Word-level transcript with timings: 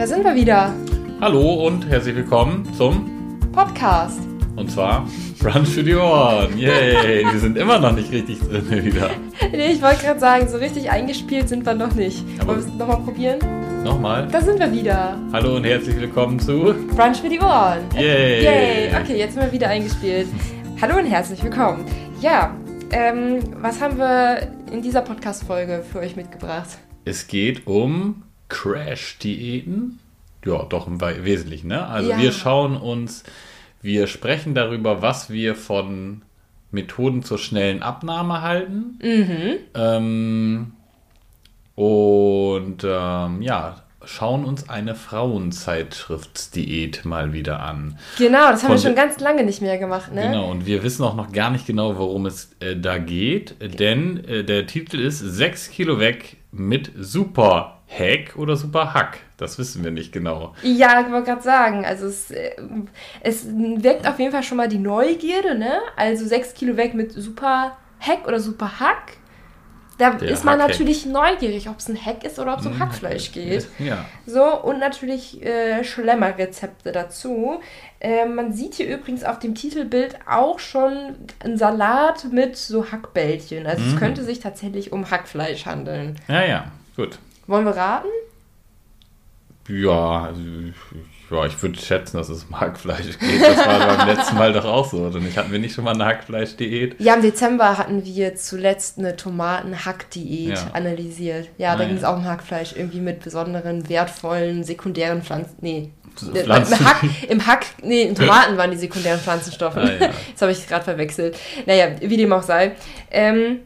Da 0.00 0.06
sind 0.06 0.24
wir 0.24 0.34
wieder. 0.34 0.72
Hallo 1.20 1.66
und 1.66 1.86
herzlich 1.86 2.16
willkommen 2.16 2.66
zum 2.72 3.50
Podcast. 3.52 4.18
Und 4.56 4.70
zwar 4.70 5.06
Brunch 5.38 5.68
für 5.68 5.84
die 5.84 5.94
Ohren. 5.94 6.56
Yay! 6.56 7.22
wir 7.30 7.38
sind 7.38 7.58
immer 7.58 7.78
noch 7.78 7.92
nicht 7.92 8.10
richtig 8.10 8.40
drin 8.40 8.82
wieder. 8.82 9.10
Nee, 9.52 9.72
ich 9.72 9.82
wollte 9.82 10.06
gerade 10.06 10.18
sagen, 10.18 10.48
so 10.48 10.56
richtig 10.56 10.90
eingespielt 10.90 11.50
sind 11.50 11.66
wir 11.66 11.74
noch 11.74 11.94
nicht. 11.94 12.24
Aber 12.38 12.54
Wollen 12.54 12.64
wir 12.64 12.72
es 12.72 12.78
nochmal 12.78 12.96
probieren? 13.02 13.38
Nochmal. 13.84 14.26
Da 14.32 14.40
sind 14.40 14.58
wir 14.58 14.72
wieder. 14.72 15.18
Hallo 15.34 15.56
und 15.56 15.64
herzlich 15.64 16.00
willkommen 16.00 16.40
zu 16.40 16.74
Brunch 16.96 17.18
für 17.18 17.28
die 17.28 17.38
Ohren. 17.38 17.80
Yay! 17.94 18.42
Yay! 18.42 18.94
Okay, 19.02 19.18
jetzt 19.18 19.34
sind 19.34 19.42
wir 19.42 19.52
wieder 19.52 19.68
eingespielt. 19.68 20.28
Hallo 20.80 20.96
und 20.96 21.04
herzlich 21.04 21.44
willkommen. 21.44 21.84
Ja, 22.22 22.56
ähm, 22.90 23.40
was 23.60 23.82
haben 23.82 23.98
wir 23.98 24.50
in 24.72 24.80
dieser 24.80 25.02
Podcast-Folge 25.02 25.84
für 25.92 25.98
euch 25.98 26.16
mitgebracht? 26.16 26.78
Es 27.04 27.26
geht 27.26 27.66
um 27.66 28.22
Crash-Diäten. 28.50 29.98
Ja, 30.44 30.62
doch 30.64 30.86
im 30.86 31.00
We- 31.00 31.24
Wesentlichen, 31.24 31.68
ne? 31.68 31.86
Also 31.86 32.10
Ja. 32.10 32.18
wir 32.18 32.32
schauen 32.32 32.76
uns, 32.76 33.24
wir 33.82 34.06
sprechen 34.06 34.54
darüber, 34.54 35.00
was 35.02 35.30
wir 35.30 35.54
von 35.54 36.22
Methoden 36.70 37.22
zur 37.22 37.38
schnellen 37.38 37.82
Abnahme 37.82 38.42
halten. 38.42 38.98
Mhm. 39.02 39.52
Ähm, 39.74 40.72
und 41.74 42.84
ähm, 42.84 43.42
ja, 43.42 43.82
schauen 44.04 44.44
uns 44.44 44.68
eine 44.68 44.94
Frauenzeitschriftsdiät 44.94 47.04
mal 47.04 47.32
wieder 47.32 47.60
an. 47.60 47.98
Genau, 48.18 48.50
das 48.50 48.62
haben 48.62 48.70
wir 48.70 48.78
Von- 48.78 48.86
schon 48.88 48.94
ganz 48.94 49.18
lange 49.20 49.44
nicht 49.44 49.60
mehr 49.62 49.78
gemacht, 49.78 50.12
ne? 50.12 50.22
Genau, 50.22 50.50
und 50.50 50.66
wir 50.66 50.82
wissen 50.82 51.02
auch 51.04 51.14
noch 51.14 51.32
gar 51.32 51.50
nicht 51.50 51.66
genau, 51.66 51.96
worum 51.98 52.26
es 52.26 52.50
äh, 52.60 52.76
da 52.76 52.98
geht, 52.98 53.56
denn 53.78 54.24
äh, 54.24 54.44
der 54.44 54.66
Titel 54.66 54.98
ist 55.00 55.18
6 55.18 55.70
Kilo 55.70 55.98
weg 55.98 56.36
mit 56.52 56.90
Super 56.98 57.79
Hack 57.90 58.36
oder 58.36 58.56
Super 58.56 58.94
Hack. 58.94 59.18
Das 59.36 59.58
wissen 59.58 59.82
wir 59.82 59.90
nicht 59.90 60.12
genau. 60.12 60.54
Ja, 60.62 61.00
ich 61.00 61.10
wollte 61.10 61.30
gerade 61.30 61.42
sagen, 61.42 61.84
also 61.84 62.06
es, 62.06 62.30
äh, 62.30 62.52
es 63.20 63.46
weckt 63.48 64.06
auf 64.06 64.18
jeden 64.18 64.32
Fall 64.32 64.42
schon 64.42 64.58
mal 64.58 64.68
die 64.68 64.78
Neugierde, 64.78 65.58
ne? 65.58 65.80
Also 65.96 66.24
6 66.24 66.54
Kilo 66.54 66.76
weg 66.76 66.94
mit 66.94 67.12
Super 67.12 67.76
Hack 67.98 68.26
oder 68.26 68.38
Super 68.38 68.80
Hack. 68.80 69.16
Da 69.98 70.12
Der 70.12 70.30
ist 70.30 70.44
man 70.44 70.56
natürlich 70.56 71.04
neugierig, 71.04 71.68
ob 71.68 71.78
es 71.78 71.88
ein 71.88 72.06
Hack 72.06 72.24
ist 72.24 72.38
oder 72.38 72.54
ob 72.54 72.60
es 72.60 72.66
um 72.66 72.78
Hackfleisch 72.78 73.32
geht. 73.32 73.68
Ja. 73.78 74.06
So, 74.24 74.44
und 74.62 74.78
natürlich 74.78 75.44
äh, 75.44 75.84
Schlemmerrezepte 75.84 76.90
dazu. 76.90 77.60
Äh, 77.98 78.24
man 78.24 78.52
sieht 78.54 78.76
hier 78.76 78.88
übrigens 78.88 79.24
auf 79.24 79.38
dem 79.40 79.54
Titelbild 79.54 80.16
auch 80.26 80.58
schon 80.58 81.16
einen 81.44 81.58
Salat 81.58 82.24
mit 82.32 82.56
so 82.56 82.90
Hackbällchen. 82.90 83.66
Also 83.66 83.82
es 83.84 83.96
könnte 83.98 84.24
sich 84.24 84.40
tatsächlich 84.40 84.90
um 84.92 85.10
Hackfleisch 85.10 85.66
handeln. 85.66 86.16
Ja, 86.28 86.44
ja, 86.46 86.72
gut. 86.96 87.18
Wollen 87.50 87.64
wir 87.64 87.74
raten? 87.76 88.06
Ja, 89.68 90.22
also, 90.26 90.40
ja, 91.30 91.46
ich 91.46 91.60
würde 91.62 91.80
schätzen, 91.80 92.16
dass 92.16 92.28
es 92.28 92.44
um 92.44 92.60
Hackfleisch 92.60 93.18
geht. 93.18 93.42
Das 93.42 93.66
war 93.66 93.96
beim 93.96 94.06
letzten 94.08 94.36
Mal 94.36 94.52
doch 94.52 94.64
auch 94.64 94.88
so, 94.88 94.98
oder 94.98 95.18
nicht? 95.18 95.36
Hatten 95.36 95.50
wir 95.50 95.58
nicht 95.58 95.74
schon 95.74 95.82
mal 95.84 95.94
eine 95.94 96.04
Hackfleischdiät? 96.06 96.96
Ja, 97.00 97.14
im 97.14 97.22
Dezember 97.22 97.76
hatten 97.76 98.04
wir 98.04 98.36
zuletzt 98.36 98.98
eine 98.98 99.16
Tomaten-Hack-Diät 99.16 100.50
Ja. 100.58 100.70
analysiert. 100.74 101.48
Ja, 101.58 101.74
da 101.76 101.82
Ah, 101.82 101.86
ging 101.86 101.96
es 101.96 102.04
auch 102.04 102.16
um 102.16 102.24
Hackfleisch, 102.24 102.74
irgendwie 102.76 103.00
mit 103.00 103.20
besonderen, 103.20 103.88
wertvollen, 103.88 104.62
sekundären 104.62 105.22
Pflanzen. 105.22 105.56
Nee. 105.60 105.90
Pflanzen. 106.16 106.74
Im 106.78 106.84
Hack, 106.86 107.02
Im 107.28 107.46
Hack, 107.46 107.66
nee, 107.82 108.02
in 108.02 108.14
Tomaten 108.14 108.56
waren 108.56 108.70
die 108.70 108.76
sekundären 108.76 109.18
Pflanzenstoffe. 109.20 109.76
Ah, 109.76 109.90
ja. 109.90 110.10
Das 110.32 110.42
habe 110.42 110.52
ich 110.52 110.66
gerade 110.68 110.84
verwechselt. 110.84 111.36
Naja, 111.66 111.88
wie 112.00 112.16
dem 112.16 112.32
auch 112.32 112.42
sei. 112.42 112.72
Ähm, 113.10 113.60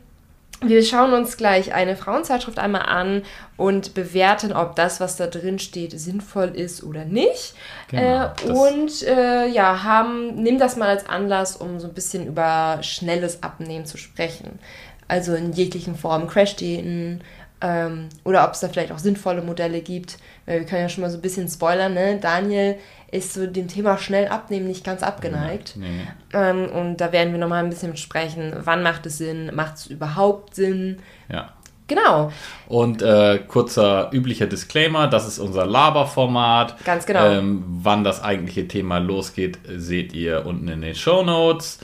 wir 0.69 0.83
schauen 0.83 1.13
uns 1.13 1.37
gleich 1.37 1.73
eine 1.75 1.97
Frauenzeitschrift 1.97 2.59
einmal 2.59 2.83
an 2.83 3.23
und 3.57 3.95
bewerten, 3.95 4.53
ob 4.53 4.77
das, 4.77 5.01
was 5.01 5.17
da 5.17 5.27
drin 5.27 5.59
steht, 5.59 5.99
sinnvoll 5.99 6.49
ist 6.55 6.83
oder 6.83 7.05
nicht. 7.05 7.55
Genau, 7.91 8.33
äh, 8.47 8.51
und 8.51 9.03
äh, 9.03 9.47
ja, 9.49 9.83
haben, 9.83 10.43
nimm 10.43 10.59
das 10.59 10.77
mal 10.77 10.89
als 10.89 11.09
Anlass, 11.09 11.57
um 11.57 11.81
so 11.81 11.89
ein 11.89 11.95
bisschen 11.95 12.27
über 12.27 12.79
schnelles 12.83 13.43
Abnehmen 13.43 13.87
zu 13.87 13.97
sprechen. 13.97 14.59
Also 15.07 15.35
in 15.35 15.53
jeglichen 15.53 15.97
Formen, 15.97 16.29
Crash-Diäten 16.29 17.23
ähm, 17.61 18.09
oder 18.25 18.45
ob 18.45 18.53
es 18.55 18.61
da 18.61 18.69
vielleicht 18.69 18.93
auch 18.93 18.99
sinnvolle 18.99 19.43
Modelle 19.43 19.81
gibt. 19.81 20.19
Wir 20.47 20.65
können 20.65 20.83
ja 20.83 20.89
schon 20.89 21.03
mal 21.03 21.11
so 21.11 21.19
ein 21.19 21.23
bisschen 21.23 21.49
spoilern, 21.49 21.95
ne? 21.95 22.19
Daniel 22.21 22.77
ist 23.15 23.33
so 23.33 23.47
dem 23.47 23.69
Thema 23.69 23.97
schnell 23.97 24.29
abnehmen 24.29 24.67
nicht 24.67 24.85
ganz 24.85 25.03
abgeneigt. 25.03 25.77
Nee. 25.77 26.09
Ähm, 26.33 26.69
und 26.69 26.97
da 26.97 27.13
werden 27.13 27.33
wir 27.33 27.39
nochmal 27.39 27.63
ein 27.63 27.71
bisschen 27.71 27.93
besprechen, 27.93 28.53
wann 28.65 28.83
macht 28.83 29.07
es 29.07 29.19
Sinn, 29.19 29.55
macht 29.55 29.77
es 29.77 29.87
überhaupt 29.87 30.55
Sinn. 30.55 30.99
Ja. 31.31 31.53
Genau, 31.87 32.33
Und 32.67 33.03
äh, 33.03 33.41
kurzer 33.47 34.09
üblicher 34.11 34.47
Disclaimer, 34.47 35.07
das 35.07 35.29
ist 35.29 35.39
unser 35.39 35.67
Laberformat. 35.67 36.83
Ganz 36.83 37.05
genau. 37.05 37.27
Ähm, 37.27 37.63
wann 37.67 38.05
das 38.05 38.23
eigentliche 38.23 38.67
Thema 38.67 38.97
losgeht, 38.99 39.59
seht 39.69 40.15
ihr 40.15 40.47
unten 40.47 40.67
in 40.69 40.81
den 40.81 40.95
Show 40.95 41.23
Notes. 41.23 41.81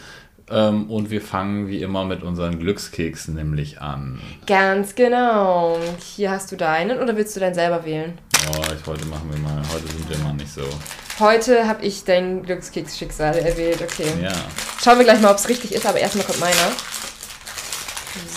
Ähm, 0.50 0.90
und 0.90 1.10
wir 1.10 1.22
fangen 1.22 1.68
wie 1.68 1.80
immer 1.80 2.04
mit 2.04 2.22
unseren 2.24 2.58
Glückskeksen 2.58 3.34
nämlich 3.34 3.80
an. 3.80 4.20
ganz 4.46 4.96
genau. 4.96 5.78
Hier 6.14 6.32
hast 6.32 6.50
du 6.50 6.56
deinen 6.56 6.98
oder 6.98 7.16
willst 7.16 7.36
du 7.36 7.40
deinen 7.40 7.54
selber 7.54 7.84
wählen? 7.84 8.18
Oh, 8.48 8.62
ich, 8.62 8.86
heute 8.86 9.04
machen 9.06 9.30
wir 9.30 9.38
mal, 9.38 9.62
heute 9.72 9.86
sind 9.86 10.10
wir 10.10 10.18
mal 10.18 10.34
nicht 10.34 10.52
so. 10.52 10.62
Heute 11.20 11.68
habe 11.68 11.84
ich 11.84 12.04
dein 12.04 12.42
Glückskeks-Schicksal 12.42 13.36
erwählt, 13.36 13.82
okay. 13.82 14.10
Ja. 14.22 14.32
Schauen 14.82 14.98
wir 14.98 15.04
gleich 15.04 15.20
mal, 15.20 15.30
ob 15.30 15.36
es 15.36 15.48
richtig 15.48 15.72
ist, 15.72 15.86
aber 15.86 15.98
erstmal 15.98 16.24
kommt 16.24 16.40
meiner. 16.40 16.72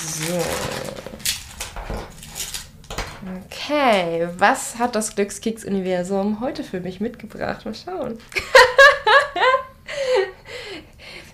So. 0.05 0.43
Okay, 3.45 4.27
was 4.37 4.77
hat 4.77 4.95
das 4.95 5.15
Glückskeks-Universum 5.15 6.41
heute 6.41 6.63
für 6.63 6.81
mich 6.81 6.99
mitgebracht? 6.99 7.65
Mal 7.65 7.73
schauen. 7.73 8.19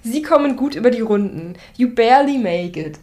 Sie 0.04 0.22
kommen 0.22 0.56
gut 0.56 0.76
über 0.76 0.92
die 0.92 1.02
Runden. 1.02 1.56
You 1.78 1.94
barely 1.94 2.38
make 2.38 2.80
it. 2.80 3.00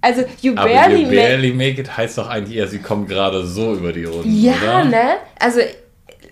Also, 0.00 0.22
you 0.40 0.54
Aber 0.56 0.68
barely 0.68 1.02
you 1.02 1.06
make 1.08 1.16
barely 1.16 1.52
make 1.52 1.80
it 1.80 1.96
heißt 1.96 2.18
doch 2.18 2.28
eigentlich 2.28 2.56
eher, 2.58 2.66
sie 2.66 2.80
kommen 2.80 3.06
gerade 3.06 3.46
so 3.46 3.74
über 3.74 3.92
die 3.92 4.04
Runden, 4.04 4.34
Ja, 4.42 4.52
oder? 4.54 4.84
ne? 4.84 5.04
Also, 5.38 5.60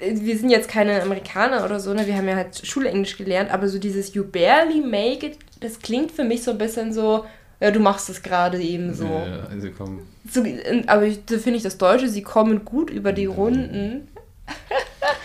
wir 0.01 0.37
sind 0.39 0.51
jetzt 0.51 0.69
keine 0.69 1.01
Amerikaner 1.03 1.65
oder 1.65 1.79
so, 1.79 1.95
ne? 1.95 2.07
Wir 2.07 2.17
haben 2.17 2.27
ja 2.27 2.35
halt 2.37 2.67
Schulenglisch 2.67 3.17
gelernt, 3.17 3.51
aber 3.53 3.69
so 3.69 3.79
dieses 3.79 4.13
You 4.15 4.25
barely 4.25 4.81
make 4.81 5.25
it, 5.27 5.39
das 5.61 5.79
klingt 5.79 6.11
für 6.11 6.25
mich 6.25 6.43
so 6.43 6.51
ein 6.53 6.59
bisschen 6.59 6.93
so, 6.93 7.27
ja, 7.61 7.71
du 7.71 7.79
machst 7.79 8.09
es 8.09 8.23
gerade 8.23 8.59
eben 8.61 8.93
so. 8.95 9.05
Ja, 9.05 9.49
sie 9.61 9.71
kommen. 9.71 10.09
so 10.29 10.43
aber 10.87 11.05
ich- 11.05 11.25
da 11.27 11.37
finde 11.39 11.59
ich 11.59 11.63
das 11.63 11.77
Deutsche, 11.79 12.09
sie 12.09 12.23
kommen 12.23 12.65
gut 12.65 12.91
über 12.91 13.13
die 13.13 13.27
Runden. 13.27 14.09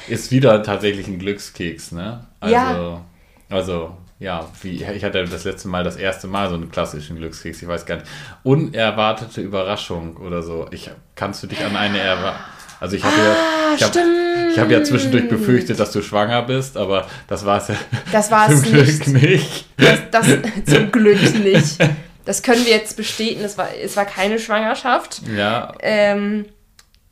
Ist 0.08 0.30
wieder 0.32 0.62
tatsächlich 0.62 1.08
ein 1.08 1.18
Glückskeks, 1.18 1.92
ne? 1.94 2.28
Also, 2.40 2.54
Ja. 2.56 3.02
Also, 3.50 3.96
ja, 4.20 4.48
wie, 4.62 4.84
ich 4.84 5.04
hatte 5.04 5.26
das 5.26 5.44
letzte 5.44 5.68
Mal 5.68 5.84
das 5.84 5.98
erste 5.98 6.28
Mal 6.28 6.50
so 6.50 6.56
einen 6.56 6.72
klassischen 6.72 7.18
Glückskeks, 7.18 7.62
ich 7.62 7.68
weiß 7.68 7.86
gar 7.86 7.96
nicht. 7.98 8.08
Unerwartete 8.44 9.42
Überraschung 9.42 10.18
oder 10.18 10.42
so. 10.42 10.68
Ich, 10.72 10.90
kannst 11.16 11.44
du 11.44 11.48
dich 11.48 11.64
an 11.64 11.76
eine 11.76 12.00
erwarten? 12.00 12.40
Also 12.80 12.96
ich 12.98 13.04
habe 13.04 13.16
ja, 13.18 13.36
ich 13.76 13.84
Ah, 13.84 13.88
stimmt. 13.88 14.52
ich 14.52 14.60
hab 14.60 14.70
ja 14.70 14.84
zwischendurch 14.84 15.28
befürchtet, 15.30 15.80
dass 15.80 15.92
du 15.92 16.02
schwanger 16.02 16.42
bist, 16.44 16.78
aber 16.78 17.08
das 17.28 17.46
war 17.46 17.58
es 17.58 17.70
ja 17.70 17.76
Das 18.12 18.32
war 18.32 18.48
zum 18.48 18.56
es 18.56 18.64
Glück 18.64 19.08
nicht. 19.08 19.08
nicht. 19.08 19.66
Das, 19.78 20.00
das 20.12 20.28
zum 20.74 20.92
Glück 20.92 21.22
nicht. 21.44 21.78
Das 22.26 22.42
können 22.42 22.66
wir 22.66 22.72
jetzt 22.74 22.98
bestätigen, 22.98 23.42
es 23.44 23.58
war, 23.58 23.70
es 23.82 23.96
war 23.98 24.06
keine 24.06 24.40
Schwangerschaft. 24.40 25.22
Ja, 25.36 25.74
Ähm, 25.82 26.46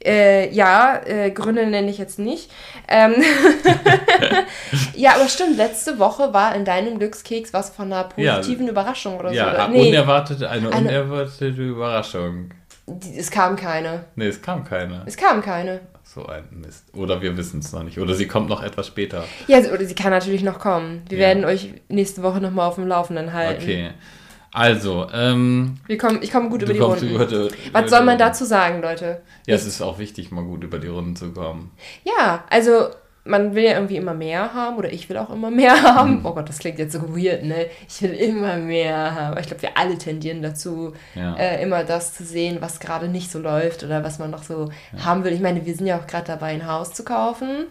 äh, 0.06 0.50
ja, 0.54 1.02
äh, 1.06 1.32
Gründe 1.32 1.66
nenne 1.66 1.90
ich 1.90 1.98
jetzt 1.98 2.20
nicht. 2.20 2.52
Ähm, 2.88 3.16
ja, 4.96 5.16
aber 5.16 5.28
stimmt, 5.28 5.58
letzte 5.58 6.00
Woche 6.00 6.34
war 6.34 6.56
in 6.56 6.66
deinem 6.66 7.00
Glückskeks 7.00 7.54
was 7.54 7.70
von 7.70 7.92
einer 7.92 8.10
Ja. 8.18 8.36
positiven 8.38 8.68
Überraschung 8.68 9.18
oder 9.20 9.32
ja, 9.32 9.46
so. 9.46 9.52
Oder? 9.56 9.68
Nee, 9.70 9.90
unerwartete, 9.90 10.50
eine, 10.50 10.72
Eine- 10.72 10.90
unerwartete 10.90 11.62
Überraschung. 11.62 12.50
es 13.18 13.32
kam 13.32 13.56
keine. 13.56 14.06
Nee, 14.16 14.28
es 14.28 14.42
kam 14.42 14.64
keine. 14.64 15.04
Es 15.06 15.18
kam 15.18 15.42
keine. 15.42 15.82
So 16.04 16.26
ein 16.28 16.44
Mist. 16.52 16.86
Oder 16.94 17.22
wir 17.22 17.36
wissen 17.38 17.60
es 17.62 17.72
noch 17.72 17.82
nicht. 17.82 17.98
Oder 17.98 18.14
sie 18.14 18.28
kommt 18.28 18.48
noch 18.50 18.62
etwas 18.62 18.88
später. 18.88 19.24
Ja, 19.48 19.60
oder 19.60 19.84
sie 19.86 19.96
kann 19.96 20.12
natürlich 20.12 20.44
noch 20.44 20.60
kommen. 20.60 21.02
Wir 21.10 21.18
Ja. 21.18 21.28
werden 21.28 21.46
euch 21.46 21.74
nächste 21.88 22.22
Woche 22.22 22.40
nochmal 22.40 22.68
auf 22.68 22.76
dem 22.76 22.88
Laufenden 22.88 23.34
halten. 23.34 23.64
Okay. 23.64 23.90
Also, 24.54 25.08
ähm, 25.12 25.78
Wir 25.88 25.98
kommen, 25.98 26.20
ich 26.22 26.32
komme 26.32 26.48
gut 26.50 26.62
über 26.62 26.74
die 26.74 26.80
Runden. 26.80 27.08
die, 27.08 27.50
Was 27.74 27.90
soll 27.90 28.04
man 28.04 28.18
dazu 28.18 28.46
sagen, 28.46 28.82
Leute? 28.82 29.22
Ja, 29.48 29.56
es 29.56 29.66
ist 29.66 29.82
auch 29.82 29.98
wichtig, 29.98 30.32
mal 30.32 30.44
gut 30.44 30.64
über 30.64 30.78
die 30.80 30.88
Runden 30.88 31.16
zu 31.16 31.32
kommen. 31.32 31.72
Ja, 32.06 32.44
also 32.50 32.90
man 33.26 33.56
will 33.56 33.64
ja 33.64 33.72
irgendwie 33.74 33.96
immer 33.96 34.14
mehr 34.14 34.54
haben 34.54 34.76
oder 34.78 34.92
ich 34.92 35.10
will 35.10 35.18
auch 35.18 35.30
immer 35.32 35.50
mehr 35.50 35.82
haben. 35.82 36.22
Oh 36.24 36.34
Gott, 36.34 36.50
das 36.50 36.60
klingt 36.60 36.78
jetzt 36.78 36.94
so 36.94 37.16
weird, 37.18 37.44
ne? 37.46 37.66
Ich 37.90 38.02
will 38.04 38.12
immer 38.12 38.58
mehr 38.58 39.16
haben. 39.16 39.40
Ich 39.40 39.48
glaube, 39.48 39.62
wir 39.64 39.76
alle 39.78 39.98
tendieren 39.98 40.42
dazu, 40.44 40.94
Ja. 41.16 41.36
äh, 41.36 41.64
immer 41.64 41.84
das 41.84 42.14
zu 42.14 42.24
sehen, 42.24 42.58
was 42.60 42.80
gerade 42.80 43.08
nicht 43.08 43.32
so 43.32 43.40
läuft 43.40 43.84
oder 43.84 44.04
was 44.04 44.20
man 44.20 44.30
noch 44.30 44.44
so 44.44 44.70
haben 45.04 45.24
will. 45.24 45.34
Ich 45.34 45.42
meine, 45.42 45.66
wir 45.66 45.74
sind 45.76 45.88
ja 45.88 45.98
auch 45.98 46.06
gerade 46.06 46.26
dabei, 46.28 46.48
ein 46.48 46.68
Haus 46.68 46.94
zu 46.94 47.04
kaufen. 47.04 47.66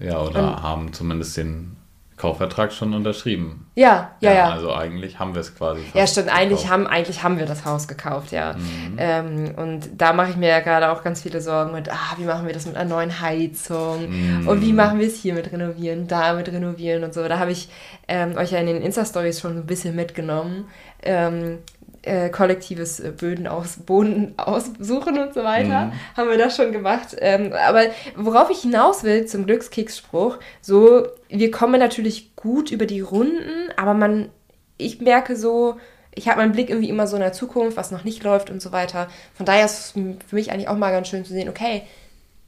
Ja, 0.00 0.18
oder 0.22 0.62
haben 0.62 0.92
zumindest 0.94 1.36
den 1.36 1.76
Kaufvertrag 2.22 2.72
schon 2.72 2.94
unterschrieben. 2.94 3.66
Ja, 3.74 4.12
ja, 4.20 4.32
ja. 4.32 4.50
Also 4.50 4.72
eigentlich 4.72 5.18
haben 5.18 5.34
wir 5.34 5.40
es 5.40 5.56
quasi. 5.56 5.82
Ja, 5.92 6.06
stimmt. 6.06 6.32
Eigentlich 6.32 6.68
haben, 6.68 6.86
eigentlich 6.86 7.24
haben 7.24 7.36
wir 7.36 7.46
das 7.46 7.64
Haus 7.64 7.88
gekauft, 7.88 8.30
ja. 8.30 8.52
Mhm. 8.52 8.96
Ähm, 8.96 9.54
und 9.56 10.00
da 10.00 10.12
mache 10.12 10.30
ich 10.30 10.36
mir 10.36 10.48
ja 10.48 10.60
gerade 10.60 10.92
auch 10.92 11.02
ganz 11.02 11.20
viele 11.22 11.40
Sorgen 11.40 11.72
mit, 11.72 11.90
ah, 11.90 12.14
wie 12.18 12.24
machen 12.24 12.46
wir 12.46 12.54
das 12.54 12.64
mit 12.64 12.76
einer 12.76 12.88
neuen 12.88 13.20
Heizung? 13.20 14.08
Mhm. 14.08 14.46
Und 14.46 14.62
wie 14.62 14.72
machen 14.72 15.00
wir 15.00 15.08
es 15.08 15.16
hier 15.16 15.34
mit 15.34 15.50
renovieren, 15.50 16.06
da 16.06 16.34
mit 16.34 16.46
renovieren 16.46 17.02
und 17.02 17.12
so. 17.12 17.26
Da 17.26 17.40
habe 17.40 17.50
ich 17.50 17.68
ähm, 18.06 18.36
euch 18.36 18.52
ja 18.52 18.60
in 18.60 18.66
den 18.66 18.82
Insta-Stories 18.82 19.40
schon 19.40 19.56
ein 19.56 19.66
bisschen 19.66 19.96
mitgenommen. 19.96 20.66
Ähm, 21.02 21.58
äh, 22.02 22.30
kollektives 22.30 23.00
äh, 23.00 23.12
Böden 23.12 23.46
aus, 23.46 23.76
Boden 23.76 24.34
aussuchen 24.36 25.18
und 25.18 25.34
so 25.34 25.44
weiter. 25.44 25.86
Mhm. 25.86 25.92
Haben 26.16 26.30
wir 26.30 26.38
das 26.38 26.56
schon 26.56 26.72
gemacht. 26.72 27.16
Ähm, 27.18 27.52
aber 27.52 27.84
worauf 28.16 28.50
ich 28.50 28.60
hinaus 28.60 29.04
will 29.04 29.26
zum 29.26 29.46
Glückskeksspruch, 29.46 30.38
so, 30.60 31.06
wir 31.28 31.50
kommen 31.50 31.78
natürlich 31.78 32.34
gut 32.36 32.70
über 32.70 32.86
die 32.86 33.00
Runden, 33.00 33.70
aber 33.76 33.94
man, 33.94 34.30
ich 34.78 35.00
merke 35.00 35.36
so, 35.36 35.76
ich 36.14 36.28
habe 36.28 36.40
meinen 36.40 36.52
Blick 36.52 36.68
irgendwie 36.68 36.90
immer 36.90 37.06
so 37.06 37.16
in 37.16 37.22
der 37.22 37.32
Zukunft, 37.32 37.76
was 37.76 37.90
noch 37.90 38.04
nicht 38.04 38.22
läuft 38.22 38.50
und 38.50 38.60
so 38.60 38.72
weiter. 38.72 39.08
Von 39.34 39.46
daher 39.46 39.64
ist 39.64 39.78
es 39.78 39.90
für 39.92 40.34
mich 40.34 40.52
eigentlich 40.52 40.68
auch 40.68 40.76
mal 40.76 40.90
ganz 40.90 41.08
schön 41.08 41.24
zu 41.24 41.32
sehen, 41.32 41.48
okay, 41.48 41.82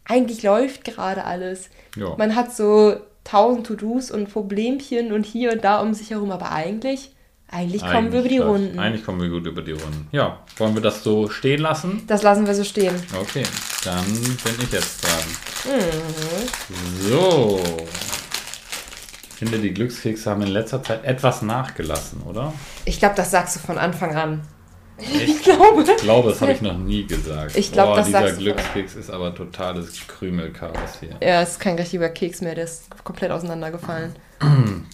eigentlich 0.04 0.42
läuft 0.42 0.84
gerade 0.84 1.24
alles. 1.24 1.70
Ja. 1.96 2.14
Man 2.18 2.36
hat 2.36 2.54
so 2.54 2.96
tausend 3.22 3.66
To-Dos 3.66 4.10
und 4.10 4.30
Problemchen 4.30 5.12
und 5.12 5.24
hier 5.24 5.52
und 5.52 5.64
da 5.64 5.80
um 5.80 5.94
sich 5.94 6.10
herum, 6.10 6.30
aber 6.30 6.52
eigentlich, 6.52 7.14
eigentlich 7.54 7.82
kommen 7.82 8.12
wir 8.12 8.20
über 8.20 8.28
die 8.28 8.38
Runden. 8.38 8.78
Eigentlich 8.78 9.04
kommen 9.04 9.20
wir 9.20 9.28
gut 9.28 9.46
über 9.46 9.62
die 9.62 9.72
Runden. 9.72 10.08
Ja, 10.12 10.40
wollen 10.56 10.74
wir 10.74 10.82
das 10.82 11.02
so 11.04 11.28
stehen 11.30 11.60
lassen? 11.60 12.02
Das 12.06 12.22
lassen 12.22 12.46
wir 12.46 12.54
so 12.54 12.64
stehen. 12.64 12.94
Okay, 13.20 13.44
dann 13.84 14.04
bin 14.04 14.54
ich 14.60 14.72
jetzt 14.72 15.04
dran. 15.04 15.76
Mhm. 15.76 17.08
So. 17.08 17.60
Ich 19.30 19.36
finde, 19.36 19.58
die 19.58 19.74
Glückskekse 19.74 20.30
haben 20.30 20.42
in 20.42 20.48
letzter 20.48 20.82
Zeit 20.82 21.04
etwas 21.04 21.42
nachgelassen, 21.42 22.22
oder? 22.22 22.52
Ich 22.84 22.98
glaube, 22.98 23.14
das 23.16 23.30
sagst 23.30 23.56
du 23.56 23.60
von 23.60 23.78
Anfang 23.78 24.14
an. 24.16 24.42
Ich 24.98 25.42
glaube. 25.42 25.82
Ich 25.82 25.96
glaube, 26.02 26.30
das 26.30 26.40
habe 26.40 26.52
ich 26.52 26.62
noch 26.62 26.78
nie 26.78 27.04
gesagt. 27.04 27.56
Ich 27.56 27.72
glaub, 27.72 27.88
Boah, 27.88 27.96
das 27.96 28.06
dieser 28.06 28.20
sagst 28.20 28.36
du. 28.38 28.44
Glückskeks 28.44 28.94
ist 28.94 29.10
aber 29.10 29.34
totales 29.34 30.06
Krümelchaos 30.06 31.00
hier. 31.00 31.16
Ja, 31.20 31.42
es 31.42 31.50
ist 31.50 31.60
kein 31.60 31.76
richtiger 31.76 32.08
Keks 32.08 32.40
mehr, 32.42 32.54
der 32.54 32.64
ist 32.64 32.84
komplett 33.02 33.30
auseinandergefallen. 33.32 34.14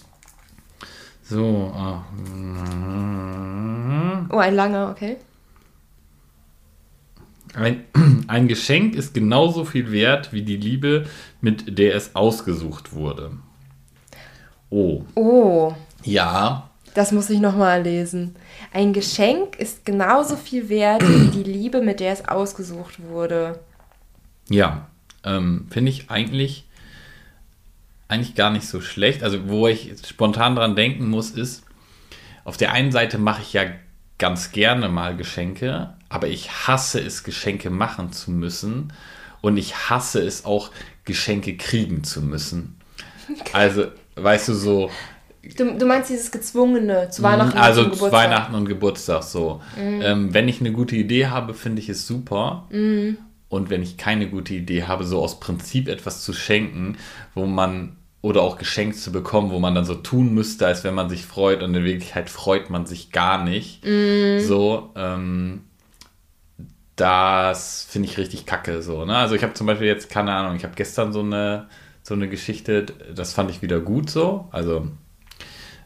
So. 1.31 1.71
mm. 2.13 4.27
Oh, 4.31 4.37
ein 4.37 4.53
langer, 4.53 4.89
okay. 4.91 5.15
Ein, 7.53 7.85
ein 8.27 8.49
Geschenk 8.49 8.95
ist 8.95 9.13
genauso 9.13 9.63
viel 9.63 9.93
wert 9.93 10.33
wie 10.33 10.41
die 10.41 10.57
Liebe, 10.57 11.05
mit 11.39 11.79
der 11.79 11.95
es 11.95 12.17
ausgesucht 12.17 12.91
wurde. 12.91 13.31
Oh. 14.69 15.03
Oh, 15.15 15.73
Ja. 16.03 16.69
das 16.95 17.13
muss 17.13 17.29
ich 17.29 17.39
nochmal 17.39 17.83
lesen. 17.83 18.35
Ein 18.73 18.91
Geschenk 18.91 19.57
ist 19.57 19.85
genauso 19.85 20.35
viel 20.35 20.67
wert 20.67 21.01
wie 21.07 21.27
die 21.29 21.49
Liebe, 21.49 21.81
mit 21.81 22.01
der 22.01 22.11
es 22.11 22.27
ausgesucht 22.27 23.01
wurde. 23.07 23.57
Ja. 24.49 24.87
Ähm, 25.23 25.67
Finde 25.69 25.91
ich 25.91 26.11
eigentlich, 26.11 26.65
eigentlich 28.11 28.35
gar 28.35 28.51
nicht 28.51 28.67
so 28.67 28.81
schlecht. 28.81 29.23
Also, 29.23 29.47
wo 29.49 29.67
ich 29.67 29.91
spontan 30.07 30.55
dran 30.55 30.75
denken 30.75 31.09
muss, 31.09 31.31
ist, 31.31 31.63
auf 32.43 32.57
der 32.57 32.73
einen 32.73 32.91
Seite 32.91 33.17
mache 33.17 33.41
ich 33.41 33.53
ja 33.53 33.63
ganz 34.17 34.51
gerne 34.51 34.89
mal 34.89 35.15
Geschenke, 35.15 35.93
aber 36.09 36.27
ich 36.27 36.67
hasse 36.67 36.99
es, 36.99 37.23
Geschenke 37.23 37.69
machen 37.69 38.11
zu 38.11 38.31
müssen. 38.31 38.93
Und 39.41 39.57
ich 39.57 39.89
hasse 39.89 40.21
es 40.21 40.45
auch, 40.45 40.69
Geschenke 41.05 41.57
kriegen 41.57 42.03
zu 42.03 42.21
müssen. 42.21 42.77
Also, 43.53 43.85
weißt 44.15 44.49
du, 44.49 44.53
so, 44.53 44.91
Du, 45.57 45.75
du 45.75 45.85
meinst 45.87 46.09
dieses 46.09 46.31
Gezwungene 46.31 47.09
zu 47.09 47.23
Weihnachten 47.23 47.57
und 47.57 47.63
also 47.63 47.83
zu 47.83 47.89
Geburtstag? 47.89 48.11
Mhm. 48.11 48.15
Weihnachten 48.15 48.55
und 48.55 48.65
Geburtstag 48.65 49.23
so. 49.23 49.61
Ähm, 49.75 50.33
wenn 50.33 50.47
ich 50.47 50.59
eine 50.59 50.71
gute 50.71 50.95
Idee 50.95 51.27
habe, 51.27 51.55
finde 51.55 51.81
ich 51.81 51.89
es 51.89 52.05
super. 52.05 52.67
Mhm. 52.69 53.17
Und 53.49 53.69
wenn 53.69 53.81
ich 53.81 53.97
keine 53.97 54.29
gute 54.29 54.53
Idee 54.53 54.83
habe, 54.83 55.03
so 55.03 55.21
aus 55.21 55.39
Prinzip 55.39 55.87
etwas 55.87 56.23
zu 56.23 56.31
schenken, 56.33 56.97
wo 57.33 57.45
man 57.45 57.97
oder 58.21 58.41
auch 58.41 58.57
geschenkt 58.57 58.97
zu 58.97 59.11
bekommen, 59.11 59.51
wo 59.51 59.59
man 59.59 59.73
dann 59.73 59.85
so 59.85 59.95
tun 59.95 60.33
müsste, 60.33 60.67
als 60.67 60.83
wenn 60.83 60.93
man 60.93 61.09
sich 61.09 61.25
freut 61.25 61.63
und 61.63 61.73
in 61.73 61.83
Wirklichkeit 61.83 62.29
freut 62.29 62.69
man 62.69 62.85
sich 62.85 63.11
gar 63.11 63.43
nicht. 63.43 63.83
Mhm. 63.83 64.39
So, 64.41 64.91
ähm, 64.95 65.61
das 66.95 67.87
finde 67.89 68.07
ich 68.07 68.17
richtig 68.17 68.45
kacke. 68.45 68.83
So, 68.83 69.05
ne? 69.05 69.17
Also 69.17 69.33
ich 69.33 69.43
habe 69.43 69.53
zum 69.53 69.65
Beispiel 69.65 69.87
jetzt, 69.87 70.09
keine 70.09 70.33
Ahnung, 70.33 70.55
ich 70.55 70.63
habe 70.63 70.75
gestern 70.75 71.13
so 71.13 71.21
eine, 71.21 71.67
so 72.03 72.13
eine 72.13 72.29
Geschichte, 72.29 72.85
das 73.15 73.33
fand 73.33 73.49
ich 73.49 73.63
wieder 73.63 73.79
gut 73.79 74.09
so. 74.09 74.47
Also 74.51 74.87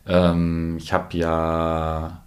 ähm, 0.06 0.76
ich 0.78 0.92
habe 0.92 1.18
ja, 1.18 2.25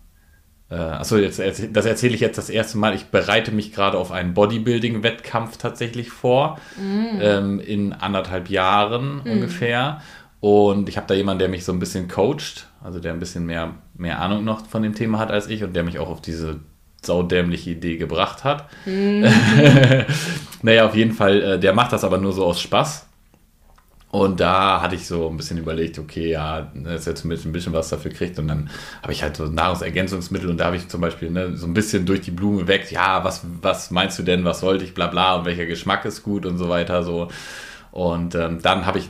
äh, 0.71 0.75
achso, 0.75 1.17
jetzt, 1.17 1.41
das 1.73 1.87
erzähle 1.87 2.15
ich 2.15 2.21
jetzt 2.21 2.37
das 2.37 2.51
erste 2.51 2.77
Mal. 2.77 2.95
Ich 2.95 3.07
bereite 3.07 3.53
mich 3.53 3.73
gerade 3.73 3.97
auf 3.97 4.13
einen 4.13 4.35
Bodybuilding-Wettkampf 4.35 5.57
tatsächlich 5.57 6.11
vor, 6.11 6.59
ähm, 7.23 7.61
in 7.61 7.93
anderthalb 7.95 8.51
Jahren 8.51 9.21
ungefähr. 9.21 10.03
Und 10.41 10.89
ich 10.89 10.97
habe 10.97 11.07
da 11.07 11.15
jemanden, 11.15 11.41
der 11.41 11.49
mich 11.49 11.65
so 11.65 11.73
ein 11.73 11.79
bisschen 11.79 12.07
coacht, 12.07 12.69
also 12.83 13.01
der 13.01 13.13
ein 13.13 13.19
bisschen 13.19 13.47
mehr, 13.47 13.75
mehr 13.97 14.21
Ahnung 14.21 14.45
noch 14.45 14.67
von 14.67 14.83
dem 14.83 14.95
Thema 14.95 15.19
hat 15.19 15.31
als 15.31 15.49
ich 15.49 15.65
und 15.65 15.75
der 15.75 15.83
mich 15.83 15.99
auch 15.99 16.09
auf 16.09 16.21
diese 16.21 16.61
saudämliche 17.03 17.71
Idee 17.71 17.97
gebracht 17.97 18.45
hat. 18.45 18.67
naja, 20.63 20.87
auf 20.87 20.95
jeden 20.95 21.13
Fall, 21.13 21.43
äh, 21.43 21.59
der 21.59 21.73
macht 21.73 21.93
das 21.93 22.05
aber 22.05 22.19
nur 22.19 22.33
so 22.33 22.45
aus 22.45 22.61
Spaß. 22.61 23.08
Und 24.11 24.41
da 24.41 24.81
hatte 24.81 24.95
ich 24.95 25.07
so 25.07 25.29
ein 25.29 25.37
bisschen 25.37 25.59
überlegt, 25.59 25.99
okay, 25.99 26.31
ja, 26.31 26.73
dass 26.75 27.07
er 27.07 27.15
zumindest 27.15 27.47
ein 27.47 27.53
bisschen 27.53 27.75
was 27.75 27.91
dafür 27.91 28.11
kriegt. 28.11 28.39
Und 28.39 28.49
dann 28.49 28.71
habe 29.03 29.13
ich 29.13 29.23
halt 29.23 29.37
so 29.37 29.45
Nahrungsergänzungsmittel 29.47 30.49
und 30.49 30.59
da 30.59 30.67
habe 30.67 30.77
ich 30.77 30.89
zum 30.89 31.03
Beispiel 31.03 31.31
ne, 31.31 31.57
so 31.57 31.67
ein 31.67 31.75
bisschen 31.75 32.07
durch 32.07 32.23
die 32.23 32.31
Blume 32.31 32.67
weg, 32.69 32.91
ja, 32.91 33.23
was, 33.23 33.45
was 33.61 33.91
meinst 33.91 34.19
du 34.19 34.23
denn, 34.23 34.45
was 34.45 34.63
wollte 34.63 34.85
ich, 34.85 34.95
bla 34.95 35.09
bla, 35.09 35.37
und 35.37 35.45
welcher 35.45 35.67
Geschmack 35.67 36.07
ist 36.07 36.23
gut 36.23 36.47
und 36.47 36.57
so 36.57 36.71
weiter. 36.71 37.03
so. 37.03 37.29
Und 37.91 38.35
ähm, 38.35 38.61
dann 38.63 38.87
habe 38.87 38.99
ich 38.99 39.09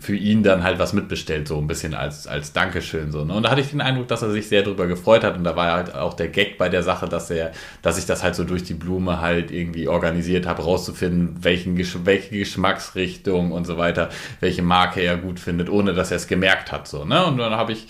für 0.00 0.14
ihn 0.16 0.42
dann 0.42 0.62
halt 0.62 0.78
was 0.78 0.92
mitbestellt, 0.92 1.48
so 1.48 1.58
ein 1.58 1.66
bisschen 1.66 1.94
als, 1.94 2.26
als 2.26 2.52
Dankeschön. 2.52 3.12
So, 3.12 3.24
ne? 3.24 3.34
Und 3.34 3.44
da 3.44 3.50
hatte 3.50 3.60
ich 3.60 3.70
den 3.70 3.80
Eindruck, 3.80 4.08
dass 4.08 4.22
er 4.22 4.30
sich 4.30 4.48
sehr 4.48 4.62
drüber 4.62 4.86
gefreut 4.86 5.24
hat. 5.24 5.36
Und 5.36 5.44
da 5.44 5.56
war 5.56 5.72
halt 5.72 5.94
auch 5.94 6.14
der 6.14 6.28
Gag 6.28 6.58
bei 6.58 6.68
der 6.68 6.82
Sache, 6.82 7.08
dass 7.08 7.30
er, 7.30 7.52
dass 7.82 7.98
ich 7.98 8.06
das 8.06 8.22
halt 8.22 8.34
so 8.34 8.44
durch 8.44 8.64
die 8.64 8.74
Blume 8.74 9.20
halt 9.20 9.50
irgendwie 9.50 9.88
organisiert 9.88 10.46
habe, 10.46 10.62
rauszufinden, 10.62 11.36
welchen, 11.42 11.76
Gesch- 11.76 12.04
welche 12.04 12.38
Geschmacksrichtung 12.38 13.52
und 13.52 13.66
so 13.66 13.78
weiter, 13.78 14.08
welche 14.40 14.62
Marke 14.62 15.00
er 15.00 15.16
gut 15.16 15.40
findet, 15.40 15.68
ohne 15.70 15.94
dass 15.94 16.10
er 16.10 16.16
es 16.18 16.26
gemerkt 16.26 16.72
hat. 16.72 16.88
So, 16.88 17.04
ne? 17.04 17.24
Und 17.26 17.38
dann 17.38 17.52
habe 17.52 17.72
ich 17.72 17.86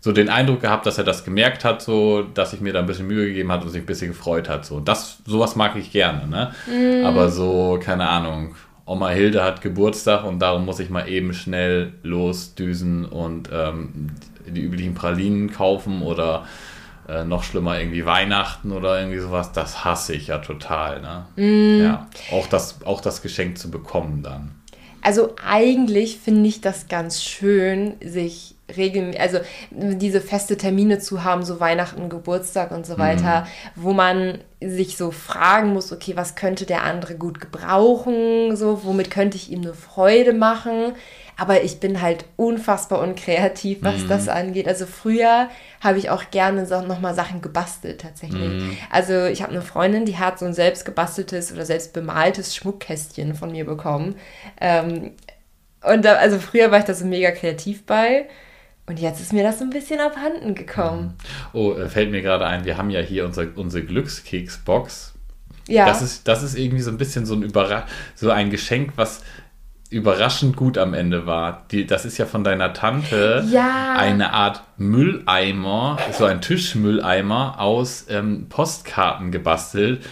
so 0.00 0.12
den 0.12 0.28
Eindruck 0.28 0.60
gehabt, 0.60 0.86
dass 0.86 0.98
er 0.98 1.04
das 1.04 1.24
gemerkt 1.24 1.64
hat, 1.64 1.82
so, 1.82 2.22
dass 2.22 2.52
ich 2.52 2.60
mir 2.60 2.72
da 2.72 2.78
ein 2.78 2.86
bisschen 2.86 3.08
Mühe 3.08 3.26
gegeben 3.26 3.50
hat 3.50 3.62
und 3.64 3.70
sich 3.70 3.82
ein 3.82 3.86
bisschen 3.86 4.08
gefreut 4.08 4.48
hat. 4.48 4.64
So, 4.64 4.76
Und 4.76 4.86
das, 4.86 5.18
sowas 5.26 5.56
mag 5.56 5.74
ich 5.74 5.90
gerne, 5.90 6.28
ne? 6.28 6.52
Aber 7.04 7.28
so, 7.30 7.80
keine 7.82 8.08
Ahnung, 8.08 8.54
Oma 8.86 9.08
Hilde 9.08 9.42
hat 9.42 9.62
Geburtstag 9.62 10.24
und 10.24 10.38
darum 10.38 10.64
muss 10.64 10.78
ich 10.78 10.90
mal 10.90 11.08
eben 11.08 11.34
schnell 11.34 11.92
losdüsen 12.02 13.04
und 13.04 13.50
ähm, 13.52 14.12
die 14.46 14.62
üblichen 14.62 14.94
Pralinen 14.94 15.50
kaufen 15.50 16.02
oder 16.02 16.46
äh, 17.08 17.24
noch 17.24 17.42
schlimmer 17.42 17.78
irgendwie 17.78 18.06
Weihnachten 18.06 18.70
oder 18.70 19.00
irgendwie 19.00 19.18
sowas. 19.18 19.52
Das 19.52 19.84
hasse 19.84 20.14
ich 20.14 20.28
ja 20.28 20.38
total, 20.38 21.00
ne? 21.00 21.82
Ja, 21.82 22.06
auch 22.30 22.46
das, 22.46 22.78
auch 22.84 23.00
das 23.00 23.22
Geschenk 23.22 23.58
zu 23.58 23.70
bekommen 23.70 24.22
dann. 24.22 24.52
Also 25.02 25.34
eigentlich 25.44 26.18
finde 26.18 26.48
ich 26.48 26.60
das 26.60 26.88
ganz 26.88 27.22
schön, 27.22 27.94
sich 28.04 28.55
regelmäßig, 28.74 29.20
also 29.20 29.38
diese 29.70 30.20
feste 30.20 30.56
Termine 30.56 30.98
zu 30.98 31.24
haben, 31.24 31.44
so 31.44 31.60
Weihnachten, 31.60 32.08
Geburtstag 32.08 32.70
und 32.72 32.86
so 32.86 32.98
weiter, 32.98 33.46
wo 33.74 33.92
man 33.92 34.38
sich 34.60 34.96
so 34.96 35.10
fragen 35.10 35.72
muss, 35.72 35.92
okay, 35.92 36.16
was 36.16 36.34
könnte 36.34 36.66
der 36.66 36.82
andere 36.82 37.14
gut 37.14 37.40
gebrauchen, 37.40 38.56
so, 38.56 38.84
womit 38.84 39.10
könnte 39.10 39.36
ich 39.36 39.50
ihm 39.52 39.62
eine 39.62 39.74
Freude 39.74 40.32
machen. 40.32 40.94
Aber 41.38 41.62
ich 41.62 41.80
bin 41.80 42.00
halt 42.00 42.24
unfassbar 42.36 43.02
unkreativ, 43.02 43.78
was 43.82 44.06
das 44.08 44.26
angeht. 44.26 44.66
Also 44.66 44.86
früher 44.86 45.50
habe 45.82 45.98
ich 45.98 46.08
auch 46.08 46.30
gerne 46.30 46.64
so 46.64 46.80
nochmal 46.80 47.14
Sachen 47.14 47.42
gebastelt 47.42 48.00
tatsächlich. 48.00 48.62
Also 48.90 49.26
ich 49.26 49.42
habe 49.42 49.52
eine 49.52 49.60
Freundin, 49.60 50.06
die 50.06 50.16
hat 50.16 50.38
so 50.38 50.46
ein 50.46 50.54
selbst 50.54 50.86
gebasteltes 50.86 51.52
oder 51.52 51.66
selbst 51.66 51.92
bemaltes 51.92 52.56
Schmuckkästchen 52.56 53.34
von 53.34 53.52
mir 53.52 53.66
bekommen. 53.66 54.16
Ähm, 54.62 55.12
und 55.84 56.06
da, 56.06 56.14
also 56.14 56.38
früher 56.38 56.70
war 56.70 56.78
ich 56.78 56.86
da 56.86 56.94
so 56.94 57.04
mega 57.04 57.30
kreativ 57.30 57.84
bei. 57.84 58.26
Und 58.88 59.00
jetzt 59.00 59.20
ist 59.20 59.32
mir 59.32 59.42
das 59.42 59.58
so 59.58 59.64
ein 59.64 59.70
bisschen 59.70 59.98
abhanden 60.00 60.54
gekommen. 60.54 61.14
Oh, 61.52 61.72
äh, 61.72 61.88
fällt 61.88 62.10
mir 62.10 62.22
gerade 62.22 62.46
ein, 62.46 62.64
wir 62.64 62.76
haben 62.76 62.90
ja 62.90 63.00
hier 63.00 63.24
unser, 63.24 63.46
unsere 63.56 63.84
Glückskeksbox. 63.84 65.14
Ja. 65.68 65.86
Das 65.86 66.02
ist, 66.02 66.28
das 66.28 66.42
ist 66.44 66.56
irgendwie 66.56 66.82
so 66.82 66.90
ein 66.92 66.98
bisschen 66.98 67.26
so 67.26 67.34
ein, 67.34 67.42
Überra 67.42 67.86
so 68.14 68.30
ein 68.30 68.50
Geschenk, 68.50 68.92
was 68.96 69.22
überraschend 69.90 70.56
gut 70.56 70.78
am 70.78 70.94
Ende 70.94 71.26
war. 71.26 71.64
Die, 71.70 71.86
das 71.86 72.04
ist 72.04 72.18
ja 72.18 72.26
von 72.26 72.44
deiner 72.44 72.72
Tante 72.72 73.44
Ja. 73.50 73.94
eine 73.96 74.32
Art 74.32 74.62
Mülleimer, 74.76 75.98
so 76.12 76.24
ein 76.24 76.40
Tischmülleimer 76.40 77.60
aus 77.60 78.06
ähm, 78.08 78.46
Postkarten 78.48 79.30
gebastelt, 79.30 80.04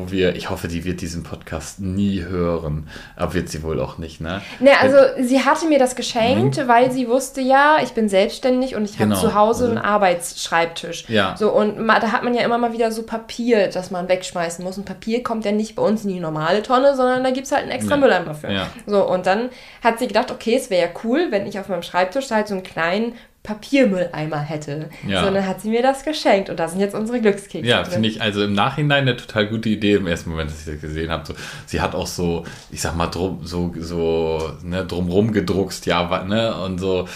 wo 0.00 0.10
wir, 0.10 0.34
ich 0.34 0.50
hoffe, 0.50 0.68
die 0.68 0.84
wird 0.84 1.00
diesen 1.00 1.22
Podcast 1.22 1.80
nie 1.80 2.22
hören, 2.22 2.88
aber 3.16 3.34
wird 3.34 3.48
sie 3.48 3.62
wohl 3.62 3.80
auch 3.80 3.98
nicht, 3.98 4.20
ne? 4.20 4.40
Ne, 4.60 4.70
also 4.80 4.96
sie 5.20 5.40
hatte 5.44 5.66
mir 5.66 5.78
das 5.78 5.96
geschenkt, 5.96 6.56
mhm. 6.56 6.68
weil 6.68 6.90
sie 6.90 7.08
wusste 7.08 7.40
ja, 7.40 7.78
ich 7.82 7.90
bin 7.90 8.08
selbstständig 8.08 8.74
und 8.74 8.84
ich 8.84 8.96
genau. 8.96 9.16
habe 9.16 9.28
zu 9.28 9.34
Hause 9.34 9.64
also, 9.64 9.76
einen 9.76 9.84
Arbeitsschreibtisch. 9.84 11.08
Ja. 11.08 11.36
So, 11.36 11.52
und 11.52 11.86
da 11.86 12.12
hat 12.12 12.24
man 12.24 12.34
ja 12.34 12.42
immer 12.42 12.58
mal 12.58 12.72
wieder 12.72 12.92
so 12.92 13.02
Papier, 13.02 13.68
das 13.68 13.90
man 13.90 14.08
wegschmeißen 14.08 14.64
muss. 14.64 14.78
Und 14.78 14.84
Papier 14.84 15.22
kommt 15.22 15.44
ja 15.44 15.52
nicht 15.52 15.76
bei 15.76 15.82
uns 15.82 16.04
in 16.04 16.12
die 16.12 16.20
normale 16.20 16.62
Tonne, 16.62 16.96
sondern 16.96 17.22
da 17.24 17.30
gibt 17.30 17.46
es 17.46 17.52
halt 17.52 17.62
einen 17.62 17.72
extra 17.72 17.96
nee. 17.96 18.02
Mülleimer 18.02 18.34
für. 18.34 18.50
Ja. 18.50 18.68
So, 18.86 19.06
und 19.06 19.26
dann 19.26 19.50
hat 19.82 19.98
sie 19.98 20.06
gedacht, 20.06 20.30
okay, 20.30 20.56
es 20.56 20.70
wäre 20.70 20.86
ja 20.86 20.92
cool, 21.04 21.28
wenn 21.30 21.46
ich 21.46 21.58
auf 21.58 21.68
meinem 21.68 21.82
Schreibtisch 21.82 22.30
halt 22.30 22.48
so 22.48 22.54
einen 22.54 22.62
kleinen 22.62 23.14
Papiermülleimer 23.42 24.38
hätte. 24.38 24.90
Ja. 25.06 25.24
Sondern 25.24 25.46
hat 25.46 25.62
sie 25.62 25.70
mir 25.70 25.82
das 25.82 26.04
geschenkt 26.04 26.50
und 26.50 26.60
da 26.60 26.68
sind 26.68 26.80
jetzt 26.80 26.94
unsere 26.94 27.20
Glückskekse. 27.20 27.68
Ja, 27.68 27.84
finde 27.84 28.08
ich 28.08 28.20
also 28.20 28.44
im 28.44 28.52
Nachhinein 28.52 29.02
eine 29.02 29.16
total 29.16 29.46
gute 29.46 29.70
Idee 29.70 29.94
im 29.94 30.06
ersten 30.06 30.30
Moment, 30.30 30.50
dass 30.50 30.60
ich 30.60 30.72
das 30.72 30.80
gesehen 30.80 31.10
habe. 31.10 31.26
So, 31.26 31.34
sie 31.66 31.80
hat 31.80 31.94
auch 31.94 32.06
so, 32.06 32.44
ich 32.70 32.82
sag 32.82 32.96
mal, 32.96 33.06
drum, 33.06 33.40
so, 33.42 33.72
so 33.78 34.52
ne, 34.62 34.84
drumrum 34.84 35.32
gedruckst, 35.32 35.86
ja, 35.86 36.24
ne, 36.24 36.54
und 36.62 36.78
so 36.78 37.08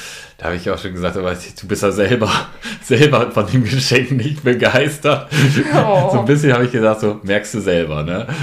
da 0.45 0.49
habe 0.49 0.59
ich 0.59 0.69
auch 0.69 0.77
schon 0.79 0.93
gesagt, 0.93 1.17
aber 1.17 1.33
du 1.33 1.67
bist 1.67 1.83
ja 1.83 1.91
selber, 1.91 2.31
selber 2.83 3.31
von 3.31 3.47
dem 3.47 3.65
Geschenk 3.65 4.11
nicht 4.11 4.45
begeistert. 4.45 5.31
Oh. 5.75 6.11
So 6.13 6.19
ein 6.19 6.27
bisschen 6.27 6.53
habe 6.53 6.67
ich 6.67 6.71
gesagt, 6.71 7.01
so 7.01 7.19
merkst 7.23 7.55
du 7.55 7.61
selber, 7.61 8.03
ne? 8.03 8.27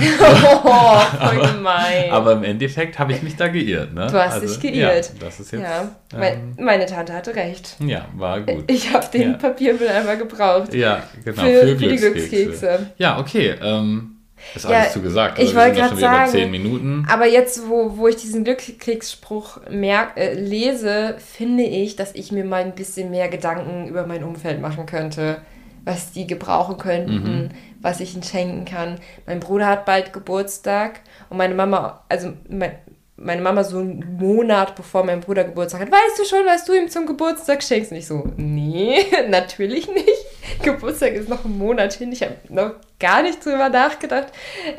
Oh, 0.63 0.99
voll 0.99 1.19
aber, 1.19 1.47
gemein. 1.53 2.09
Aber 2.09 2.31
im 2.33 2.43
Endeffekt 2.43 2.97
habe 2.97 3.13
ich 3.13 3.21
mich 3.21 3.35
da 3.35 3.49
geirrt, 3.49 3.93
ne? 3.93 4.07
Du 4.07 4.13
hast 4.13 4.33
also, 4.33 4.47
dich 4.47 4.59
geirrt. 4.59 5.11
Ja, 5.13 5.25
das 5.25 5.39
ist 5.41 5.51
jetzt, 5.51 5.61
ja. 5.61 5.89
Ähm, 6.19 6.55
meine 6.59 6.87
Tante 6.87 7.13
hatte 7.13 7.35
recht. 7.35 7.75
Ja, 7.85 8.07
war 8.15 8.41
gut. 8.41 8.63
Ich 8.65 8.91
habe 8.91 9.05
den 9.13 9.33
ja. 9.33 9.37
Papiermüll 9.37 9.87
einmal 9.87 10.17
gebraucht. 10.17 10.73
Ja, 10.73 11.03
genau. 11.23 11.43
Für, 11.43 11.51
für, 11.51 11.77
für 11.77 11.87
die 11.87 11.95
Glückskekse. 11.97 12.79
Ja, 12.97 13.19
okay. 13.19 13.53
Ähm, 13.61 14.20
ist 14.55 14.65
ja, 14.65 14.79
alles 14.79 14.93
zu 14.93 15.01
gesagt. 15.01 15.39
Also 15.39 15.49
ich 15.49 15.57
wollte 15.57 15.75
gerade 15.75 15.95
sagen, 15.95 16.31
zehn 16.31 16.51
Minuten. 16.51 17.05
aber 17.09 17.27
jetzt, 17.27 17.67
wo, 17.67 17.97
wo 17.97 18.07
ich 18.07 18.15
diesen 18.15 18.43
Glückskriegsspruch 18.43 19.61
merk, 19.69 20.17
äh, 20.17 20.33
lese, 20.33 21.15
finde 21.19 21.63
ich, 21.63 21.95
dass 21.95 22.15
ich 22.15 22.31
mir 22.31 22.45
mal 22.45 22.63
ein 22.63 22.75
bisschen 22.75 23.09
mehr 23.09 23.29
Gedanken 23.29 23.87
über 23.87 24.05
mein 24.05 24.23
Umfeld 24.23 24.61
machen 24.61 24.85
könnte, 24.85 25.41
was 25.83 26.11
die 26.11 26.27
gebrauchen 26.27 26.77
könnten, 26.77 27.43
mhm. 27.43 27.49
was 27.81 27.99
ich 27.99 28.13
ihnen 28.13 28.23
schenken 28.23 28.65
kann. 28.65 28.99
Mein 29.25 29.39
Bruder 29.39 29.67
hat 29.67 29.85
bald 29.85 30.13
Geburtstag 30.13 31.01
und 31.29 31.37
meine 31.37 31.55
Mama, 31.55 32.03
also 32.09 32.33
mein, 32.49 32.73
meine 33.23 33.41
Mama 33.41 33.63
so 33.63 33.79
einen 33.79 34.17
Monat 34.19 34.75
bevor 34.75 35.03
mein 35.03 35.21
Bruder 35.21 35.43
Geburtstag 35.43 35.81
hat, 35.81 35.91
weißt 35.91 36.19
du 36.19 36.25
schon, 36.25 36.45
was 36.45 36.65
du 36.65 36.73
ihm 36.73 36.89
zum 36.89 37.05
Geburtstag 37.05 37.63
schenkst? 37.63 37.91
Und 37.91 37.97
ich 37.97 38.07
so, 38.07 38.27
nee, 38.37 38.97
natürlich 39.29 39.87
nicht. 39.87 40.25
Geburtstag 40.63 41.13
ist 41.13 41.29
noch 41.29 41.45
ein 41.45 41.57
Monat 41.57 41.93
hin. 41.93 42.11
Ich 42.11 42.21
habe 42.21 42.35
noch 42.49 42.73
gar 42.99 43.23
nicht 43.23 43.43
drüber 43.43 43.69
nachgedacht. 43.69 44.27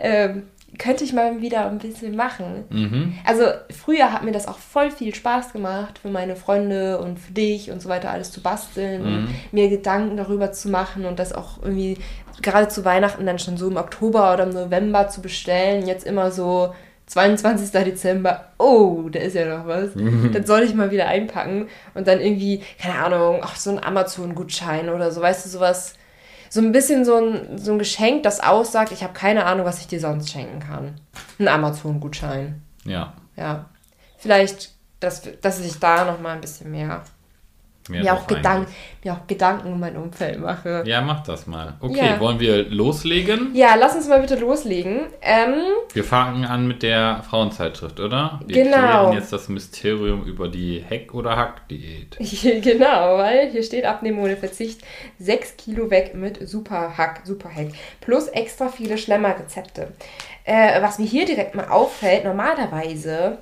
Ähm, 0.00 0.44
könnte 0.78 1.04
ich 1.04 1.12
mal 1.12 1.42
wieder 1.42 1.66
ein 1.66 1.78
bisschen 1.78 2.16
machen. 2.16 2.64
Mhm. 2.70 3.18
Also 3.26 3.44
früher 3.70 4.10
hat 4.12 4.22
mir 4.22 4.32
das 4.32 4.48
auch 4.48 4.58
voll 4.58 4.90
viel 4.90 5.14
Spaß 5.14 5.52
gemacht, 5.52 5.98
für 5.98 6.08
meine 6.08 6.34
Freunde 6.34 6.98
und 6.98 7.18
für 7.18 7.32
dich 7.32 7.70
und 7.70 7.82
so 7.82 7.90
weiter 7.90 8.10
alles 8.10 8.32
zu 8.32 8.40
basteln, 8.40 9.02
mhm. 9.02 9.28
mir 9.52 9.68
Gedanken 9.68 10.16
darüber 10.16 10.52
zu 10.52 10.70
machen 10.70 11.04
und 11.04 11.18
das 11.18 11.34
auch 11.34 11.62
irgendwie 11.62 11.98
gerade 12.40 12.68
zu 12.68 12.84
Weihnachten 12.86 13.26
dann 13.26 13.38
schon 13.38 13.58
so 13.58 13.68
im 13.68 13.76
Oktober 13.76 14.32
oder 14.32 14.44
im 14.44 14.50
November 14.50 15.08
zu 15.08 15.20
bestellen. 15.20 15.86
Jetzt 15.86 16.06
immer 16.06 16.30
so 16.30 16.72
22. 17.06 17.70
Dezember, 17.70 18.52
oh, 18.58 19.08
da 19.10 19.20
ist 19.20 19.34
ja 19.34 19.58
noch 19.58 19.66
was. 19.66 19.94
Mhm. 19.94 20.32
Das 20.32 20.46
soll 20.46 20.62
ich 20.62 20.74
mal 20.74 20.90
wieder 20.90 21.08
einpacken. 21.08 21.68
Und 21.94 22.06
dann 22.06 22.20
irgendwie, 22.20 22.62
keine 22.80 22.98
Ahnung, 22.98 23.40
ach, 23.42 23.56
so 23.56 23.70
ein 23.70 23.82
Amazon-Gutschein 23.82 24.88
oder 24.88 25.10
so, 25.10 25.20
weißt 25.20 25.44
du, 25.44 25.50
sowas. 25.50 25.94
So 26.48 26.60
ein 26.60 26.72
bisschen 26.72 27.04
so 27.04 27.16
ein, 27.16 27.58
so 27.58 27.72
ein 27.72 27.78
Geschenk, 27.78 28.22
das 28.24 28.40
aussagt, 28.40 28.92
ich 28.92 29.02
habe 29.02 29.14
keine 29.14 29.46
Ahnung, 29.46 29.64
was 29.64 29.80
ich 29.80 29.86
dir 29.86 30.00
sonst 30.00 30.30
schenken 30.30 30.60
kann. 30.60 31.00
Ein 31.38 31.48
Amazon-Gutschein. 31.48 32.62
Ja. 32.84 33.14
Ja. 33.36 33.70
Vielleicht, 34.18 34.72
dass, 35.00 35.22
dass 35.40 35.60
ich 35.60 35.78
da 35.78 36.04
noch 36.04 36.20
mal 36.20 36.34
ein 36.34 36.40
bisschen 36.40 36.70
mehr 36.70 37.02
mir 37.88 38.14
auch, 38.14 38.26
Gedank, 38.26 38.68
mir 39.02 39.14
auch 39.14 39.26
Gedanken 39.26 39.72
um 39.72 39.80
mein 39.80 39.96
Umfeld 39.96 40.38
mache. 40.38 40.84
Ja, 40.86 41.00
mach 41.00 41.22
das 41.22 41.46
mal. 41.46 41.74
Okay, 41.80 42.10
ja. 42.10 42.20
wollen 42.20 42.38
wir 42.38 42.68
loslegen? 42.70 43.54
Ja, 43.54 43.74
lass 43.74 43.94
uns 43.94 44.08
mal 44.08 44.20
bitte 44.20 44.36
loslegen. 44.36 45.06
Ähm, 45.20 45.54
wir 45.92 46.04
fangen 46.04 46.44
an 46.44 46.68
mit 46.68 46.82
der 46.82 47.22
Frauenzeitschrift, 47.28 47.98
oder? 48.00 48.40
Wir 48.46 48.64
genau. 48.64 48.76
klären 48.76 49.12
jetzt 49.14 49.32
das 49.32 49.48
Mysterium 49.48 50.24
über 50.24 50.48
die 50.48 50.84
Heck- 50.86 51.14
oder 51.14 51.36
Hack-Diät. 51.36 52.18
genau, 52.62 53.18
weil 53.18 53.50
hier 53.50 53.62
steht 53.62 53.84
Abnehmen 53.84 54.18
ohne 54.18 54.36
Verzicht 54.36 54.82
6 55.18 55.56
Kilo 55.56 55.90
weg 55.90 56.14
mit 56.14 56.48
Super 56.48 56.96
Hack, 56.96 57.22
Super 57.24 57.50
Hack. 57.54 57.68
Plus 58.00 58.28
extra 58.28 58.68
viele 58.68 58.98
Schlemmerrezepte. 58.98 59.88
Äh, 60.44 60.82
was 60.82 60.98
mir 60.98 61.06
hier 61.06 61.24
direkt 61.24 61.54
mal 61.54 61.68
auffällt, 61.68 62.24
normalerweise 62.24 63.38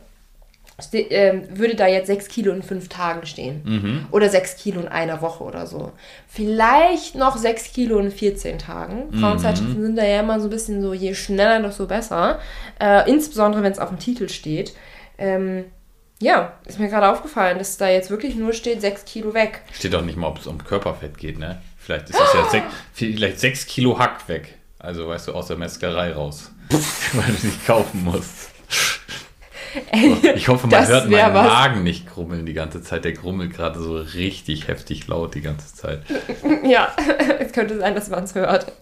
würde 0.92 1.74
da 1.74 1.86
jetzt 1.86 2.06
6 2.06 2.28
Kilo 2.28 2.52
in 2.52 2.62
5 2.62 2.88
Tagen 2.88 3.26
stehen. 3.26 3.62
Mhm. 3.64 4.06
Oder 4.10 4.28
6 4.28 4.56
Kilo 4.56 4.80
in 4.80 4.88
einer 4.88 5.22
Woche 5.22 5.44
oder 5.44 5.66
so. 5.66 5.92
Vielleicht 6.28 7.14
noch 7.14 7.36
6 7.36 7.72
Kilo 7.72 7.98
in 7.98 8.10
14 8.10 8.58
Tagen. 8.58 9.08
Mhm. 9.10 9.20
Frauenzeitschriften 9.20 9.82
sind 9.82 9.96
da 9.96 10.04
ja 10.04 10.20
immer 10.20 10.40
so 10.40 10.46
ein 10.46 10.50
bisschen 10.50 10.82
so, 10.82 10.92
je 10.92 11.14
schneller, 11.14 11.60
desto 11.60 11.86
besser. 11.86 12.38
Äh, 12.80 13.10
insbesondere, 13.10 13.62
wenn 13.62 13.72
es 13.72 13.78
auf 13.78 13.88
dem 13.88 13.98
Titel 13.98 14.28
steht. 14.28 14.74
Ähm, 15.18 15.64
ja, 16.22 16.52
ist 16.66 16.78
mir 16.78 16.88
gerade 16.88 17.08
aufgefallen, 17.08 17.58
dass 17.58 17.78
da 17.78 17.88
jetzt 17.88 18.10
wirklich 18.10 18.36
nur 18.36 18.52
steht 18.52 18.80
6 18.80 19.04
Kilo 19.06 19.32
weg. 19.32 19.62
Steht 19.72 19.94
auch 19.94 20.02
nicht 20.02 20.16
mal, 20.18 20.28
ob 20.28 20.38
es 20.38 20.46
um 20.46 20.62
Körperfett 20.62 21.16
geht, 21.16 21.38
ne? 21.38 21.62
Vielleicht 21.78 22.10
ist 22.10 22.18
das 22.18 22.34
ja 22.34 22.48
sech, 22.50 22.62
vielleicht 22.92 23.40
6 23.40 23.66
Kilo 23.66 23.98
Hack 23.98 24.28
weg. 24.28 24.58
Also, 24.78 25.08
weißt 25.08 25.28
du, 25.28 25.32
aus 25.32 25.46
der 25.46 25.56
Metzgerei 25.56 26.12
raus. 26.12 26.50
Weil 27.12 27.34
du 27.40 27.46
nicht 27.46 27.66
kaufen 27.66 28.04
musst. 28.04 28.50
Ich 30.34 30.48
hoffe, 30.48 30.66
man 30.66 30.86
hört 30.86 31.08
meinen 31.08 31.34
was. 31.34 31.46
Magen 31.46 31.82
nicht 31.82 32.08
grummeln 32.08 32.46
die 32.46 32.52
ganze 32.54 32.82
Zeit. 32.82 33.04
Der 33.04 33.12
grummelt 33.12 33.54
gerade 33.54 33.78
so 33.78 33.96
richtig 33.96 34.68
heftig 34.68 35.06
laut 35.06 35.34
die 35.34 35.42
ganze 35.42 35.74
Zeit. 35.74 36.02
Ja, 36.64 36.94
es 37.38 37.52
könnte 37.52 37.78
sein, 37.78 37.94
dass 37.94 38.10
man 38.10 38.24
es 38.24 38.34
hört. 38.34 38.72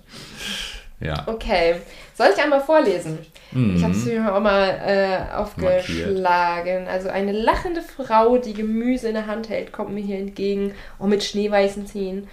Ja. 1.01 1.25
Okay. 1.27 1.77
Soll 2.15 2.29
ich 2.35 2.43
einmal 2.43 2.61
vorlesen? 2.61 3.19
Mhm. 3.53 3.77
Ich 3.77 3.85
habe 3.85 3.93
es 3.93 4.05
mir 4.05 4.35
auch 4.35 4.41
mal 4.41 4.69
äh, 4.85 5.35
aufgeschlagen. 5.35 6.85
Markiert. 6.85 6.89
Also 6.89 7.09
eine 7.09 7.33
lachende 7.33 7.83
Frau, 7.83 8.39
die 8.39 8.55
Gemüse 8.55 9.09
in 9.09 9.15
der 9.15 9.27
Hand 9.27 9.49
hält, 9.49 9.73
kommt 9.73 9.91
mir 9.91 10.03
hier 10.03 10.19
entgegen. 10.19 10.75
Auch 10.99 11.07
mit 11.07 11.23
schneeweißen 11.23 11.87
Zähnen. 11.87 12.29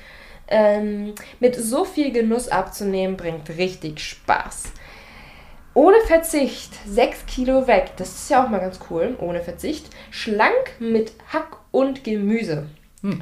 Ähm, 0.48 1.14
mit 1.40 1.56
so 1.56 1.86
viel 1.86 2.12
Genuss 2.12 2.48
abzunehmen, 2.50 3.18
bringt 3.18 3.50
richtig 3.50 4.00
Spaß. 4.00 4.72
Ohne 5.76 5.98
Verzicht 6.08 6.72
6 6.88 7.26
Kilo 7.26 7.68
weg. 7.68 7.92
Das 7.98 8.08
ist 8.08 8.30
ja 8.30 8.44
auch 8.44 8.50
mal 8.50 8.62
ganz 8.62 8.80
cool. 8.90 9.16
Ohne 9.20 9.42
Verzicht. 9.42 9.88
Schlank 10.10 10.80
mit 10.80 11.12
Hack 11.34 11.58
und 11.72 12.06
Gemüse. 12.06 12.68
Hm. 13.02 13.22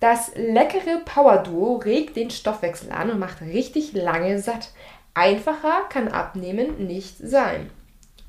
Das 0.00 0.32
leckere 0.34 1.02
Power-Duo 1.04 1.76
regt 1.76 2.16
den 2.16 2.30
Stoffwechsel 2.30 2.90
an 2.90 3.10
und 3.10 3.18
macht 3.18 3.42
richtig 3.42 3.92
lange 3.92 4.38
satt. 4.40 4.70
Einfacher 5.12 5.82
kann 5.90 6.08
Abnehmen 6.08 6.86
nicht 6.86 7.18
sein. 7.18 7.70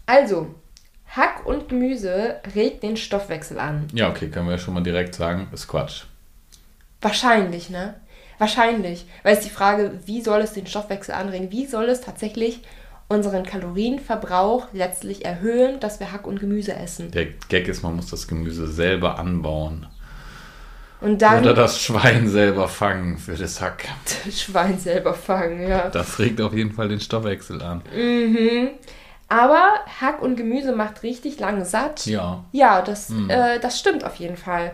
Also, 0.05 0.53
Hack 1.07 1.45
und 1.45 1.69
Gemüse 1.69 2.41
regt 2.55 2.83
den 2.83 2.97
Stoffwechsel 2.97 3.57
an. 3.57 3.87
Ja, 3.93 4.09
okay, 4.09 4.27
können 4.27 4.47
wir 4.47 4.53
ja 4.55 4.57
schon 4.57 4.73
mal 4.73 4.83
direkt 4.83 5.15
sagen, 5.15 5.47
ist 5.53 5.69
Quatsch. 5.69 6.03
Wahrscheinlich, 7.01 7.69
ne? 7.69 7.95
Wahrscheinlich. 8.37 9.05
Weil 9.23 9.37
es 9.37 9.43
die 9.43 9.49
Frage, 9.49 9.99
wie 10.05 10.21
soll 10.21 10.41
es 10.41 10.51
den 10.51 10.67
Stoffwechsel 10.67 11.15
anregen? 11.15 11.51
Wie 11.51 11.65
soll 11.65 11.85
es 11.85 12.01
tatsächlich 12.01 12.61
unseren 13.07 13.43
Kalorienverbrauch 13.43 14.67
letztlich 14.73 15.25
erhöhen, 15.25 15.79
dass 15.79 15.99
wir 15.99 16.11
Hack 16.11 16.25
und 16.25 16.39
Gemüse 16.39 16.75
essen. 16.75 17.11
Der 17.11 17.27
Gag 17.49 17.67
ist, 17.67 17.83
man 17.83 17.95
muss 17.95 18.07
das 18.07 18.27
Gemüse 18.27 18.67
selber 18.67 19.19
anbauen. 19.19 19.87
Und 21.01 21.21
dann, 21.21 21.43
Oder 21.43 21.53
das 21.53 21.79
Schwein 21.79 22.27
selber 22.27 22.67
fangen 22.67 23.17
für 23.17 23.35
das 23.35 23.61
Hack. 23.61 23.85
Das 24.25 24.41
Schwein 24.41 24.79
selber 24.79 25.13
fangen, 25.13 25.67
ja. 25.67 25.89
Das 25.89 26.17
regt 26.19 26.41
auf 26.41 26.53
jeden 26.53 26.71
Fall 26.71 26.87
den 26.87 26.99
Stoffwechsel 26.99 27.61
an. 27.61 27.83
Mhm. 27.95 28.69
Aber 29.27 29.61
Hack 29.99 30.21
und 30.21 30.35
Gemüse 30.35 30.75
macht 30.75 31.03
richtig 31.03 31.39
lang 31.39 31.65
satt. 31.65 32.05
Ja. 32.05 32.43
Ja, 32.51 32.81
das, 32.81 33.09
mhm. 33.09 33.29
äh, 33.29 33.59
das 33.59 33.79
stimmt 33.79 34.03
auf 34.03 34.15
jeden 34.15 34.37
Fall. 34.37 34.71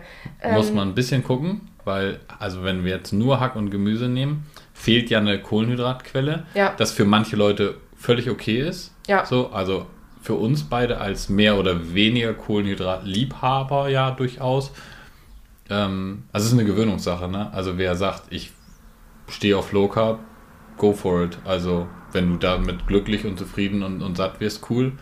Muss 0.52 0.68
ähm, 0.68 0.76
man 0.76 0.88
ein 0.88 0.94
bisschen 0.94 1.24
gucken, 1.24 1.68
weil, 1.84 2.20
also 2.38 2.62
wenn 2.62 2.84
wir 2.84 2.92
jetzt 2.92 3.12
nur 3.12 3.40
Hack 3.40 3.56
und 3.56 3.70
Gemüse 3.70 4.08
nehmen, 4.08 4.46
fehlt 4.72 5.10
ja 5.10 5.18
eine 5.18 5.40
Kohlenhydratquelle. 5.40 6.44
Ja. 6.54 6.74
Das 6.76 6.92
für 6.92 7.04
manche 7.04 7.36
Leute 7.36 7.76
völlig 8.02 8.28
okay 8.28 8.60
ist. 8.60 8.92
Ja. 9.06 9.24
So, 9.24 9.50
also 9.50 9.86
für 10.20 10.34
uns 10.34 10.64
beide 10.64 10.98
als 10.98 11.28
mehr 11.28 11.56
oder 11.56 11.94
weniger 11.94 12.34
Kohlenhydratliebhaber 12.34 13.88
ja 13.88 14.10
durchaus. 14.10 14.72
Ähm, 15.70 16.24
also 16.32 16.46
es 16.46 16.52
ist 16.52 16.58
eine 16.58 16.68
Gewöhnungssache, 16.68 17.28
ne? 17.28 17.52
Also 17.52 17.78
wer 17.78 17.94
sagt, 17.96 18.24
ich 18.30 18.50
stehe 19.28 19.56
auf 19.56 19.72
Low 19.72 19.88
Carb, 19.88 20.18
go 20.78 20.92
for 20.92 21.22
it. 21.24 21.38
Also 21.44 21.86
wenn 22.10 22.30
du 22.30 22.36
damit 22.36 22.86
glücklich 22.86 23.24
und 23.24 23.38
zufrieden 23.38 23.82
und, 23.82 24.02
und 24.02 24.16
satt 24.16 24.40
wirst, 24.40 24.68
cool. 24.68 24.92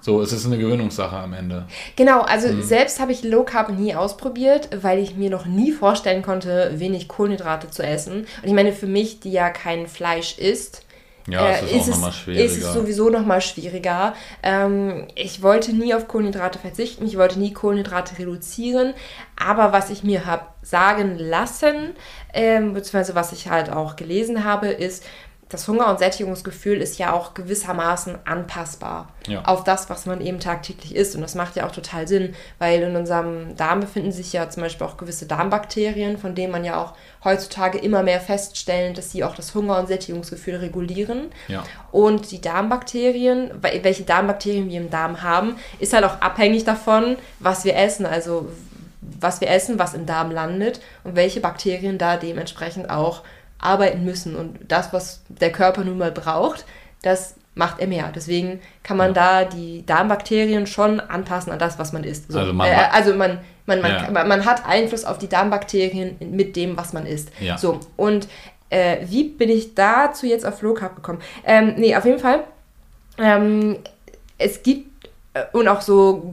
So, 0.00 0.20
es 0.20 0.32
ist 0.32 0.46
eine 0.46 0.58
Gewöhnungssache 0.58 1.16
am 1.16 1.32
Ende. 1.32 1.66
Genau, 1.96 2.20
also 2.22 2.48
mhm. 2.48 2.62
selbst 2.62 3.00
habe 3.00 3.12
ich 3.12 3.24
Low 3.24 3.42
Carb 3.42 3.70
nie 3.70 3.94
ausprobiert, 3.94 4.68
weil 4.82 4.98
ich 5.00 5.16
mir 5.16 5.30
noch 5.30 5.46
nie 5.46 5.72
vorstellen 5.72 6.22
konnte, 6.22 6.72
wenig 6.76 7.08
Kohlenhydrate 7.08 7.70
zu 7.70 7.84
essen. 7.84 8.20
Und 8.20 8.44
ich 8.44 8.52
meine, 8.52 8.72
für 8.72 8.86
mich, 8.86 9.20
die 9.20 9.32
ja 9.32 9.50
kein 9.50 9.86
Fleisch 9.88 10.38
isst, 10.38 10.84
Ja, 11.28 11.50
es 11.50 11.62
äh, 11.62 11.64
ist, 11.64 11.72
ist, 11.72 11.76
auch 11.76 11.80
es, 11.80 11.88
nochmal 11.88 12.12
schwieriger. 12.12 12.44
ist 12.44 12.56
es 12.58 12.72
sowieso 12.72 13.10
nochmal 13.10 13.40
schwieriger. 13.40 14.14
Ähm, 14.42 15.06
ich 15.14 15.42
wollte 15.42 15.72
nie 15.72 15.94
auf 15.94 16.08
Kohlenhydrate 16.08 16.58
verzichten, 16.58 17.06
ich 17.06 17.18
wollte 17.18 17.38
nie 17.38 17.52
Kohlenhydrate 17.52 18.18
reduzieren, 18.18 18.94
aber 19.36 19.72
was 19.72 19.90
ich 19.90 20.02
mir 20.02 20.26
habe 20.26 20.46
sagen 20.62 21.18
lassen, 21.18 21.94
ähm, 22.32 22.74
beziehungsweise 22.74 23.14
was 23.14 23.32
ich 23.32 23.48
halt 23.48 23.70
auch 23.70 23.96
gelesen 23.96 24.44
habe, 24.44 24.68
ist, 24.68 25.04
das 25.50 25.66
Hunger- 25.66 25.88
und 25.88 25.98
Sättigungsgefühl 25.98 26.80
ist 26.82 26.98
ja 26.98 27.12
auch 27.14 27.32
gewissermaßen 27.32 28.18
anpassbar 28.26 29.08
Ja. 29.26 29.42
auf 29.46 29.64
das, 29.64 29.88
was 29.88 30.04
man 30.04 30.20
eben 30.20 30.40
tagtäglich 30.40 30.94
isst. 30.94 31.14
Und 31.14 31.22
das 31.22 31.34
macht 31.34 31.56
ja 31.56 31.66
auch 31.66 31.72
total 31.72 32.06
Sinn, 32.06 32.34
weil 32.58 32.82
in 32.82 32.94
unserem 32.96 33.56
Darm 33.56 33.80
befinden 33.80 34.12
sich 34.12 34.32
ja 34.34 34.50
zum 34.50 34.62
Beispiel 34.62 34.86
auch 34.86 34.98
gewisse 34.98 35.24
Darmbakterien, 35.26 36.18
von 36.18 36.34
denen 36.34 36.52
man 36.52 36.64
ja 36.64 36.76
auch 36.82 36.92
heutzutage 37.24 37.78
immer 37.78 38.02
mehr 38.02 38.20
feststellen, 38.20 38.92
dass 38.94 39.10
sie 39.10 39.24
auch 39.24 39.34
das 39.34 39.54
Hunger- 39.54 39.78
und 39.78 39.88
Sättigungsgefühl 39.88 40.56
regulieren. 40.56 41.30
Ja. 41.48 41.64
Und 41.92 42.30
die 42.30 42.40
Darmbakterien, 42.42 43.50
wel- 43.62 43.82
welche 43.84 44.02
Darmbakterien 44.04 44.68
wir 44.68 44.80
im 44.80 44.90
Darm 44.90 45.22
haben, 45.22 45.56
ist 45.78 45.92
halt 45.94 46.04
auch 46.04 46.20
abhängig 46.20 46.64
davon, 46.64 47.16
was 47.38 47.64
wir 47.64 47.74
essen. 47.76 48.04
Also 48.06 48.48
was 49.20 49.40
wir 49.40 49.48
essen, 49.48 49.78
was 49.78 49.94
im 49.94 50.04
Darm 50.06 50.30
landet 50.30 50.80
und 51.04 51.16
welche 51.16 51.40
Bakterien 51.40 51.96
da 51.98 52.16
dementsprechend 52.18 52.90
auch 52.90 53.22
arbeiten 53.60 54.04
müssen. 54.04 54.36
Und 54.36 54.58
das, 54.68 54.92
was 54.92 55.22
der 55.28 55.52
Körper 55.52 55.84
nun 55.84 55.98
mal 55.98 56.12
braucht, 56.12 56.64
das 57.02 57.34
macht 57.54 57.80
er 57.80 57.88
mehr. 57.88 58.12
Deswegen 58.14 58.60
kann 58.84 58.96
man 58.96 59.14
da 59.14 59.44
die 59.44 59.84
Darmbakterien 59.84 60.66
schon 60.66 61.00
anpassen 61.00 61.52
an 61.52 61.58
das, 61.58 61.78
was 61.78 61.92
man 61.92 62.04
isst. 62.04 62.30
So, 62.30 62.38
Also 62.38 62.52
man 62.52 62.68
äh, 62.68 62.76
also 62.92 63.14
man, 63.14 63.38
man, 63.66 63.80
man, 63.80 63.90
Ja. 63.90 64.10
man, 64.10 64.28
man 64.28 64.44
hat 64.44 64.64
Einfluss 64.66 65.04
auf 65.04 65.18
die 65.18 65.28
Darmbakterien 65.28 66.16
mit 66.20 66.54
dem, 66.54 66.76
was 66.76 66.92
man 66.92 67.04
isst. 67.04 67.30
Ja. 67.40 67.58
So, 67.58 67.80
und 67.96 68.28
äh, 68.70 68.98
wie 69.06 69.24
bin 69.24 69.48
ich 69.48 69.74
dazu 69.74 70.26
jetzt 70.26 70.46
auf 70.46 70.62
Low 70.62 70.74
Carb 70.74 70.94
gekommen? 70.94 71.20
Ähm, 71.44 71.74
nee, 71.76 71.96
auf 71.96 72.04
jeden 72.04 72.20
Fall. 72.20 72.44
Ähm, 73.18 73.78
es 74.36 74.62
gibt 74.62 75.08
äh, 75.34 75.42
und 75.52 75.66
auch 75.66 75.80
so, 75.80 76.32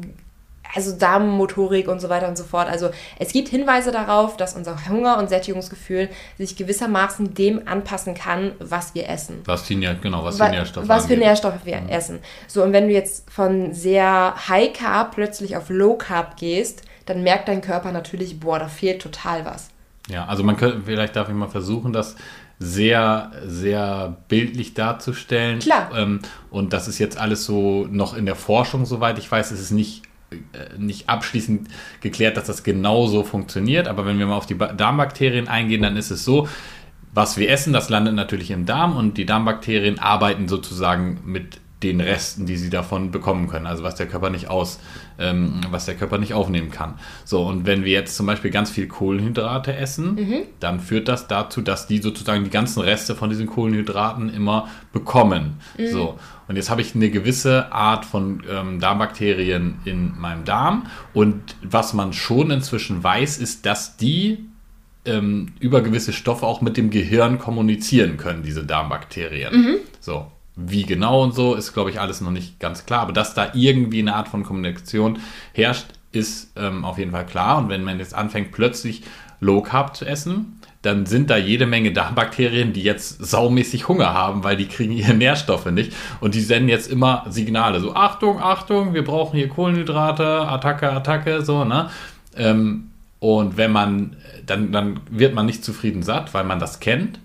also 0.73 0.91
Darmmotorik 0.97 1.87
und 1.87 1.99
so 1.99 2.09
weiter 2.09 2.27
und 2.27 2.37
so 2.37 2.43
fort. 2.43 2.67
Also 2.67 2.89
es 3.19 3.31
gibt 3.33 3.49
Hinweise 3.49 3.91
darauf, 3.91 4.37
dass 4.37 4.55
unser 4.55 4.77
Hunger- 4.89 5.17
und 5.19 5.29
Sättigungsgefühl 5.29 6.09
sich 6.37 6.55
gewissermaßen 6.55 7.33
dem 7.33 7.67
anpassen 7.67 8.13
kann, 8.13 8.53
was 8.59 8.95
wir 8.95 9.09
essen. 9.09 9.41
Was 9.45 9.65
die, 9.65 9.75
genau, 10.01 10.23
was 10.23 10.39
Wa- 10.39 10.49
die 10.49 10.55
Nährstoffe 10.55 10.87
was 10.87 11.05
für 11.05 11.13
angeht. 11.13 11.27
Nährstoffe 11.27 11.65
wir 11.65 11.81
essen. 11.89 12.19
So, 12.47 12.63
und 12.63 12.73
wenn 12.73 12.87
du 12.87 12.93
jetzt 12.93 13.29
von 13.29 13.73
sehr 13.73 14.33
High 14.47 14.73
Carb 14.73 15.15
plötzlich 15.15 15.55
auf 15.57 15.69
Low 15.69 15.95
Carb 15.95 16.37
gehst, 16.37 16.81
dann 17.05 17.21
merkt 17.23 17.47
dein 17.47 17.61
Körper 17.61 17.91
natürlich, 17.91 18.39
boah, 18.39 18.57
da 18.59 18.67
fehlt 18.67 19.01
total 19.01 19.45
was. 19.45 19.69
Ja, 20.09 20.25
also 20.25 20.43
man 20.43 20.57
könnte, 20.57 20.81
vielleicht 20.85 21.15
darf 21.15 21.29
ich 21.29 21.35
mal 21.35 21.47
versuchen, 21.49 21.93
das 21.93 22.15
sehr, 22.57 23.31
sehr 23.45 24.15
bildlich 24.29 24.73
darzustellen. 24.75 25.59
Klar. 25.59 25.89
Ähm, 25.95 26.21
und 26.51 26.73
das 26.73 26.87
ist 26.87 26.99
jetzt 26.99 27.17
alles 27.17 27.43
so 27.43 27.85
noch 27.91 28.15
in 28.15 28.25
der 28.25 28.35
Forschung, 28.35 28.85
soweit 28.85 29.17
ich 29.19 29.29
weiß, 29.29 29.51
es 29.51 29.59
ist 29.59 29.71
nicht, 29.71 30.03
nicht 30.77 31.09
abschließend 31.09 31.67
geklärt, 32.01 32.37
dass 32.37 32.47
das 32.47 32.63
genau 32.63 33.07
so 33.07 33.23
funktioniert. 33.23 33.87
Aber 33.87 34.05
wenn 34.05 34.19
wir 34.19 34.25
mal 34.25 34.35
auf 34.35 34.45
die 34.45 34.55
Ba- 34.55 34.73
Darmbakterien 34.73 35.47
eingehen, 35.47 35.81
dann 35.81 35.97
ist 35.97 36.11
es 36.11 36.25
so, 36.25 36.47
was 37.13 37.37
wir 37.37 37.49
essen, 37.49 37.71
das 37.71 37.89
landet 37.89 38.15
natürlich 38.15 38.51
im 38.51 38.65
Darm 38.65 38.97
und 38.97 39.17
die 39.17 39.25
Darmbakterien 39.25 39.99
arbeiten 39.99 40.47
sozusagen 40.47 41.19
mit 41.25 41.59
den 41.83 42.01
Resten, 42.01 42.45
die 42.45 42.55
sie 42.57 42.69
davon 42.69 43.11
bekommen 43.11 43.47
können, 43.47 43.67
also 43.67 43.83
was 43.83 43.95
der 43.95 44.07
Körper 44.07 44.29
nicht 44.29 44.49
aus, 44.49 44.79
ähm, 45.19 45.61
was 45.69 45.85
der 45.85 45.95
Körper 45.95 46.17
nicht 46.17 46.33
aufnehmen 46.33 46.71
kann. 46.71 46.95
So 47.25 47.45
und 47.45 47.65
wenn 47.65 47.83
wir 47.83 47.91
jetzt 47.91 48.15
zum 48.15 48.25
Beispiel 48.25 48.49
ganz 48.49 48.71
viel 48.71 48.87
Kohlenhydrate 48.87 49.75
essen, 49.75 50.17
dann 50.59 50.79
führt 50.79 51.07
das 51.07 51.27
dazu, 51.27 51.61
dass 51.61 51.85
die 51.85 51.99
sozusagen 51.99 52.43
die 52.43 52.49
ganzen 52.49 52.81
Reste 52.81 53.13
von 53.13 53.29
diesen 53.29 53.45
Kohlenhydraten 53.45 54.33
immer 54.33 54.67
bekommen. 54.93 55.59
So 55.91 56.17
und 56.47 56.55
jetzt 56.55 56.69
habe 56.69 56.81
ich 56.81 56.95
eine 56.95 57.09
gewisse 57.09 57.71
Art 57.71 58.05
von 58.05 58.43
ähm, 58.49 58.79
Darmbakterien 58.79 59.79
in 59.85 60.17
meinem 60.19 60.45
Darm 60.45 60.87
und 61.13 61.55
was 61.61 61.93
man 61.93 62.13
schon 62.13 62.51
inzwischen 62.51 63.03
weiß, 63.03 63.37
ist, 63.37 63.65
dass 63.65 63.97
die 63.97 64.45
ähm, 65.05 65.53
über 65.59 65.81
gewisse 65.81 66.13
Stoffe 66.13 66.45
auch 66.45 66.61
mit 66.61 66.77
dem 66.77 66.89
Gehirn 66.89 67.39
kommunizieren 67.39 68.17
können, 68.17 68.43
diese 68.43 68.65
Darmbakterien. 68.65 69.53
So. 69.99 70.31
Wie 70.57 70.83
genau 70.83 71.21
und 71.21 71.33
so 71.35 71.53
ist, 71.53 71.73
glaube 71.73 71.89
ich, 71.89 71.99
alles 71.99 72.21
noch 72.21 72.31
nicht 72.31 72.61
ganz 72.61 72.85
klar. 72.85 73.01
Aber 73.01 73.11
dass 73.11 73.33
da 73.33 73.51
irgendwie 73.53 73.99
eine 73.99 74.15
Art 74.15 74.29
von 74.29 74.43
Kommunikation 74.43 75.19
herrscht, 75.51 75.87
ist 76.13 76.53
ähm, 76.55 76.85
auf 76.85 76.97
jeden 76.97 77.11
Fall 77.11 77.25
klar. 77.25 77.57
Und 77.57 77.69
wenn 77.69 77.83
man 77.83 77.99
jetzt 77.99 78.13
anfängt, 78.13 78.53
plötzlich 78.53 79.03
Low 79.41 79.61
Carb 79.61 79.97
zu 79.97 80.05
essen, 80.05 80.61
dann 80.85 81.05
sind 81.05 81.29
da 81.29 81.37
jede 81.37 81.65
Menge 81.65 81.91
Darmbakterien, 81.91 82.73
die 82.73 82.83
jetzt 82.83 83.23
saumäßig 83.25 83.87
Hunger 83.87 84.13
haben, 84.13 84.43
weil 84.43 84.55
die 84.57 84.67
kriegen 84.67 84.93
ihre 84.93 85.13
Nährstoffe 85.13 85.65
nicht. 85.71 85.93
Und 86.19 86.35
die 86.35 86.41
senden 86.41 86.69
jetzt 86.69 86.91
immer 86.91 87.25
Signale. 87.29 87.79
So, 87.79 87.95
Achtung, 87.95 88.39
Achtung, 88.41 88.93
wir 88.93 89.03
brauchen 89.03 89.37
hier 89.37 89.49
Kohlenhydrate, 89.49 90.25
Attacke, 90.47 90.91
Attacke, 90.91 91.43
so, 91.43 91.63
ne? 91.65 91.89
Ähm, 92.37 92.91
und 93.19 93.57
wenn 93.57 93.71
man, 93.71 94.15
dann, 94.45 94.71
dann 94.71 94.99
wird 95.09 95.33
man 95.33 95.45
nicht 95.45 95.63
zufrieden 95.63 96.03
satt, 96.03 96.33
weil 96.33 96.43
man 96.43 96.59
das 96.59 96.79
kennt. 96.79 97.19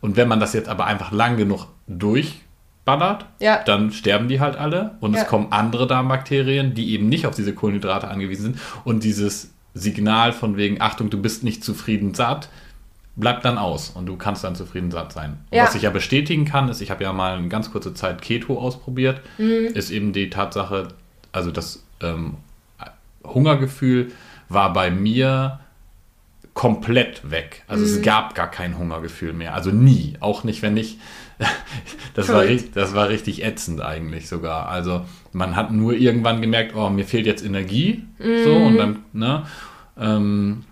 Und 0.00 0.16
wenn 0.16 0.28
man 0.28 0.40
das 0.40 0.52
jetzt 0.52 0.68
aber 0.68 0.84
einfach 0.84 1.12
lang 1.12 1.36
genug 1.36 1.66
durchballert, 1.86 3.24
Ja. 3.40 3.62
dann 3.64 3.90
sterben 3.92 4.28
die 4.28 4.40
halt 4.40 4.56
alle. 4.56 4.96
Und 5.00 5.14
Ja. 5.14 5.22
es 5.22 5.28
kommen 5.28 5.48
andere 5.50 5.86
Darmbakterien, 5.86 6.74
die 6.74 6.90
eben 6.92 7.08
nicht 7.08 7.26
auf 7.26 7.34
diese 7.34 7.54
Kohlenhydrate 7.54 8.08
angewiesen 8.08 8.42
sind. 8.42 8.58
Und 8.84 9.04
dieses 9.04 9.54
Signal 9.74 10.32
von 10.32 10.56
wegen, 10.56 10.80
Achtung, 10.80 11.10
du 11.10 11.20
bist 11.20 11.44
nicht 11.44 11.62
zufrieden 11.64 12.14
satt, 12.14 12.48
bleibt 13.16 13.44
dann 13.44 13.56
aus 13.58 13.90
und 13.90 14.06
du 14.06 14.16
kannst 14.16 14.44
dann 14.44 14.54
zufrieden 14.54 14.90
sein. 14.90 15.38
Ja. 15.50 15.64
Was 15.64 15.74
ich 15.74 15.82
ja 15.82 15.90
bestätigen 15.90 16.44
kann, 16.44 16.68
ist, 16.68 16.80
ich 16.82 16.90
habe 16.90 17.02
ja 17.02 17.12
mal 17.12 17.36
eine 17.38 17.48
ganz 17.48 17.72
kurze 17.72 17.94
Zeit 17.94 18.20
Keto 18.22 18.58
ausprobiert, 18.60 19.20
Mhm. 19.38 19.68
ist 19.74 19.90
eben 19.90 20.12
die 20.12 20.28
Tatsache, 20.30 20.88
also 21.32 21.50
das 21.50 21.82
ähm, 22.02 22.34
Hungergefühl 23.24 24.12
war 24.48 24.72
bei 24.72 24.90
mir 24.90 25.60
komplett 26.54 27.30
weg. 27.30 27.64
Also 27.68 27.84
Mhm. 27.84 27.90
es 27.90 28.02
gab 28.02 28.34
gar 28.34 28.50
kein 28.50 28.78
Hungergefühl 28.78 29.32
mehr. 29.32 29.54
Also 29.54 29.70
nie. 29.70 30.14
Auch 30.20 30.44
nicht, 30.44 30.62
wenn 30.62 30.76
ich. 30.76 30.98
Das 32.14 32.30
war, 32.30 32.44
das 32.46 32.94
war 32.94 33.10
richtig 33.10 33.44
ätzend 33.44 33.82
eigentlich 33.82 34.26
sogar. 34.26 34.70
Also 34.70 35.04
man 35.32 35.54
hat 35.54 35.70
nur 35.70 35.92
irgendwann 35.92 36.40
gemerkt, 36.40 36.74
oh, 36.74 36.88
mir 36.88 37.04
fehlt 37.04 37.26
jetzt 37.26 37.44
Energie. 37.44 38.04
So 38.42 38.58
Mhm. 38.58 38.66
und 38.66 38.76
dann, 38.78 38.98
ne? 39.12 39.42
Ähm, 39.98 40.64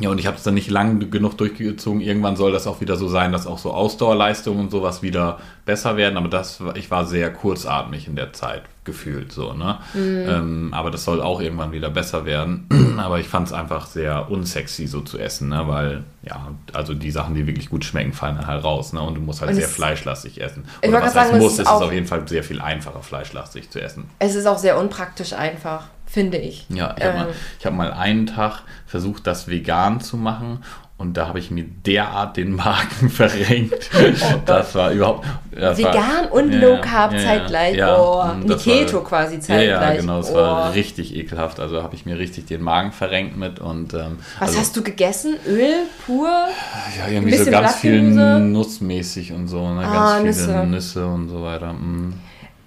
ja, 0.00 0.08
und 0.08 0.18
ich 0.18 0.26
habe 0.26 0.36
es 0.38 0.42
dann 0.42 0.54
nicht 0.54 0.70
lang 0.70 1.10
genug 1.10 1.36
durchgezogen. 1.36 2.00
Irgendwann 2.00 2.36
soll 2.36 2.50
das 2.52 2.66
auch 2.66 2.80
wieder 2.80 2.96
so 2.96 3.08
sein, 3.08 3.30
dass 3.30 3.46
auch 3.46 3.58
so 3.58 3.72
Ausdauerleistungen 3.72 4.60
und 4.64 4.70
sowas 4.70 5.02
wieder 5.02 5.38
besser 5.66 5.96
werden. 5.96 6.16
Aber 6.16 6.28
das, 6.28 6.64
war- 6.64 6.76
ich 6.76 6.90
war 6.90 7.04
sehr 7.06 7.30
kurzatmig 7.32 8.08
in 8.08 8.16
der 8.16 8.32
Zeit 8.32 8.62
gefühlt 8.84 9.30
so, 9.32 9.52
ne? 9.52 9.78
Ähm, 9.94 10.70
aber 10.72 10.90
das 10.90 11.04
soll 11.04 11.20
auch 11.20 11.40
irgendwann 11.40 11.70
wieder 11.72 11.88
besser 11.90 12.24
werden. 12.24 12.66
aber 12.98 13.20
ich 13.20 13.28
fand 13.28 13.46
es 13.46 13.52
einfach 13.52 13.86
sehr 13.86 14.28
unsexy 14.30 14.86
so 14.88 15.02
zu 15.02 15.18
essen, 15.18 15.50
ne? 15.50 15.68
Weil, 15.68 16.02
ja, 16.22 16.48
also 16.72 16.94
die 16.94 17.10
Sachen, 17.12 17.34
die 17.34 17.46
wirklich 17.46 17.68
gut 17.70 17.84
schmecken, 17.84 18.12
fallen 18.12 18.36
dann 18.36 18.46
halt 18.48 18.64
raus, 18.64 18.92
ne? 18.92 19.00
Und 19.02 19.14
du 19.16 19.20
musst 19.20 19.40
halt 19.40 19.50
Und 19.50 19.56
sehr 19.56 19.68
fleischlastig 19.68 20.40
essen. 20.40 20.64
Ich 20.80 20.88
Oder 20.88 20.94
wollte 21.00 21.06
was 21.08 21.14
heißt 21.14 21.26
sagen, 21.30 21.36
es 21.36 21.42
muss, 21.42 21.52
ist 21.52 21.60
es 21.60 21.66
auf 21.68 21.92
jeden 21.92 22.06
Fall 22.06 22.26
sehr 22.26 22.42
viel 22.42 22.60
einfacher, 22.60 23.02
fleischlastig 23.02 23.70
zu 23.70 23.80
essen. 23.80 24.08
Es 24.18 24.34
ist 24.34 24.46
auch 24.46 24.58
sehr 24.58 24.76
unpraktisch 24.80 25.32
einfach, 25.34 25.84
finde 26.12 26.38
ich. 26.38 26.66
Ja, 26.68 26.94
ich 26.98 27.04
habe 27.04 27.12
Ähm. 27.18 27.24
mal, 27.24 27.28
ich 27.58 27.66
hab 27.66 27.72
mal 27.74 27.92
einen 27.92 28.26
Tag 28.26 28.62
versucht, 28.86 29.26
das 29.26 29.48
vegan 29.48 30.00
zu 30.00 30.16
machen 30.16 30.62
und 30.98 31.16
da 31.16 31.26
habe 31.26 31.38
ich 31.40 31.50
mir 31.50 31.64
derart 31.64 32.36
den 32.36 32.54
Magen 32.56 33.08
verrenkt. 33.10 33.90
das 34.46 34.74
war 34.74 34.92
überhaupt. 34.92 35.26
Das 35.50 35.76
Oh 35.78 35.82
Vegan 35.82 35.94
war, 35.94 36.32
und 36.32 36.52
Low 36.52 36.80
Carb 36.80 37.18
zeitgleich. 37.18 37.76
Oh, 37.82 38.22
und 38.30 38.44
die 38.44 38.48
das 38.48 38.62
Keto 38.62 38.98
war- 38.98 39.04
quasi 39.04 39.34
Ja, 39.36 39.40
zeitgleich. 39.40 39.68
ja, 39.96 40.00
genau, 40.00 40.20
es 40.20 40.30
Oh. 40.30 40.34
war 40.36 40.74
richtig 40.74 41.16
ekelhaft. 41.16 41.58
Also 41.60 41.82
habe 41.82 41.94
ich 41.94 42.06
mir 42.06 42.18
richtig 42.18 42.46
den 42.46 42.62
Magen 42.62 42.92
verrenkt 42.92 43.36
mit 43.36 43.58
und. 43.58 43.94
Ähm, 43.94 44.18
Was 44.38 44.50
also, 44.50 44.60
hast 44.60 44.76
du 44.76 44.82
gegessen? 44.82 45.36
Öl 45.46 45.86
pur? 46.06 46.28
Ja, 46.28 47.08
irgendwie 47.12 47.36
so 47.36 47.50
ganz 47.50 47.76
viel 47.76 48.00
nussmäßig 48.02 49.32
und 49.32 49.48
so, 49.48 49.68
ne? 49.68 49.84
Ah, 49.86 50.20
ganz 50.22 50.40
viele 50.42 50.66
Nüsse. 50.66 50.66
Nüsse. 50.66 51.06
und 51.06 51.28
so 51.28 51.42
weiter. 51.42 51.72
Mm. 51.72 52.14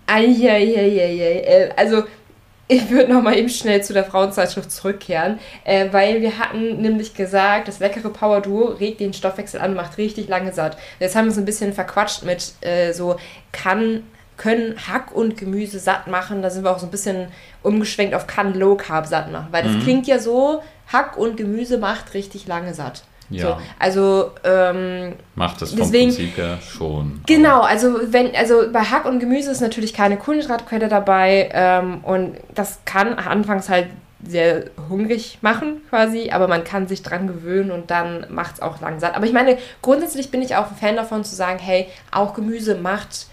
Eieieiei. 0.08 1.40
Äh, 1.46 1.70
Also, 1.78 2.04
ich 2.68 2.90
würde 2.90 3.14
noch 3.14 3.22
mal 3.22 3.38
eben 3.38 3.50
schnell 3.50 3.84
zu 3.84 3.94
der 3.94 4.06
Frauenzeitschrift 4.06 4.72
zurückkehren, 4.72 5.40
äh, 5.66 5.88
weil 5.92 6.22
wir 6.22 6.40
hatten 6.40 6.82
nämlich 6.82 7.14
gesagt, 7.14 7.68
das 7.68 7.80
leckere 7.80 8.10
Power 8.10 8.42
Duo 8.42 8.70
regt 8.70 9.00
den 9.00 9.14
Stoffwechsel 9.14 9.62
an, 9.62 9.76
macht 9.76 9.98
richtig 9.98 10.28
lange 10.28 10.52
satt. 10.54 10.78
Jetzt 11.00 11.16
haben 11.16 11.26
wir 11.26 11.30
uns 11.30 11.38
ein 11.38 11.46
bisschen 11.46 11.74
verquatscht 11.74 12.24
mit 12.24 12.54
äh, 12.62 12.92
so, 12.92 13.18
kann, 13.52 14.04
können 14.38 14.76
Hack 14.88 15.12
und 15.14 15.38
Gemüse 15.38 15.80
satt 15.80 16.08
machen. 16.08 16.42
Da 16.42 16.50
sind 16.50 16.64
wir 16.64 16.72
auch 16.72 16.80
so 16.80 16.88
ein 16.88 16.92
bisschen 16.92 17.28
umgeschwenkt 17.62 18.16
auf 18.16 18.26
kann 18.28 18.54
Low 18.54 18.76
Carb 18.76 19.06
satt 19.06 19.32
machen, 19.32 19.48
weil 19.52 19.64
das 19.64 19.74
Mhm. 19.74 19.82
klingt 19.82 20.08
ja 20.08 20.18
so, 20.20 20.62
Hack 20.92 21.18
und 21.18 21.38
Gemüse 21.38 21.78
macht 21.78 22.14
richtig 22.14 22.48
lange 22.48 22.74
satt. 22.74 23.04
Ja. 23.30 23.42
So, 23.48 23.58
also, 23.80 24.32
ähm, 24.44 25.14
Macht 25.36 25.62
das 25.62 25.72
vom 25.72 25.80
Deswegen- 25.80 26.10
Prinzip 26.10 26.38
her 26.38 26.60
schon. 26.62 27.22
Genau, 27.26 27.62
also 27.62 28.00
wenn, 28.12 28.36
also 28.36 28.72
bei 28.72 28.82
Hack 28.82 29.06
und 29.06 29.20
Gemüse 29.20 29.52
ist 29.52 29.62
natürlich 29.62 29.94
keine 29.94 30.18
Kohlenhydratquelle 30.18 30.88
dabei 30.88 31.50
ähm, 31.54 32.04
und 32.04 32.38
das 32.54 32.80
kann 32.86 33.16
anfangs 33.16 33.70
halt 33.70 33.88
sehr 34.28 34.66
hungrig 34.90 35.40
machen 35.42 35.82
quasi, 35.90 36.32
aber 36.32 36.48
man 36.48 36.64
kann 36.64 36.88
sich 36.88 37.04
dran 37.04 37.28
gewöhnen 37.28 37.72
und 37.72 37.92
dann 37.92 38.26
macht 38.30 38.56
es 38.56 38.62
auch 38.62 38.82
langsam. 38.82 39.14
Aber 39.14 39.26
ich 39.26 39.34
meine, 39.34 39.58
grundsätzlich 39.82 40.32
bin 40.32 40.42
ich 40.42 40.56
auch 40.56 40.70
ein 40.72 40.76
Fan 40.76 40.96
davon 40.96 41.24
zu 41.24 41.36
sagen, 41.36 41.60
hey, 41.60 41.88
auch 42.12 42.34
Gemüse 42.34 42.76
macht 42.76 43.28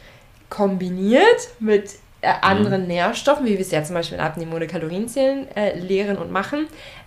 kombiniert 0.51 1.49
mit 1.61 1.93
äh, 2.21 2.33
anderen 2.43 2.83
mhm. 2.83 2.89
Nährstoffen, 2.89 3.47
wie 3.47 3.53
wir 3.53 3.61
es 3.61 3.71
ja 3.71 3.83
zum 3.83 3.95
Beispiel 3.95 4.19
in 4.19 4.25
Abnehmen 4.25 4.53
ohne 4.53 4.67
Kalorienzählen 4.67 5.47
äh, 5.57 5.79
lehren 5.79 6.19
und 6.19 6.31
machen, 6.31 6.67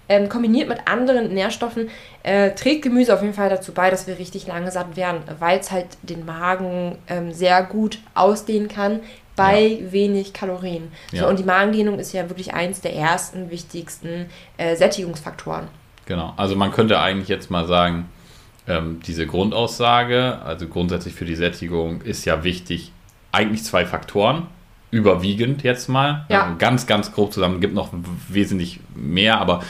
ähm, 0.10 0.30
kombiniert 0.30 0.70
mit 0.70 0.88
anderen 0.88 1.34
Nährstoffen, 1.34 1.90
äh, 2.24 2.52
trägt 2.52 2.84
Gemüse 2.84 3.14
auf 3.14 3.22
jeden 3.22 3.34
Fall 3.34 3.50
dazu 3.50 3.74
bei, 3.74 3.90
dass 3.90 4.08
wir 4.08 4.20
richtig 4.20 4.48
lange 4.48 4.72
satt 4.72 4.96
werden, 4.96 5.22
weil 5.40 5.60
es 5.60 5.72
halt 5.72 5.88
den 6.02 6.26
Magen 6.26 6.98
ähm, 7.08 7.32
sehr 7.32 7.64
gut 7.64 8.00
ausdehnen 8.14 8.68
kann 8.68 9.02
bei 9.36 9.62
ja. 9.62 9.92
wenig 9.92 10.34
Kalorien. 10.34 10.92
Ja. 11.12 11.24
So, 11.24 11.28
und 11.28 11.40
die 11.40 11.44
Magendehnung 11.44 12.00
ist 12.00 12.14
ja 12.14 12.30
wirklich 12.30 12.54
eins 12.54 12.82
der 12.82 12.96
ersten 12.96 13.50
wichtigsten 13.52 14.28
äh, 14.58 14.76
Sättigungsfaktoren. 14.76 15.68
Genau, 16.06 16.34
also 16.38 16.56
man 16.56 16.72
könnte 16.72 17.00
eigentlich 17.00 17.28
jetzt 17.28 17.50
mal 17.50 17.68
sagen, 17.68 18.10
ähm, 18.68 19.00
diese 19.06 19.28
Grundaussage, 19.28 20.40
also 20.44 20.68
grundsätzlich 20.68 21.14
für 21.14 21.26
die 21.26 21.36
Sättigung, 21.36 22.02
ist 22.02 22.26
ja 22.26 22.44
wichtig, 22.44 22.92
eigentlich 23.32 23.64
zwei 23.64 23.86
Faktoren 23.86 24.48
überwiegend 24.92 25.64
jetzt 25.64 25.90
mal. 25.90 26.26
Ja. 26.30 26.44
Also 26.44 26.56
ganz, 26.58 26.88
ganz 26.88 27.12
grob 27.12 27.34
zusammen. 27.34 27.60
Gibt 27.60 27.76
noch 27.76 27.90
wesentlich 28.30 28.80
mehr, 28.96 29.40
aber 29.40 29.62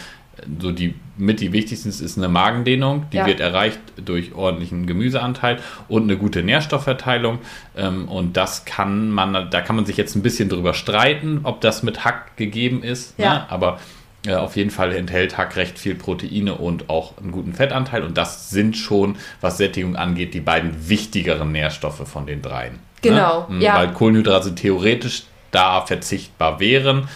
so 0.59 0.71
die 0.71 0.95
mit 1.17 1.39
die 1.39 1.53
wichtigsten 1.53 1.89
ist 1.89 2.17
eine 2.17 2.27
Magendehnung, 2.27 3.05
die 3.11 3.17
ja. 3.17 3.25
wird 3.25 3.39
erreicht 3.39 3.79
durch 4.03 4.35
ordentlichen 4.35 4.85
Gemüseanteil 4.85 5.59
und 5.87 6.03
eine 6.03 6.17
gute 6.17 6.43
Nährstoffverteilung. 6.43 7.39
Ähm, 7.77 8.09
und 8.09 8.35
das 8.35 8.65
kann 8.65 9.09
man, 9.09 9.49
da 9.49 9.61
kann 9.61 9.75
man 9.75 9.85
sich 9.85 9.97
jetzt 9.97 10.15
ein 10.15 10.21
bisschen 10.21 10.49
drüber 10.49 10.73
streiten, 10.73 11.41
ob 11.43 11.61
das 11.61 11.83
mit 11.83 12.03
Hack 12.03 12.35
gegeben 12.35 12.83
ist. 12.83 13.17
Ja. 13.17 13.33
Ne? 13.33 13.49
Aber 13.49 13.79
äh, 14.27 14.35
auf 14.35 14.55
jeden 14.57 14.71
Fall 14.71 14.93
enthält 14.93 15.37
Hack 15.37 15.55
recht 15.55 15.79
viel 15.79 15.95
Proteine 15.95 16.55
und 16.55 16.89
auch 16.89 17.17
einen 17.17 17.31
guten 17.31 17.53
Fettanteil. 17.53 18.03
Und 18.03 18.17
das 18.17 18.49
sind 18.49 18.75
schon, 18.75 19.15
was 19.39 19.57
Sättigung 19.57 19.95
angeht, 19.95 20.33
die 20.33 20.41
beiden 20.41 20.89
wichtigeren 20.89 21.51
Nährstoffe 21.51 22.07
von 22.07 22.25
den 22.25 22.41
dreien. 22.41 22.73
Ne? 22.73 22.79
Genau. 23.01 23.47
Ne? 23.49 23.63
Ja. 23.63 23.75
Weil 23.75 23.93
Kohlenhydrate 23.93 24.53
theoretisch 24.55 25.23
da 25.51 25.81
verzichtbar 25.81 26.59
wären 26.59 27.07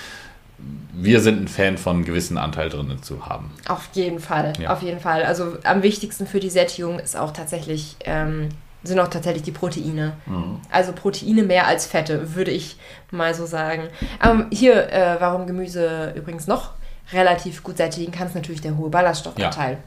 wir 0.93 1.21
sind 1.21 1.41
ein 1.41 1.47
Fan 1.47 1.77
von 1.77 1.97
einem 1.97 2.05
gewissen 2.05 2.37
Anteil 2.37 2.69
drin 2.69 3.01
zu 3.01 3.25
haben. 3.25 3.51
Auf 3.67 3.89
jeden 3.93 4.19
Fall, 4.19 4.53
ja. 4.59 4.71
auf 4.71 4.81
jeden 4.81 4.99
Fall. 4.99 5.23
Also 5.23 5.57
am 5.63 5.83
wichtigsten 5.83 6.27
für 6.27 6.39
die 6.39 6.49
Sättigung 6.49 6.99
ist 6.99 7.15
auch 7.15 7.31
tatsächlich, 7.31 7.95
ähm, 8.05 8.49
sind 8.83 8.99
auch 8.99 9.07
tatsächlich 9.07 9.43
die 9.43 9.51
Proteine. 9.51 10.13
Mhm. 10.25 10.59
Also 10.71 10.91
Proteine 10.91 11.43
mehr 11.43 11.67
als 11.67 11.85
Fette, 11.85 12.35
würde 12.35 12.51
ich 12.51 12.77
mal 13.11 13.33
so 13.33 13.45
sagen. 13.45 13.83
Ähm, 14.23 14.47
hier, 14.51 14.91
äh, 14.91 15.17
warum 15.19 15.47
Gemüse 15.47 16.13
übrigens 16.15 16.47
noch 16.47 16.71
relativ 17.13 17.63
gut 17.63 17.77
sättigen 17.77 18.11
kann, 18.11 18.27
ist 18.27 18.35
natürlich 18.35 18.61
der 18.61 18.77
hohe 18.77 18.89
Ballaststoffanteil. 18.89 19.73
Ja. 19.73 19.79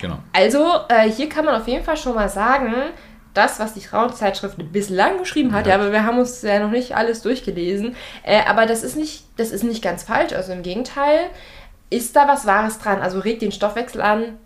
Genau. 0.00 0.18
Also, 0.32 0.64
äh, 0.88 1.10
hier 1.10 1.28
kann 1.28 1.44
man 1.44 1.60
auf 1.60 1.66
jeden 1.66 1.84
Fall 1.84 1.96
schon 1.96 2.14
mal 2.14 2.28
sagen, 2.28 2.72
das, 3.34 3.60
was 3.60 3.74
die 3.74 3.80
Frauenzeitschrift 3.80 4.56
bislang 4.72 5.18
geschrieben 5.18 5.52
hat, 5.52 5.66
ja. 5.66 5.74
ja, 5.74 5.80
aber 5.80 5.92
wir 5.92 6.04
haben 6.04 6.18
uns 6.18 6.42
ja 6.42 6.58
noch 6.58 6.70
nicht 6.70 6.96
alles 6.96 7.22
durchgelesen. 7.22 7.94
Äh, 8.22 8.42
aber 8.46 8.66
das 8.66 8.82
ist 8.82 8.96
nicht, 8.96 9.24
das 9.36 9.50
ist 9.50 9.64
nicht 9.64 9.82
ganz 9.82 10.02
falsch. 10.02 10.32
Also 10.32 10.52
im 10.52 10.62
Gegenteil, 10.62 11.30
ist 11.90 12.16
da 12.16 12.28
was 12.28 12.46
Wahres 12.46 12.78
dran? 12.78 13.00
Also 13.00 13.20
regt 13.20 13.42
den 13.42 13.52
Stoffwechsel 13.52 14.00
an. 14.00 14.38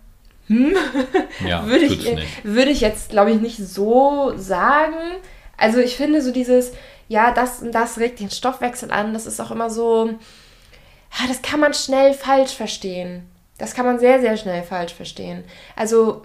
Hm? 0.47 0.75
Ja, 1.47 1.65
würde 1.65 1.85
ich, 1.85 2.05
würde 2.43 2.71
ich 2.71 2.81
jetzt, 2.81 3.09
glaube 3.09 3.31
ich, 3.31 3.41
nicht 3.41 3.57
so 3.57 4.33
sagen. 4.37 4.95
Also 5.57 5.79
ich 5.79 5.97
finde 5.97 6.21
so 6.21 6.31
dieses, 6.31 6.73
ja, 7.07 7.31
das 7.31 7.61
und 7.61 7.71
das 7.73 7.97
regt 7.97 8.19
den 8.19 8.29
Stoffwechsel 8.29 8.91
an, 8.91 9.13
das 9.13 9.25
ist 9.25 9.39
auch 9.39 9.51
immer 9.51 9.69
so, 9.69 10.07
ja, 10.07 11.27
das 11.27 11.41
kann 11.41 11.59
man 11.59 11.73
schnell 11.73 12.13
falsch 12.13 12.53
verstehen. 12.53 13.29
Das 13.57 13.73
kann 13.73 13.85
man 13.85 13.99
sehr, 13.99 14.19
sehr 14.19 14.37
schnell 14.37 14.63
falsch 14.63 14.93
verstehen. 14.93 15.43
Also 15.75 16.23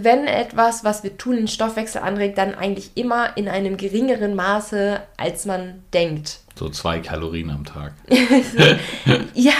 wenn 0.00 0.26
etwas, 0.26 0.84
was 0.84 1.02
wir 1.02 1.16
tun, 1.16 1.36
den 1.36 1.48
Stoffwechsel 1.48 2.02
anregt, 2.02 2.38
dann 2.38 2.54
eigentlich 2.54 2.92
immer 2.94 3.36
in 3.36 3.48
einem 3.48 3.76
geringeren 3.76 4.34
Maße, 4.34 5.00
als 5.16 5.46
man 5.46 5.82
denkt. 5.92 6.40
So 6.54 6.68
zwei 6.68 7.00
Kalorien 7.00 7.50
am 7.50 7.64
Tag. 7.64 7.92
ja, 9.34 9.52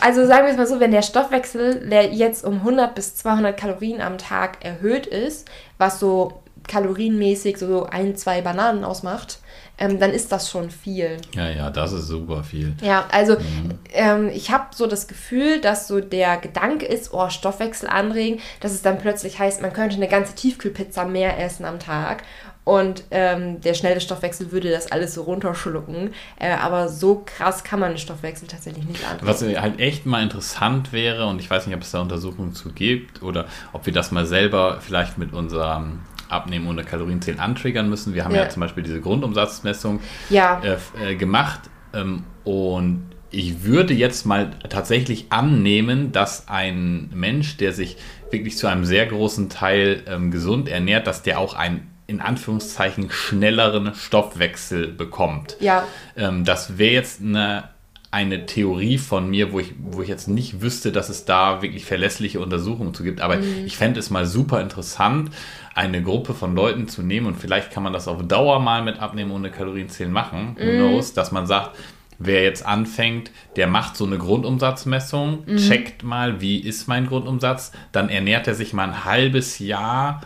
also 0.00 0.26
sagen 0.26 0.46
wir 0.46 0.50
es 0.50 0.56
mal 0.56 0.66
so, 0.66 0.80
wenn 0.80 0.90
der 0.90 1.02
Stoffwechsel, 1.02 1.88
der 1.88 2.12
jetzt 2.12 2.44
um 2.44 2.54
100 2.54 2.94
bis 2.94 3.16
200 3.16 3.56
Kalorien 3.56 4.00
am 4.00 4.18
Tag 4.18 4.64
erhöht 4.64 5.06
ist, 5.06 5.48
was 5.78 6.00
so 6.00 6.42
kalorienmäßig 6.66 7.56
so 7.56 7.84
ein, 7.84 8.16
zwei 8.16 8.40
Bananen 8.42 8.84
ausmacht, 8.84 9.38
ähm, 9.78 10.00
dann 10.00 10.10
ist 10.10 10.32
das 10.32 10.50
schon 10.50 10.70
viel. 10.70 11.18
Ja, 11.34 11.48
ja, 11.48 11.70
das 11.70 11.92
ist 11.92 12.08
super 12.08 12.42
viel. 12.42 12.74
Ja, 12.82 13.06
also 13.10 13.34
mhm. 13.34 13.78
ähm, 13.92 14.28
ich 14.28 14.50
habe 14.50 14.66
so 14.74 14.86
das 14.86 15.08
Gefühl, 15.08 15.60
dass 15.60 15.88
so 15.88 16.00
der 16.00 16.36
Gedanke 16.38 16.86
ist, 16.86 17.12
oh, 17.12 17.30
Stoffwechsel 17.30 17.88
anregen, 17.88 18.40
dass 18.60 18.72
es 18.72 18.82
dann 18.82 18.98
plötzlich 18.98 19.38
heißt, 19.38 19.62
man 19.62 19.72
könnte 19.72 19.96
eine 19.96 20.08
ganze 20.08 20.34
Tiefkühlpizza 20.34 21.04
mehr 21.04 21.38
essen 21.38 21.64
am 21.64 21.78
Tag. 21.78 22.24
Und 22.64 23.04
ähm, 23.12 23.62
der 23.62 23.72
schnelle 23.72 23.98
Stoffwechsel 23.98 24.52
würde 24.52 24.70
das 24.70 24.92
alles 24.92 25.14
so 25.14 25.22
runterschlucken. 25.22 26.12
Äh, 26.38 26.50
aber 26.50 26.90
so 26.90 27.22
krass 27.24 27.64
kann 27.64 27.80
man 27.80 27.92
den 27.92 27.98
Stoffwechsel 27.98 28.46
tatsächlich 28.46 28.84
nicht 28.84 29.06
anregen. 29.06 29.26
Was 29.26 29.42
halt 29.42 29.80
echt 29.80 30.04
mal 30.04 30.22
interessant 30.22 30.92
wäre, 30.92 31.28
und 31.28 31.40
ich 31.40 31.48
weiß 31.48 31.66
nicht, 31.66 31.74
ob 31.74 31.80
es 31.80 31.92
da 31.92 32.02
Untersuchungen 32.02 32.52
zu 32.52 32.70
gibt 32.70 33.22
oder 33.22 33.46
ob 33.72 33.86
wir 33.86 33.94
das 33.94 34.10
mal 34.10 34.26
selber 34.26 34.82
vielleicht 34.82 35.16
mit 35.16 35.32
unserem 35.32 36.00
Abnehmen 36.28 36.66
ohne 36.66 36.84
Kalorienzählen 36.84 37.40
antriggern 37.40 37.88
müssen. 37.88 38.14
Wir 38.14 38.24
haben 38.24 38.34
ja, 38.34 38.42
ja 38.42 38.48
zum 38.48 38.60
Beispiel 38.60 38.82
diese 38.82 39.00
Grundumsatzmessung 39.00 40.00
ja. 40.30 40.60
äh, 40.62 41.12
äh, 41.12 41.14
gemacht 41.16 41.60
ähm, 41.94 42.24
und 42.44 43.04
ich 43.30 43.62
würde 43.62 43.92
jetzt 43.92 44.24
mal 44.24 44.50
tatsächlich 44.70 45.26
annehmen, 45.30 46.12
dass 46.12 46.48
ein 46.48 47.10
Mensch, 47.12 47.58
der 47.58 47.72
sich 47.72 47.98
wirklich 48.30 48.56
zu 48.56 48.66
einem 48.66 48.84
sehr 48.84 49.06
großen 49.06 49.50
Teil 49.50 50.02
ähm, 50.06 50.30
gesund 50.30 50.68
ernährt, 50.68 51.06
dass 51.06 51.22
der 51.22 51.38
auch 51.38 51.54
einen 51.54 51.90
in 52.06 52.20
Anführungszeichen 52.22 53.10
schnelleren 53.10 53.94
Stoffwechsel 53.94 54.88
bekommt. 54.88 55.56
Ja. 55.60 55.86
Ähm, 56.16 56.44
das 56.44 56.78
wäre 56.78 56.94
jetzt 56.94 57.20
eine 57.20 57.64
eine 58.10 58.46
Theorie 58.46 58.96
von 58.96 59.28
mir, 59.28 59.52
wo 59.52 59.60
ich, 59.60 59.74
wo 59.78 60.00
ich 60.00 60.08
jetzt 60.08 60.28
nicht 60.28 60.62
wüsste, 60.62 60.92
dass 60.92 61.10
es 61.10 61.26
da 61.26 61.60
wirklich 61.60 61.84
verlässliche 61.84 62.40
Untersuchungen 62.40 62.94
zu 62.94 63.02
gibt. 63.02 63.20
Aber 63.20 63.36
mhm. 63.36 63.66
ich 63.66 63.76
fände 63.76 64.00
es 64.00 64.08
mal 64.08 64.24
super 64.24 64.62
interessant, 64.62 65.30
eine 65.74 66.02
Gruppe 66.02 66.32
von 66.32 66.54
Leuten 66.54 66.88
zu 66.88 67.02
nehmen 67.02 67.26
und 67.26 67.36
vielleicht 67.36 67.70
kann 67.70 67.82
man 67.82 67.92
das 67.92 68.08
auf 68.08 68.26
Dauer 68.26 68.60
mal 68.60 68.82
mit 68.82 68.98
Abnehmen 68.98 69.30
ohne 69.30 69.50
Kalorienzählen 69.50 70.12
machen. 70.12 70.56
Who 70.58 70.64
mhm. 70.64 70.76
knows, 70.78 71.12
dass 71.12 71.32
man 71.32 71.46
sagt, 71.46 71.76
wer 72.18 72.42
jetzt 72.42 72.64
anfängt, 72.64 73.30
der 73.56 73.66
macht 73.66 73.96
so 73.96 74.06
eine 74.06 74.18
Grundumsatzmessung, 74.18 75.44
mhm. 75.46 75.56
checkt 75.58 76.02
mal, 76.02 76.40
wie 76.40 76.58
ist 76.58 76.88
mein 76.88 77.06
Grundumsatz, 77.06 77.72
dann 77.92 78.08
ernährt 78.08 78.46
er 78.46 78.54
sich 78.54 78.72
mal 78.72 78.88
ein 78.88 79.04
halbes 79.04 79.58
Jahr 79.58 80.22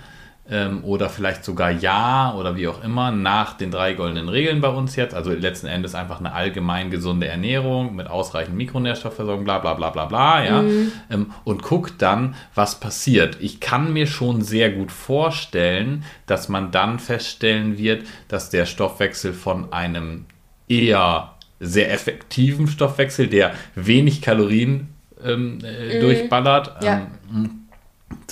ähm, 0.50 0.84
oder 0.84 1.08
vielleicht 1.08 1.44
sogar 1.44 1.70
ja 1.70 2.34
oder 2.36 2.56
wie 2.56 2.66
auch 2.66 2.82
immer 2.82 3.12
nach 3.12 3.56
den 3.56 3.70
drei 3.70 3.94
goldenen 3.94 4.28
Regeln 4.28 4.60
bei 4.60 4.68
uns 4.68 4.96
jetzt. 4.96 5.14
Also 5.14 5.30
letzten 5.32 5.66
Endes 5.66 5.94
einfach 5.94 6.18
eine 6.18 6.32
allgemein 6.32 6.90
gesunde 6.90 7.28
Ernährung 7.28 7.94
mit 7.94 8.08
ausreichend 8.08 8.56
Mikronährstoffversorgung, 8.56 9.44
bla 9.44 9.60
bla 9.60 9.74
bla 9.74 9.90
bla 9.90 10.06
bla, 10.06 10.44
ja. 10.44 10.62
Mhm. 10.62 10.92
Ähm, 11.10 11.30
und 11.44 11.62
guckt 11.62 12.02
dann, 12.02 12.34
was 12.54 12.80
passiert. 12.80 13.38
Ich 13.40 13.60
kann 13.60 13.92
mir 13.92 14.06
schon 14.06 14.42
sehr 14.42 14.70
gut 14.70 14.90
vorstellen, 14.90 16.04
dass 16.26 16.48
man 16.48 16.70
dann 16.72 16.98
feststellen 16.98 17.78
wird, 17.78 18.04
dass 18.28 18.50
der 18.50 18.66
Stoffwechsel 18.66 19.32
von 19.32 19.72
einem 19.72 20.26
eher 20.68 21.34
sehr 21.60 21.92
effektiven 21.92 22.66
Stoffwechsel, 22.66 23.28
der 23.28 23.52
wenig 23.76 24.20
Kalorien 24.20 24.88
ähm, 25.24 25.58
äh, 25.64 25.96
mhm. 25.96 26.00
durchballert, 26.00 26.82
ja. 26.82 27.06
ähm, 27.32 27.61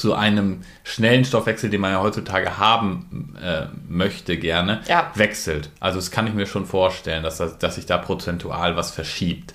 zu 0.00 0.14
einem 0.14 0.62
schnellen 0.82 1.26
Stoffwechsel, 1.26 1.68
den 1.68 1.82
man 1.82 1.92
ja 1.92 2.00
heutzutage 2.00 2.56
haben 2.56 3.36
äh, 3.42 3.66
möchte, 3.86 4.38
gerne, 4.38 4.80
ja. 4.88 5.10
wechselt. 5.14 5.70
Also 5.78 5.98
das 5.98 6.10
kann 6.10 6.26
ich 6.26 6.32
mir 6.32 6.46
schon 6.46 6.64
vorstellen, 6.64 7.22
dass, 7.22 7.36
das, 7.36 7.58
dass 7.58 7.74
sich 7.74 7.84
da 7.84 7.98
prozentual 7.98 8.76
was 8.76 8.90
verschiebt. 8.90 9.52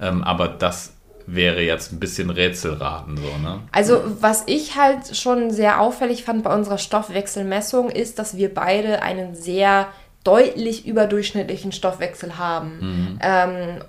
Ähm, 0.00 0.24
aber 0.24 0.48
das 0.48 0.94
wäre 1.26 1.62
jetzt 1.62 1.92
ein 1.92 2.00
bisschen 2.00 2.28
Rätselraten 2.28 3.16
so, 3.16 3.38
ne? 3.42 3.60
Also, 3.72 4.02
was 4.20 4.42
ich 4.46 4.76
halt 4.76 5.16
schon 5.16 5.50
sehr 5.50 5.80
auffällig 5.80 6.24
fand 6.24 6.42
bei 6.42 6.54
unserer 6.54 6.78
Stoffwechselmessung, 6.78 7.88
ist, 7.88 8.18
dass 8.18 8.36
wir 8.36 8.52
beide 8.52 9.00
einen 9.00 9.34
sehr 9.34 9.86
deutlich 10.24 10.86
überdurchschnittlichen 10.86 11.72
Stoffwechsel 11.72 12.36
haben. 12.36 12.78
Mhm. 12.80 13.18
Ähm, 13.22 13.84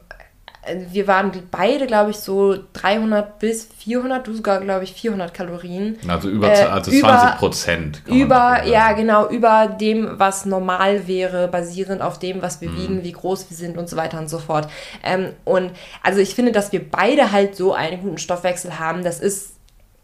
wir 0.91 1.07
waren 1.07 1.31
beide, 1.51 1.87
glaube 1.87 2.11
ich, 2.11 2.17
so 2.17 2.55
300 2.73 3.39
bis 3.39 3.67
400, 3.77 4.25
du 4.25 4.33
sogar, 4.33 4.61
glaube 4.61 4.83
ich, 4.83 4.93
400 4.93 5.33
Kalorien. 5.33 5.97
Also 6.07 6.29
über 6.29 6.51
äh, 6.51 6.63
also 6.63 6.91
20 6.91 7.37
Prozent. 7.37 8.01
Über, 8.07 8.63
ja, 8.65 8.93
genau, 8.93 9.29
über 9.29 9.67
dem, 9.67 10.19
was 10.19 10.45
normal 10.45 11.07
wäre, 11.07 11.47
basierend 11.47 12.01
auf 12.01 12.19
dem, 12.19 12.41
was 12.41 12.61
wir 12.61 12.69
mhm. 12.69 12.77
wiegen, 12.77 13.03
wie 13.03 13.11
groß 13.11 13.49
wir 13.49 13.57
sind 13.57 13.77
und 13.77 13.89
so 13.89 13.95
weiter 13.95 14.19
und 14.19 14.29
so 14.29 14.39
fort. 14.39 14.69
Ähm, 15.03 15.33
und 15.43 15.71
also 16.01 16.19
ich 16.19 16.35
finde, 16.35 16.51
dass 16.51 16.71
wir 16.71 16.89
beide 16.89 17.31
halt 17.31 17.55
so 17.55 17.73
einen 17.73 18.01
guten 18.01 18.17
Stoffwechsel 18.17 18.79
haben, 18.79 19.03
das 19.03 19.19
ist 19.19 19.55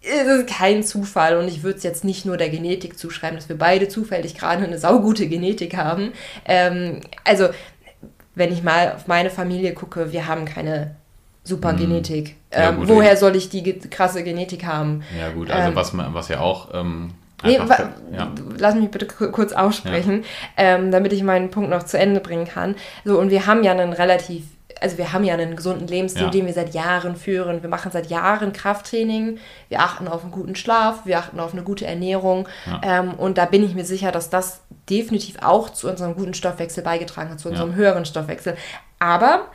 es 0.03 0.27
ist 0.27 0.47
kein 0.47 0.83
Zufall 0.83 1.37
und 1.37 1.47
ich 1.47 1.61
würde 1.61 1.77
es 1.77 1.83
jetzt 1.83 2.03
nicht 2.03 2.25
nur 2.25 2.35
der 2.35 2.49
Genetik 2.49 2.97
zuschreiben, 2.97 3.35
dass 3.35 3.49
wir 3.49 3.57
beide 3.57 3.87
zufällig 3.87 4.35
gerade 4.35 4.63
eine 4.63 4.79
saugute 4.79 5.27
Genetik 5.27 5.77
haben. 5.77 6.13
Ähm, 6.45 7.01
also 7.23 7.49
wenn 8.35 8.51
ich 8.51 8.63
mal 8.63 8.93
auf 8.95 9.07
meine 9.07 9.29
Familie 9.29 9.73
gucke, 9.73 10.11
wir 10.11 10.27
haben 10.27 10.45
keine 10.45 10.95
super 11.43 11.73
Genetik. 11.73 12.35
Ja, 12.53 12.69
Ähm, 12.69 12.77
gut, 12.77 12.89
woher 12.89 13.17
soll 13.17 13.35
ich 13.35 13.49
die 13.49 13.63
krasse 13.79 14.23
Genetik 14.23 14.65
haben? 14.65 15.03
Ja, 15.19 15.29
gut, 15.31 15.49
also 15.49 15.69
Ähm, 15.69 15.75
was, 15.75 15.91
was 15.97 16.27
ja 16.27 16.39
auch. 16.39 16.69
Ähm, 16.73 17.11
Nee, 17.43 17.57
für- 17.57 17.89
ja. 18.15 18.31
Lass 18.59 18.75
mich 18.75 18.91
bitte 18.91 19.07
ku- 19.07 19.31
kurz 19.31 19.51
aussprechen, 19.51 20.23
ähm, 20.57 20.91
damit 20.91 21.11
ich 21.11 21.23
meinen 21.23 21.49
Punkt 21.49 21.71
noch 21.71 21.81
zu 21.83 21.97
Ende 21.97 22.19
bringen 22.19 22.45
kann. 22.45 22.75
So, 23.03 23.19
und 23.19 23.31
wir 23.31 23.47
haben 23.47 23.63
ja 23.63 23.71
einen 23.71 23.93
relativ, 23.93 24.43
also 24.79 24.99
wir 24.99 25.11
haben 25.11 25.23
ja 25.23 25.33
einen 25.33 25.55
gesunden 25.55 25.87
Lebensstil, 25.87 26.25
Ja. 26.25 26.29
den 26.29 26.45
wir 26.45 26.53
seit 26.53 26.75
Jahren 26.75 27.15
führen. 27.15 27.63
Wir 27.63 27.69
machen 27.71 27.91
seit 27.91 28.11
Jahren 28.11 28.53
Krafttraining, 28.53 29.39
wir 29.69 29.79
achten 29.79 30.07
auf 30.07 30.21
einen 30.21 30.31
guten 30.31 30.55
Schlaf, 30.55 31.07
wir 31.07 31.17
achten 31.17 31.39
auf 31.39 31.53
eine 31.53 31.63
gute 31.63 31.87
Ernährung. 31.87 32.47
Ähm, 32.83 33.15
und 33.15 33.39
da 33.39 33.45
bin 33.45 33.63
ich 33.63 33.73
mir 33.73 33.85
sicher, 33.85 34.11
dass 34.11 34.29
das 34.29 34.61
definitiv 34.91 35.37
auch 35.41 35.69
zu 35.69 35.89
unserem 35.89 36.15
guten 36.15 36.33
Stoffwechsel 36.33 36.83
beigetragen 36.83 37.31
hat, 37.31 37.39
zu 37.39 37.49
unserem 37.49 37.73
höheren 37.75 38.05
Stoffwechsel. 38.05 38.55
Aber 38.99 39.47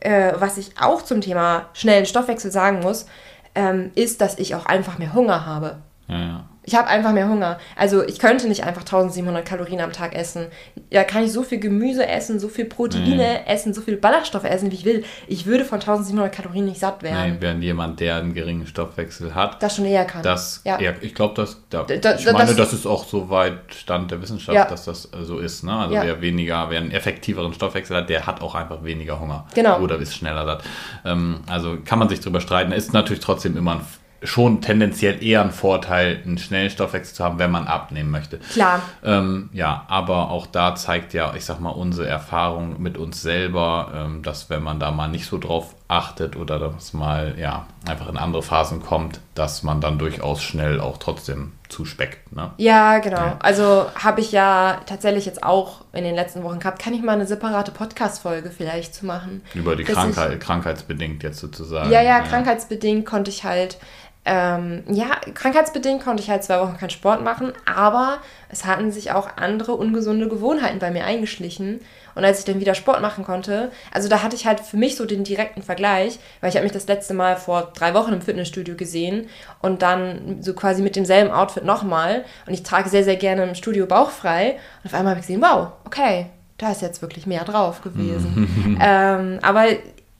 äh, 0.00 0.32
was 0.36 0.56
ich 0.56 0.72
auch 0.80 1.02
zum 1.02 1.20
Thema 1.20 1.66
schnellen 1.74 2.06
Stoffwechsel 2.06 2.50
sagen 2.50 2.80
muss, 2.80 3.06
ähm, 3.54 3.90
ist, 3.94 4.20
dass 4.20 4.38
ich 4.38 4.54
auch 4.54 4.66
einfach 4.66 4.98
mehr 4.98 5.12
Hunger 5.12 5.44
habe. 5.44 5.78
Ja, 6.08 6.18
ja. 6.18 6.44
Ich 6.66 6.74
habe 6.74 6.88
einfach 6.88 7.12
mehr 7.12 7.28
Hunger. 7.28 7.58
Also 7.76 8.02
ich 8.06 8.18
könnte 8.18 8.48
nicht 8.48 8.64
einfach 8.64 8.82
1700 8.82 9.44
Kalorien 9.44 9.80
am 9.80 9.92
Tag 9.92 10.14
essen. 10.14 10.46
Da 10.90 11.04
kann 11.04 11.22
ich 11.24 11.32
so 11.32 11.42
viel 11.42 11.58
Gemüse 11.60 12.06
essen, 12.06 12.40
so 12.40 12.48
viel 12.48 12.64
Proteine 12.64 13.46
essen, 13.46 13.74
so 13.74 13.80
viel 13.82 13.96
Ballaststoffe 13.96 14.44
essen, 14.44 14.70
wie 14.70 14.74
ich 14.76 14.84
will. 14.84 15.04
Ich 15.26 15.46
würde 15.46 15.64
von 15.64 15.80
1700 15.80 16.32
Kalorien 16.34 16.64
nicht 16.64 16.80
satt 16.80 17.02
werden. 17.02 17.32
Nee, 17.34 17.36
während 17.40 17.62
jemand, 17.62 18.00
der 18.00 18.16
einen 18.16 18.32
geringen 18.34 18.66
Stoffwechsel 18.66 19.34
hat, 19.34 19.62
Das 19.62 19.76
schon 19.76 19.84
eher 19.84 20.04
kann. 20.04 20.22
das, 20.22 20.62
ja. 20.64 20.80
ja. 20.80 20.92
ich 21.00 21.14
glaube, 21.14 21.34
dass, 21.34 21.58
da, 21.70 21.82
Da- 21.82 21.96
da- 21.96 22.14
ich 22.16 22.24
meine, 22.24 22.38
das- 22.46 22.56
das, 22.56 22.72
ist 22.72 22.86
auch 22.86 23.04
so 23.04 23.28
weit 23.30 23.58
Stand 23.74 24.10
der 24.10 24.22
Wissenschaft, 24.22 24.56
Ja. 24.56 24.64
dass 24.64 24.84
das 24.86 25.06
äh, 25.06 25.22
so 25.22 25.38
ist. 25.38 25.64
Ne? 25.64 25.72
Also 25.72 25.94
Ja. 25.94 26.02
wer 26.04 26.20
weniger, 26.22 26.70
wer 26.70 26.80
einen 26.80 26.90
effektiveren 26.92 27.52
Stoffwechsel 27.52 27.96
hat, 27.96 28.08
der 28.08 28.26
hat 28.26 28.40
auch 28.40 28.54
einfach 28.54 28.82
weniger 28.84 29.20
Hunger. 29.20 29.46
Genau. 29.54 29.80
Oder 29.80 29.98
ist 29.98 30.14
schneller 30.16 30.44
satt. 30.46 30.64
Ähm, 31.04 31.40
also 31.46 31.76
kann 31.84 31.98
man 31.98 32.08
sich 32.08 32.20
drüber 32.20 32.40
streiten. 32.40 32.72
Ist 32.72 32.92
natürlich 32.94 33.20
trotzdem 33.22 33.56
immer 33.56 33.72
ein, 33.72 33.80
schon 34.24 34.60
tendenziell 34.60 35.22
eher 35.22 35.42
ein 35.42 35.50
Vorteil, 35.50 36.20
einen 36.24 36.38
schnellen 36.38 36.70
Stoffwechsel 36.70 37.14
zu 37.14 37.24
haben, 37.24 37.38
wenn 37.38 37.50
man 37.50 37.66
abnehmen 37.66 38.10
möchte. 38.10 38.38
Klar. 38.38 38.82
Ähm, 39.04 39.50
ja, 39.52 39.84
aber 39.88 40.30
auch 40.30 40.46
da 40.46 40.74
zeigt 40.74 41.14
ja, 41.14 41.34
ich 41.34 41.44
sag 41.44 41.60
mal, 41.60 41.70
unsere 41.70 42.08
Erfahrung 42.08 42.80
mit 42.82 42.98
uns 42.98 43.22
selber, 43.22 43.92
ähm, 43.94 44.22
dass 44.22 44.50
wenn 44.50 44.62
man 44.62 44.80
da 44.80 44.90
mal 44.90 45.08
nicht 45.08 45.26
so 45.26 45.38
drauf 45.38 45.74
achtet 45.86 46.36
oder 46.36 46.58
dass 46.58 46.92
mal 46.92 47.34
ja 47.38 47.66
einfach 47.86 48.08
in 48.08 48.16
andere 48.16 48.42
Phasen 48.42 48.82
kommt, 48.82 49.20
dass 49.34 49.62
man 49.62 49.80
dann 49.80 49.98
durchaus 49.98 50.42
schnell 50.42 50.80
auch 50.80 50.98
trotzdem 50.98 51.52
zuspeckt. 51.68 52.32
Ne? 52.32 52.52
Ja, 52.56 52.98
genau. 52.98 53.36
Also 53.40 53.86
habe 53.94 54.20
ich 54.20 54.32
ja 54.32 54.80
tatsächlich 54.86 55.26
jetzt 55.26 55.42
auch 55.42 55.84
in 55.92 56.04
den 56.04 56.14
letzten 56.14 56.42
Wochen 56.42 56.58
gehabt. 56.58 56.80
Kann 56.80 56.94
ich 56.94 57.02
mal 57.02 57.12
eine 57.12 57.26
separate 57.26 57.72
Podcast-Folge 57.72 58.50
vielleicht 58.50 58.94
zu 58.94 59.06
machen? 59.06 59.42
Über 59.54 59.76
die 59.76 59.84
Krankheit, 59.84 60.40
krankheitsbedingt 60.40 61.22
jetzt 61.22 61.40
sozusagen. 61.40 61.90
Ja, 61.90 62.00
ja, 62.00 62.20
krankheitsbedingt 62.20 63.04
konnte 63.04 63.30
ich 63.30 63.44
halt, 63.44 63.78
ähm, 64.26 64.84
ja, 64.88 65.20
krankheitsbedingt 65.34 66.02
konnte 66.02 66.22
ich 66.22 66.30
halt 66.30 66.44
zwei 66.44 66.58
Wochen 66.60 66.78
keinen 66.78 66.90
Sport 66.90 67.22
machen, 67.22 67.52
aber 67.66 68.18
es 68.48 68.64
hatten 68.64 68.90
sich 68.90 69.12
auch 69.12 69.28
andere 69.36 69.72
ungesunde 69.72 70.28
Gewohnheiten 70.28 70.78
bei 70.78 70.90
mir 70.90 71.04
eingeschlichen. 71.04 71.80
Und 72.14 72.24
als 72.24 72.38
ich 72.38 72.44
dann 72.44 72.60
wieder 72.60 72.74
Sport 72.74 73.02
machen 73.02 73.24
konnte, 73.24 73.70
also 73.92 74.08
da 74.08 74.22
hatte 74.22 74.36
ich 74.36 74.46
halt 74.46 74.60
für 74.60 74.76
mich 74.76 74.96
so 74.96 75.04
den 75.04 75.24
direkten 75.24 75.62
Vergleich, 75.62 76.20
weil 76.40 76.48
ich 76.48 76.56
habe 76.56 76.64
mich 76.64 76.72
das 76.72 76.86
letzte 76.86 77.12
Mal 77.12 77.36
vor 77.36 77.72
drei 77.74 77.92
Wochen 77.92 78.12
im 78.12 78.22
Fitnessstudio 78.22 78.76
gesehen 78.76 79.28
und 79.60 79.82
dann 79.82 80.38
so 80.40 80.54
quasi 80.54 80.80
mit 80.80 80.96
demselben 80.96 81.30
Outfit 81.30 81.64
nochmal. 81.64 82.24
Und 82.46 82.54
ich 82.54 82.62
trage 82.62 82.88
sehr, 82.88 83.04
sehr 83.04 83.16
gerne 83.16 83.42
im 83.42 83.54
Studio 83.54 83.86
bauchfrei. 83.86 84.52
Und 84.82 84.86
auf 84.86 84.94
einmal 84.94 85.10
habe 85.10 85.20
ich 85.20 85.26
gesehen, 85.26 85.42
wow, 85.42 85.72
okay, 85.84 86.26
da 86.56 86.70
ist 86.70 86.82
jetzt 86.82 87.02
wirklich 87.02 87.26
mehr 87.26 87.44
drauf 87.44 87.82
gewesen. 87.82 88.78
ähm, 88.80 89.38
aber 89.42 89.66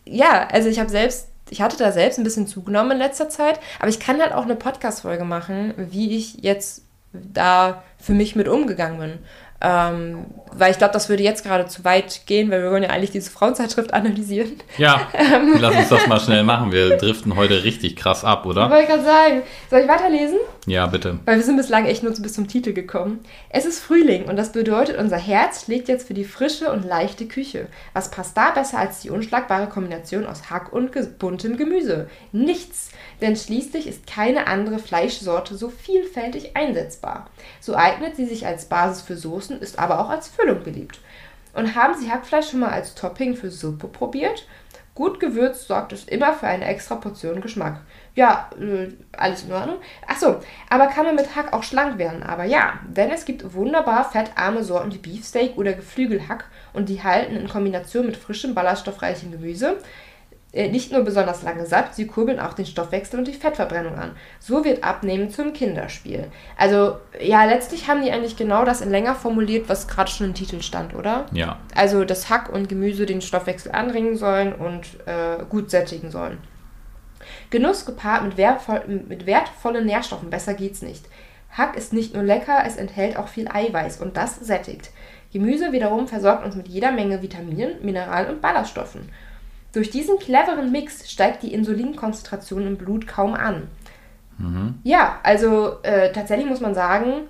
ja, 0.05 0.49
also 0.51 0.69
ich 0.69 0.81
habe 0.81 0.91
selbst, 0.91 1.29
ich 1.51 1.63
hatte 1.63 1.77
da 1.77 1.93
selbst 1.93 2.19
ein 2.19 2.25
bisschen 2.25 2.47
zugenommen 2.47 2.93
in 2.93 2.99
letzter 2.99 3.29
Zeit, 3.29 3.61
aber 3.79 3.89
ich 3.89 4.01
kann 4.01 4.21
halt 4.21 4.33
auch 4.33 4.45
eine 4.45 4.57
Podcast-Folge 4.57 5.25
machen, 5.25 5.75
wie 5.77 6.17
ich 6.17 6.43
jetzt 6.43 6.85
da 7.13 7.83
für 7.99 8.13
mich 8.13 8.35
mit 8.35 8.49
umgegangen 8.49 8.99
bin. 8.99 9.19
Ähm, 9.67 10.27
weil 10.57 10.71
ich 10.71 10.79
glaube, 10.79 10.93
das 10.93 11.09
würde 11.09 11.23
jetzt 11.23 11.43
gerade 11.43 11.67
zu 11.67 11.85
weit 11.85 12.27
gehen, 12.27 12.51
weil 12.51 12.63
wir 12.63 12.71
wollen 12.71 12.83
ja 12.83 12.91
eigentlich 12.91 13.11
diese 13.11 13.31
Frauenzeitschrift 13.31 13.95
analysieren. 13.95 14.53
Ja, 14.79 15.09
lass 15.59 15.75
uns 15.75 15.89
das 15.89 16.07
mal 16.07 16.21
schnell 16.21 16.45
machen. 16.45 16.71
Wir 16.71 16.97
driften 16.99 17.35
heute 17.35 17.65
richtig 17.65 17.97
krass 17.97 18.25
ab, 18.25 18.43
Ich 18.45 18.51
oder? 18.51 18.69
wollte 18.71 18.87
gerade 18.87 19.03
sagen, 19.05 19.43
soll 19.71 19.81
ich 19.81 19.89
weiterlesen? 19.89 20.37
Ja, 20.67 20.87
bitte. 20.87 21.19
Weil 21.25 21.39
wir 21.39 21.43
sind 21.45 21.57
bislang 21.57 21.87
echt 21.87 22.03
nur 22.03 22.13
bis 22.13 22.35
zum 22.35 22.47
Titel 22.47 22.73
gekommen. 22.73 23.21
Es 23.49 23.65
ist 23.65 23.81
Frühling 23.81 24.27
und 24.27 24.37
das 24.37 24.53
bedeutet, 24.53 24.99
unser 24.99 25.17
Herz 25.17 25.65
schlägt 25.65 25.89
jetzt 25.89 26.07
für 26.07 26.15
die 26.15 26.25
frische 26.25 26.71
und 26.71 26.85
leichte 26.85 27.27
Küche. 27.27 27.67
Was 27.95 28.11
passt 28.11 28.37
da 28.37 28.51
besser 28.51 28.79
als 28.79 29.01
die 29.01 29.11
unschlagbare 29.11 29.67
Kombination 29.69 30.27
aus 30.27 30.51
Hack 30.51 30.73
und 30.73 30.91
buntem 31.19 31.57
Gemüse? 31.57 32.09
Nichts, 32.33 32.91
denn 33.21 33.37
schließlich 33.37 33.87
ist 33.87 34.07
keine 34.07 34.47
andere 34.47 34.79
Fleischsorte 34.79 35.57
so 35.57 35.69
vielfältig 35.69 36.57
einsetzbar. 36.57 37.29
So 37.61 37.75
eignet 37.75 38.17
sie 38.17 38.27
sich 38.27 38.47
als 38.47 38.67
Basis 38.67 39.03
für 39.03 39.17
Soßen, 39.17 39.61
ist 39.61 39.79
aber 39.79 40.01
auch 40.01 40.11
als 40.11 40.29
Füllung 40.29 40.63
beliebt. 40.63 41.01
Und 41.55 41.75
haben 41.77 41.95
Sie 41.95 42.11
Hackfleisch 42.11 42.51
schon 42.51 42.61
mal 42.61 42.71
als 42.71 42.95
Topping 42.95 43.37
für 43.37 43.51
Suppe 43.51 43.87
probiert? 43.87 44.47
Gut 44.95 45.19
gewürzt 45.19 45.67
sorgt 45.67 45.93
es 45.93 46.05
immer 46.05 46.35
für 46.35 46.47
eine 46.47 46.67
extra 46.67 46.95
Portion 46.95 47.41
Geschmack. 47.41 47.81
Ja, 48.15 48.49
äh, 48.61 48.93
alles 49.11 49.43
in 49.43 49.53
Ordnung. 49.53 49.79
Achso, 50.07 50.37
aber 50.71 50.87
kann 50.87 51.05
man 51.05 51.17
mit 51.17 51.35
Hack 51.35 51.53
auch 51.53 51.65
schlank 51.65 51.99
werden? 51.99 52.23
Aber 52.23 52.45
ja, 52.45 52.75
denn 52.87 53.11
es 53.11 53.25
gibt 53.25 53.55
wunderbar 53.55 54.09
fettarme 54.09 54.63
Sorten 54.63 54.93
wie 54.93 54.99
Beefsteak 54.99 55.57
oder 55.57 55.73
Geflügelhack 55.73 56.45
und 56.73 56.89
die 56.89 57.03
halten 57.03 57.35
in 57.35 57.49
Kombination 57.49 58.07
mit 58.07 58.17
frischem, 58.17 58.55
ballaststoffreichem 58.55 59.33
Gemüse 59.33 59.79
nicht 60.55 60.93
nur 60.93 61.03
besonders 61.03 61.43
lange 61.43 61.67
satt, 61.67 61.95
sie 61.95 62.07
kurbeln 62.07 62.39
auch 62.39 62.55
den 62.55 62.67
Stoffwechsel 62.67 63.19
und 63.19 63.27
die 63.27 63.33
Fettverbrennung 63.33 63.97
an. 63.97 64.13
So 64.39 64.65
wird 64.65 64.85
Abnehmen 64.85 65.31
zum 65.31 65.53
Kinderspiel. 65.53 66.29
Also, 66.57 66.97
ja, 67.21 67.45
letztlich 67.45 67.89
haben 67.89 68.03
die 68.03 68.13
eigentlich 68.13 68.37
genau 68.37 68.65
das 68.65 68.81
in 68.81 68.91
länger 68.91 69.17
formuliert, 69.17 69.69
was 69.69 69.89
gerade 69.89 70.11
schon 70.11 70.27
im 70.27 70.35
Titel 70.35 70.63
stand, 70.63 70.95
oder? 70.95 71.27
Ja, 71.33 71.59
Also, 71.75 72.05
dass 72.05 72.31
Hack 72.31 72.51
und 72.51 72.69
Gemüse 72.69 73.05
den 73.05 73.21
Stoffwechsel 73.21 73.73
anregen 73.73 74.17
sollen 74.17 74.53
und 74.53 74.87
äh, 75.07 75.45
gut 75.49 75.71
sättigen 75.71 76.11
sollen. 76.11 76.39
Genuss 77.51 77.85
gepaart 77.85 78.23
mit, 78.23 78.37
wertvoll, 78.37 78.83
mit 78.87 79.27
wertvollen 79.27 79.87
Nährstoffen, 79.87 80.31
besser 80.31 80.55
geht's 80.55 80.83
nicht. 80.83 81.07
Hack 81.51 81.77
ist 81.77 81.93
nicht 81.93 82.15
nur 82.15 82.23
lecker, 82.23 82.63
es 82.67 82.77
enthält 82.77 83.17
auch 83.17 83.29
viel 83.29 83.49
Eiweiß 83.49 84.01
und 84.01 84.17
das 84.17 84.37
sättigt. 84.37 84.91
Gemüse 85.33 85.73
wiederum 85.73 86.07
versorgt 86.07 86.45
uns 86.45 86.55
mit 86.55 86.69
jeder 86.69 86.93
Menge 86.93 87.23
Vitaminen, 87.23 87.85
Mineralen 87.85 88.29
und 88.29 88.41
Ballaststoffen. 88.41 89.09
Durch 89.75 89.91
diesen 89.91 90.19
cleveren 90.19 90.71
Mix 90.73 91.11
steigt 91.11 91.43
die 91.43 91.53
Insulinkonzentration 91.53 92.67
im 92.67 92.77
Blut 92.77 93.07
kaum 93.07 93.35
an. 93.35 93.69
Ja, 94.83 95.21
also 95.23 95.83
äh, 95.83 96.13
tatsächlich 96.13 96.49
muss 96.49 96.61
man 96.61 96.75
sagen, 96.75 97.29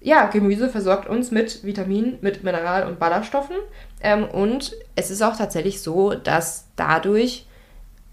ja, 0.00 0.26
Gemüse 0.26 0.68
versorgt 0.68 1.08
uns 1.08 1.30
mit 1.30 1.62
Vitaminen, 1.64 2.18
mit 2.22 2.42
Mineral- 2.42 2.86
und 2.86 2.98
Ballaststoffen. 2.98 3.56
Ähm, 4.00 4.24
und 4.24 4.74
es 4.96 5.10
ist 5.10 5.22
auch 5.22 5.36
tatsächlich 5.36 5.82
so, 5.82 6.14
dass 6.14 6.68
dadurch 6.76 7.46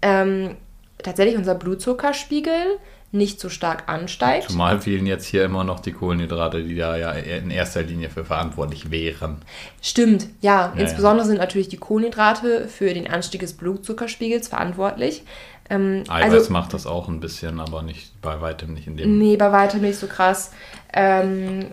ähm, 0.02 0.56
tatsächlich 1.02 1.36
unser 1.36 1.54
Blutzuckerspiegel 1.54 2.78
nicht 3.10 3.40
so 3.40 3.48
stark 3.48 3.88
ansteigt. 3.88 4.50
zumal 4.50 4.80
fehlen 4.80 5.06
jetzt 5.06 5.24
hier 5.26 5.44
immer 5.44 5.64
noch 5.64 5.80
die 5.80 5.92
Kohlenhydrate, 5.92 6.62
die 6.62 6.76
da 6.76 6.96
ja 6.96 7.12
in 7.12 7.50
erster 7.50 7.82
Linie 7.82 8.10
für 8.10 8.24
verantwortlich 8.24 8.90
wären. 8.90 9.36
Stimmt, 9.80 10.26
ja. 10.40 10.72
Ja, 10.74 10.80
Insbesondere 10.80 11.26
sind 11.26 11.38
natürlich 11.38 11.68
die 11.68 11.78
Kohlenhydrate 11.78 12.68
für 12.68 12.92
den 12.92 13.08
Anstieg 13.08 13.40
des 13.40 13.54
Blutzuckerspiegels 13.54 14.48
verantwortlich. 14.48 15.22
Ähm, 15.70 16.04
Eiweiß 16.08 16.32
also, 16.32 16.52
macht 16.52 16.74
das 16.74 16.86
auch 16.86 17.08
ein 17.08 17.20
bisschen, 17.20 17.60
aber 17.60 17.82
nicht 17.82 18.20
bei 18.20 18.40
weitem 18.40 18.74
nicht 18.74 18.86
in 18.86 18.96
dem. 18.96 19.18
Nee, 19.18 19.36
bei 19.36 19.52
weitem 19.52 19.80
nicht 19.80 19.98
so 19.98 20.06
krass. 20.06 20.52
Ähm, 20.92 21.66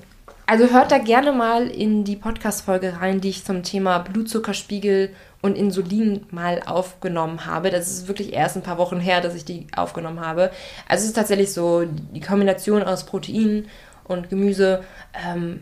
also 0.47 0.71
hört 0.71 0.91
da 0.91 0.97
gerne 0.97 1.31
mal 1.31 1.67
in 1.67 2.03
die 2.03 2.15
Podcast-Folge 2.15 3.01
rein, 3.01 3.21
die 3.21 3.29
ich 3.29 3.45
zum 3.45 3.63
Thema 3.63 3.99
Blutzuckerspiegel 3.99 5.09
und 5.41 5.55
Insulin 5.55 6.25
mal 6.31 6.61
aufgenommen 6.65 7.45
habe. 7.45 7.69
Das 7.69 7.87
ist 7.87 8.07
wirklich 8.07 8.33
erst 8.33 8.55
ein 8.55 8.63
paar 8.63 8.77
Wochen 8.77 8.99
her, 8.99 9.21
dass 9.21 9.35
ich 9.35 9.45
die 9.45 9.67
aufgenommen 9.75 10.19
habe. 10.19 10.51
Also 10.87 11.03
es 11.03 11.09
ist 11.09 11.15
tatsächlich 11.15 11.53
so, 11.53 11.83
die 11.85 12.21
Kombination 12.21 12.83
aus 12.83 13.05
Protein 13.05 13.67
und 14.05 14.29
Gemüse 14.29 14.83
ähm, 15.27 15.61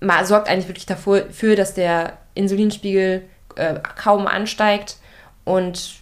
ma- 0.00 0.24
sorgt 0.24 0.48
eigentlich 0.48 0.68
wirklich 0.68 0.86
dafür, 0.86 1.26
für, 1.30 1.56
dass 1.56 1.74
der 1.74 2.18
Insulinspiegel 2.34 3.22
äh, 3.56 3.74
kaum 3.96 4.26
ansteigt 4.26 4.96
und 5.44 5.96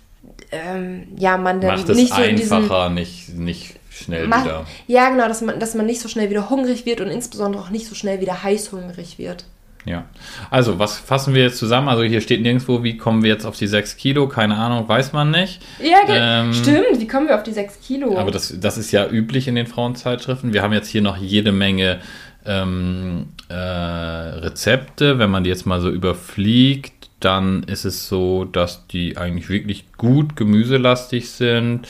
ähm, 0.52 1.09
ja, 1.16 1.37
man 1.37 1.61
dann 1.61 1.76
Macht 1.76 1.88
es 1.88 1.96
nicht 1.96 2.14
so 2.14 2.22
in 2.22 2.37
diesen 2.37 2.59
einfacher, 2.59 2.90
nicht, 2.90 3.31
nicht 3.31 3.77
schnell 3.98 4.26
Mach- 4.28 4.44
wieder. 4.44 4.66
Ja, 4.87 5.11
genau, 5.11 5.28
dass 5.28 5.40
man, 5.42 5.58
dass 5.61 5.74
man 5.74 5.87
nicht 5.87 6.00
so 6.00 6.08
schnell 6.08 6.30
wieder 6.30 6.50
hungrig 6.50 6.87
wird 6.87 7.00
und 7.00 7.08
insbesondere 7.08 7.62
auch 7.62 7.70
nicht 7.70 7.87
so 7.87 7.94
schnell 7.94 8.20
wieder 8.20 8.42
heißhungrig 8.42 9.18
wird. 9.18 9.44
Ja. 9.84 10.04
Also, 10.50 10.78
was 10.78 10.98
fassen 10.98 11.34
wir 11.34 11.42
jetzt 11.44 11.56
zusammen? 11.58 11.88
Also, 11.88 12.02
hier 12.02 12.20
steht 12.20 12.42
nirgendwo, 12.42 12.82
wie 12.82 12.98
kommen 12.98 13.22
wir 13.22 13.30
jetzt 13.30 13.46
auf 13.46 13.56
die 13.56 13.66
6 13.68 13.96
Kilo? 13.96 14.28
Keine 14.28 14.56
Ahnung, 14.56 14.87
weiß 14.88 15.12
man 15.12 15.30
nicht. 15.30 15.62
Ja, 15.82 15.98
Ähm, 16.42 16.52
stimmt. 16.52 16.98
Wie 16.98 17.06
kommen 17.06 17.28
wir 17.28 17.37
auf 17.37 17.42
die 17.42 17.52
6 17.52 17.80
Kilo? 17.80 18.18
Aber 18.18 18.30
das, 18.30 18.54
das 18.61 18.76
ist 18.76 18.90
ja 18.92 19.08
üblich 19.08 19.48
in 19.48 19.54
den 19.54 19.66
Frauenzeitschriften. 19.66 20.52
Wir 20.52 20.62
haben 20.62 20.72
jetzt 20.74 20.88
hier 20.88 21.00
noch 21.00 21.16
jede 21.16 21.52
Menge 21.52 22.00
ähm, 22.44 23.28
äh, 23.48 23.54
Rezepte. 23.54 25.18
Wenn 25.18 25.30
man 25.30 25.44
die 25.44 25.50
jetzt 25.50 25.64
mal 25.64 25.80
so 25.80 25.90
überfliegt, 25.90 27.08
dann 27.20 27.62
ist 27.62 27.84
es 27.84 28.08
so, 28.08 28.44
dass 28.44 28.87
die 28.88 29.16
eigentlich 29.16 29.48
wirklich 29.48 29.87
gut 29.96 30.37
gemüselastig 30.37 31.30
sind. 31.30 31.87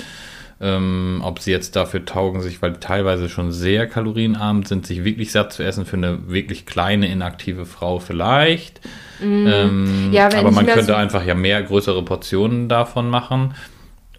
Ähm, 0.61 1.21
ob 1.23 1.38
sie 1.38 1.53
jetzt 1.53 1.77
dafür 1.77 2.05
taugen, 2.05 2.40
sich, 2.40 2.61
weil 2.61 2.73
die 2.73 2.81
teilweise 2.81 3.29
schon 3.29 3.53
sehr 3.53 3.87
kalorienarm 3.87 4.64
sind, 4.64 4.87
sich 4.87 5.05
wirklich 5.05 5.31
satt 5.31 5.53
zu 5.53 5.62
essen 5.62 5.87
für 5.87 5.97
eine 5.97 6.29
wirklich 6.29 6.66
kleine, 6.66 7.07
inaktive 7.07 7.64
Frau 7.64 8.01
vielleicht. 8.01 8.81
Mm. 9.21 9.47
Ähm, 9.47 10.09
ja, 10.11 10.27
aber 10.27 10.51
man 10.51 10.66
könnte 10.66 10.83
so 10.85 10.94
einfach 10.94 11.25
ja 11.25 11.37
mehr 11.37 11.62
größere 11.62 12.05
Portionen 12.05 12.68
davon 12.68 13.09
machen. 13.09 13.55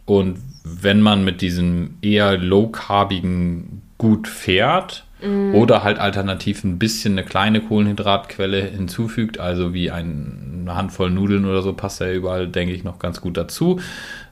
Und 0.05 0.39
wenn 0.63 1.01
man 1.01 1.25
mit 1.25 1.41
diesem 1.41 1.95
eher 2.01 2.37
low-carbigen 2.37 3.81
gut 3.97 4.29
fährt, 4.29 5.05
Mm. 5.21 5.53
Oder 5.53 5.83
halt 5.83 5.99
alternativ 5.99 6.63
ein 6.63 6.79
bisschen 6.79 7.13
eine 7.13 7.25
kleine 7.25 7.61
Kohlenhydratquelle 7.61 8.61
hinzufügt, 8.63 9.39
also 9.39 9.73
wie 9.73 9.91
ein, 9.91 10.61
eine 10.61 10.75
Handvoll 10.75 11.09
Nudeln 11.09 11.45
oder 11.45 11.61
so 11.61 11.73
passt 11.73 11.99
ja 11.99 12.11
überall, 12.11 12.47
denke 12.47 12.73
ich, 12.73 12.83
noch 12.83 12.99
ganz 12.99 13.19
gut 13.21 13.35
dazu. 13.35 13.79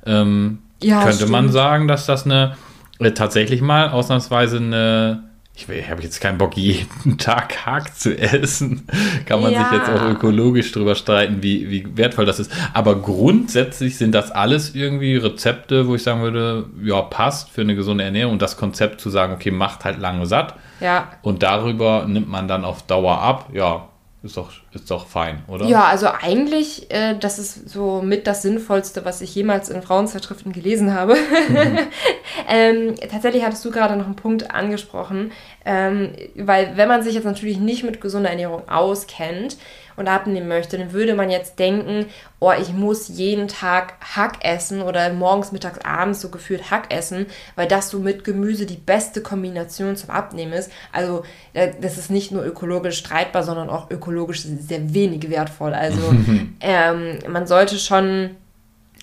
Ähm, 0.06 0.60
ja, 0.84 1.02
könnte 1.02 1.18
stimmt. 1.18 1.32
man 1.32 1.52
sagen, 1.52 1.88
dass 1.88 2.06
das 2.06 2.26
eine 2.26 2.56
äh, 3.00 3.12
tatsächlich 3.12 3.62
mal 3.62 3.90
ausnahmsweise 3.90 4.58
eine 4.58 5.28
ich, 5.58 5.68
ich 5.68 5.90
habe 5.90 6.04
jetzt 6.04 6.22
keinen 6.22 6.38
Bock, 6.38 6.56
jeden 6.56 7.18
Tag 7.18 7.66
Hack 7.66 7.96
zu 7.98 8.16
essen. 8.16 8.88
Kann 9.26 9.42
man 9.42 9.52
ja. 9.52 9.64
sich 9.64 9.80
jetzt 9.80 9.90
auch 9.90 10.08
ökologisch 10.08 10.72
drüber 10.72 10.94
streiten, 10.94 11.42
wie, 11.42 11.68
wie 11.72 11.98
wertvoll 11.98 12.26
das 12.26 12.40
ist. 12.40 12.52
Aber 12.74 13.02
grundsätzlich 13.02 13.98
sind 13.98 14.14
das 14.14 14.30
alles 14.32 14.76
irgendwie 14.76 15.18
Rezepte, 15.18 15.88
wo 15.88 15.96
ich 15.96 16.04
sagen 16.04 16.22
würde, 16.22 16.66
ja, 16.84 17.02
passt 17.02 17.50
für 17.50 17.62
eine 17.62 17.76
gesunde 17.76 18.04
Ernährung. 18.04 18.34
Und 18.34 18.42
das 18.44 18.56
Konzept 18.56 19.02
zu 19.02 19.10
sagen, 19.10 19.34
okay, 19.34 19.50
macht 19.50 19.84
halt 19.84 20.00
lange 20.00 20.28
satt. 20.28 20.54
Ja. 20.80 21.10
Und 21.24 21.42
darüber 21.42 22.06
nimmt 22.08 22.30
man 22.30 22.48
dann 22.48 22.64
auf 22.64 22.84
Dauer 22.84 23.20
ab. 23.20 23.50
Ja, 23.52 23.88
ist 24.28 24.38
doch, 24.38 24.52
ist 24.74 24.92
doch 24.92 25.08
fein, 25.08 25.44
oder? 25.48 25.66
Ja, 25.66 25.86
also 25.86 26.08
eigentlich, 26.08 26.92
äh, 26.92 27.16
das 27.18 27.40
ist 27.40 27.70
so 27.70 28.02
mit 28.02 28.28
das 28.28 28.42
Sinnvollste, 28.42 29.06
was 29.06 29.22
ich 29.22 29.34
jemals 29.34 29.70
in 29.70 29.82
Frauenzeitschriften 29.82 30.52
gelesen 30.52 30.94
habe. 30.94 31.16
Mhm. 31.16 31.80
ähm, 32.48 32.96
tatsächlich 33.10 33.44
hattest 33.44 33.66
du 33.66 33.72
gerade 33.72 33.96
noch 33.96 34.06
einen 34.06 34.16
Punkt 34.16 34.52
angesprochen, 34.52 35.32
ähm, 35.66 36.12
weil 36.36 36.76
wenn 36.76 36.88
man 36.88 37.02
sich 37.02 37.16
jetzt 37.16 37.26
natürlich 37.26 37.58
nicht 37.58 37.84
mit 37.84 38.02
gesunder 38.02 38.30
Ernährung 38.30 38.68
auskennt, 38.70 39.58
und 39.98 40.08
abnehmen 40.08 40.48
möchte, 40.48 40.78
dann 40.78 40.94
würde 40.94 41.16
man 41.16 41.30
jetzt 41.30 41.60
denken, 41.60 42.06
oh, 42.40 42.54
ich 42.60 42.72
muss 42.72 43.10
jeden 43.10 43.48
Tag 43.48 43.96
Hack 44.16 44.46
essen 44.46 44.82
oder 44.82 45.12
morgens, 45.12 45.52
mittags, 45.52 45.80
abends 45.84 46.22
so 46.22 46.30
gefühlt 46.30 46.72
Hack 46.72 46.94
essen, 46.94 47.26
weil 47.56 47.68
das 47.68 47.90
so 47.90 48.00
mit 48.00 48.24
Gemüse 48.24 48.66
die 48.66 48.78
beste 48.78 49.22
Kombination 49.22 49.96
zum 49.96 50.12
Abnehmen 50.12 50.54
ist. 50.54 50.72
Also 50.94 51.24
äh, 51.54 51.72
das 51.82 51.98
ist 51.98 52.12
nicht 52.12 52.32
nur 52.32 52.46
ökologisch 52.46 53.00
streitbar, 53.00 53.44
sondern 53.44 53.70
auch 53.70 53.90
ökologisch 53.90 54.44
sehr 54.44 54.94
wenig 54.94 55.30
wertvoll. 55.30 55.74
Also 55.74 56.14
ähm, 56.62 57.20
man 57.28 57.48
sollte 57.48 57.78
schon 57.78 58.38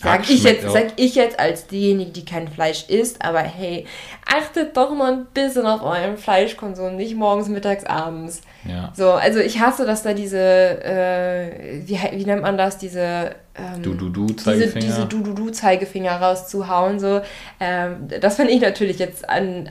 Sag 0.02 0.28
ich, 0.28 0.42
jetzt, 0.42 0.68
sag 0.68 0.92
ich 0.96 1.14
jetzt 1.14 1.38
als 1.38 1.66
diejenige, 1.66 2.10
die 2.10 2.24
kein 2.24 2.48
Fleisch 2.48 2.88
isst, 2.88 3.24
aber 3.24 3.40
hey, 3.40 3.86
achtet 4.26 4.76
doch 4.76 4.94
mal 4.94 5.12
ein 5.12 5.26
bisschen 5.32 5.66
auf 5.66 5.82
euren 5.82 6.16
Fleischkonsum, 6.16 6.96
nicht 6.96 7.16
morgens, 7.16 7.48
mittags, 7.48 7.84
abends. 7.84 8.42
Ja. 8.68 8.92
So, 8.94 9.12
also 9.12 9.40
ich 9.40 9.60
hasse, 9.60 9.86
dass 9.86 10.02
da 10.02 10.12
diese, 10.12 10.38
äh, 10.38 11.82
wie, 11.86 11.98
wie 12.12 12.24
nennt 12.24 12.42
man 12.42 12.58
das, 12.58 12.78
diese 12.78 13.34
ähm, 13.54 13.82
Du-Du-Du-Zeigefinger. 13.82 14.80
Diese, 14.80 15.06
diese 15.06 15.06
Du-Du-Du-Zeigefinger 15.06 16.20
rauszuhauen. 16.20 16.98
So. 16.98 17.20
Ähm, 17.60 18.08
das 18.20 18.36
finde 18.36 18.52
ich 18.52 18.60
natürlich 18.60 18.98
jetzt 18.98 19.28
an, 19.28 19.70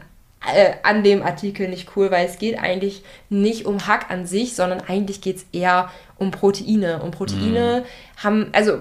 äh, 0.54 0.74
an 0.84 1.04
dem 1.04 1.24
Artikel 1.24 1.68
nicht 1.68 1.90
cool, 1.96 2.12
weil 2.12 2.26
es 2.26 2.38
geht 2.38 2.58
eigentlich 2.60 3.04
nicht 3.30 3.66
um 3.66 3.88
Hack 3.88 4.10
an 4.10 4.26
sich, 4.26 4.56
sondern 4.56 4.82
eigentlich 4.82 5.22
geht 5.22 5.38
es 5.38 5.46
eher 5.52 5.90
um 6.18 6.32
Proteine. 6.32 7.02
Und 7.02 7.12
Proteine 7.12 7.84
mm. 7.84 8.24
haben, 8.24 8.50
also 8.54 8.80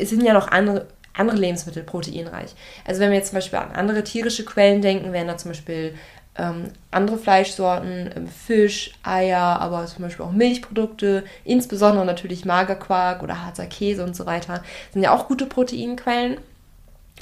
es 0.00 0.10
sind 0.10 0.22
ja 0.22 0.32
noch 0.32 0.48
andere, 0.48 0.86
andere 1.14 1.36
Lebensmittel 1.36 1.82
proteinreich. 1.82 2.54
Also 2.84 3.00
wenn 3.00 3.10
wir 3.10 3.18
jetzt 3.18 3.30
zum 3.30 3.36
Beispiel 3.36 3.58
an 3.58 3.72
andere 3.72 4.04
tierische 4.04 4.44
Quellen 4.44 4.82
denken, 4.82 5.12
wären 5.12 5.28
da 5.28 5.36
zum 5.36 5.50
Beispiel 5.50 5.94
ähm, 6.38 6.72
andere 6.90 7.18
Fleischsorten, 7.18 8.10
ähm, 8.14 8.28
Fisch, 8.28 8.92
Eier, 9.02 9.60
aber 9.60 9.86
zum 9.86 10.02
Beispiel 10.02 10.24
auch 10.24 10.32
Milchprodukte, 10.32 11.24
insbesondere 11.44 12.04
natürlich 12.04 12.44
Magerquark 12.44 13.22
oder 13.22 13.44
harzer 13.44 13.66
Käse 13.66 14.04
und 14.04 14.14
so 14.14 14.26
weiter, 14.26 14.62
sind 14.92 15.02
ja 15.02 15.14
auch 15.14 15.28
gute 15.28 15.46
Proteinquellen. 15.46 16.38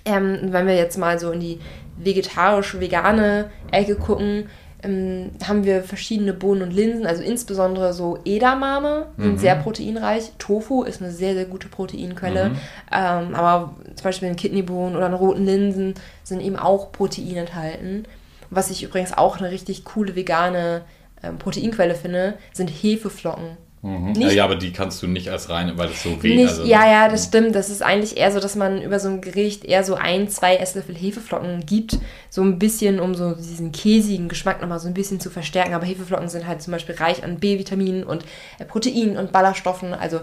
Ähm, 0.04 0.38
wenn 0.50 0.66
wir 0.66 0.76
jetzt 0.76 0.98
mal 0.98 1.18
so 1.18 1.30
in 1.30 1.40
die 1.40 1.60
vegetarisch-vegane 1.96 3.50
Ecke 3.70 3.96
gucken, 3.96 4.48
ähm, 4.85 5.31
haben 5.47 5.64
wir 5.64 5.83
verschiedene 5.83 6.33
Bohnen 6.33 6.62
und 6.62 6.73
Linsen, 6.73 7.07
also 7.07 7.23
insbesondere 7.23 7.92
so 7.92 8.18
Edamame 8.25 9.07
sind 9.16 9.33
mhm. 9.33 9.38
sehr 9.38 9.57
proteinreich. 9.57 10.33
Tofu 10.38 10.83
ist 10.83 11.03
eine 11.03 11.11
sehr, 11.11 11.35
sehr 11.35 11.47
gute 11.47 11.68
Proteinquelle. 11.68 12.51
Mhm. 12.51 12.57
Ähm, 12.92 13.35
aber 13.35 13.75
zum 13.94 14.05
Beispiel 14.05 14.29
in 14.29 14.37
Kidneybohnen 14.37 14.97
oder 14.97 15.07
in 15.07 15.14
roten 15.14 15.44
Linsen 15.44 15.94
sind 16.23 16.40
eben 16.40 16.57
auch 16.57 16.92
Protein 16.92 17.37
enthalten. 17.37 18.05
Was 18.51 18.70
ich 18.70 18.83
übrigens 18.83 19.12
auch 19.12 19.38
eine 19.38 19.51
richtig 19.51 19.85
coole 19.85 20.14
vegane 20.14 20.83
ähm, 21.23 21.38
Proteinquelle 21.38 21.94
finde, 21.94 22.35
sind 22.53 22.68
Hefeflocken. 22.68 23.57
Mhm. 23.85 24.12
Nicht, 24.12 24.33
ja, 24.33 24.44
aber 24.44 24.57
die 24.57 24.73
kannst 24.73 25.03
du 25.03 25.07
nicht 25.07 25.29
als 25.29 25.51
rein, 25.51 25.77
weil 25.77 25.88
das 25.88 26.03
so 26.03 26.23
weh 26.23 26.42
ist. 26.42 26.53
Also, 26.53 26.64
ja, 26.64 26.90
ja, 26.90 27.09
das 27.11 27.25
stimmt. 27.25 27.55
Das 27.55 27.68
ist 27.68 27.83
eigentlich 27.83 28.16
eher 28.16 28.33
so, 28.33 28.40
dass 28.40 28.57
man 28.57 28.81
über 28.81 28.99
so 28.99 29.11
ein 29.11 29.20
Gericht 29.20 29.62
eher 29.62 29.85
so 29.85 29.94
ein, 29.94 30.29
zwei 30.31 30.57
Esslöffel 30.57 30.97
Hefeflocken 30.97 31.66
gibt. 31.66 31.99
So 32.31 32.40
ein 32.40 32.59
bisschen, 32.59 32.99
um 32.99 33.14
so 33.14 33.35
diesen 33.35 33.73
käsigen 33.73 34.29
Geschmack 34.29 34.62
nochmal 34.62 34.79
so 34.79 34.88
ein 34.88 34.94
bisschen 34.94 35.20
zu 35.20 35.29
verstärken. 35.29 35.75
Aber 35.75 35.85
Hefeflocken 35.85 36.31
sind 36.31 36.47
halt 36.47 36.62
zum 36.62 36.73
Beispiel 36.73 36.94
reich 36.94 37.23
an 37.25 37.38
B-Vitaminen 37.38 38.05
und 38.05 38.25
äh, 38.59 38.64
Proteinen 38.64 39.18
und 39.18 39.33
Ballaststoffen. 39.33 39.92
Also 39.92 40.20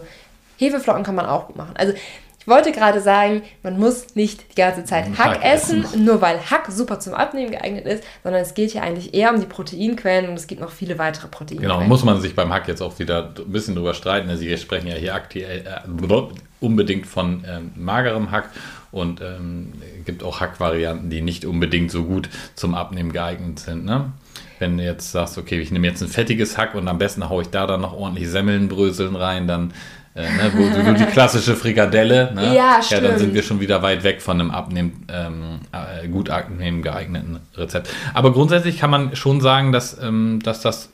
Hefeflocken 0.57 1.03
kann 1.03 1.13
man 1.13 1.27
auch 1.27 1.45
gut 1.45 1.55
machen. 1.55 1.75
Also 1.75 1.93
ich 2.41 2.47
wollte 2.47 2.71
gerade 2.71 3.01
sagen, 3.01 3.43
man 3.61 3.77
muss 3.77 4.15
nicht 4.15 4.51
die 4.51 4.55
ganze 4.55 4.83
Zeit 4.83 5.05
Hack, 5.15 5.35
Hack 5.35 5.45
essen, 5.45 5.83
essen, 5.83 6.05
nur 6.05 6.21
weil 6.21 6.39
Hack 6.39 6.71
super 6.71 6.99
zum 6.99 7.13
Abnehmen 7.13 7.51
geeignet 7.51 7.85
ist, 7.85 8.03
sondern 8.23 8.41
es 8.41 8.55
geht 8.55 8.71
hier 8.71 8.81
eigentlich 8.81 9.13
eher 9.13 9.31
um 9.31 9.39
die 9.39 9.45
Proteinquellen 9.45 10.27
und 10.27 10.35
es 10.35 10.47
gibt 10.47 10.59
noch 10.59 10.71
viele 10.71 10.97
weitere 10.97 11.27
Proteinquellen. 11.27 11.77
Genau, 11.77 11.87
muss 11.87 12.03
man 12.03 12.19
sich 12.19 12.33
beim 12.33 12.51
Hack 12.51 12.67
jetzt 12.67 12.81
auch 12.81 12.97
wieder 12.97 13.31
ein 13.37 13.51
bisschen 13.51 13.75
drüber 13.75 13.93
streiten. 13.93 14.35
Sie 14.37 14.57
sprechen 14.57 14.87
ja 14.87 14.95
hier 14.95 15.13
aktuell 15.13 15.59
äh, 15.67 16.21
unbedingt 16.59 17.05
von 17.05 17.45
ähm, 17.47 17.73
magerem 17.75 18.31
Hack 18.31 18.49
und 18.91 19.21
ähm, 19.21 19.73
gibt 20.05 20.23
auch 20.23 20.39
Hackvarianten, 20.39 21.11
die 21.11 21.21
nicht 21.21 21.45
unbedingt 21.45 21.91
so 21.91 22.05
gut 22.05 22.27
zum 22.55 22.73
Abnehmen 22.73 23.13
geeignet 23.13 23.59
sind. 23.59 23.85
Ne? 23.85 24.13
Wenn 24.57 24.79
du 24.79 24.83
jetzt 24.83 25.11
sagst, 25.11 25.37
okay, 25.37 25.59
ich 25.59 25.71
nehme 25.71 25.87
jetzt 25.87 26.01
ein 26.01 26.07
fettiges 26.07 26.57
Hack 26.57 26.73
und 26.73 26.87
am 26.87 26.97
besten 26.97 27.29
haue 27.29 27.43
ich 27.43 27.49
da 27.49 27.67
dann 27.67 27.81
noch 27.81 27.93
ordentlich 27.93 28.29
Semmelnbröseln 28.29 29.15
rein, 29.15 29.47
dann 29.47 29.73
äh, 30.13 30.23
ne, 30.23 30.51
wo, 30.53 30.63
wo, 30.63 30.93
die 30.93 31.05
klassische 31.05 31.55
Frikadelle, 31.55 32.33
ne? 32.33 32.53
ja, 32.55 32.81
ja, 32.89 32.99
dann 32.99 33.17
sind 33.17 33.33
wir 33.33 33.43
schon 33.43 33.61
wieder 33.61 33.81
weit 33.81 34.03
weg 34.03 34.21
von 34.21 34.39
einem 34.39 34.51
Abnehmen, 34.51 35.05
ähm, 35.09 35.59
äh, 35.71 36.07
gut 36.09 36.29
abnehmen 36.29 36.81
geeigneten 36.81 37.39
Rezept. 37.55 37.89
Aber 38.13 38.33
grundsätzlich 38.33 38.79
kann 38.79 38.89
man 38.89 39.15
schon 39.15 39.39
sagen, 39.39 39.71
dass, 39.71 39.97
ähm, 40.01 40.41
dass 40.43 40.61
das, 40.61 40.89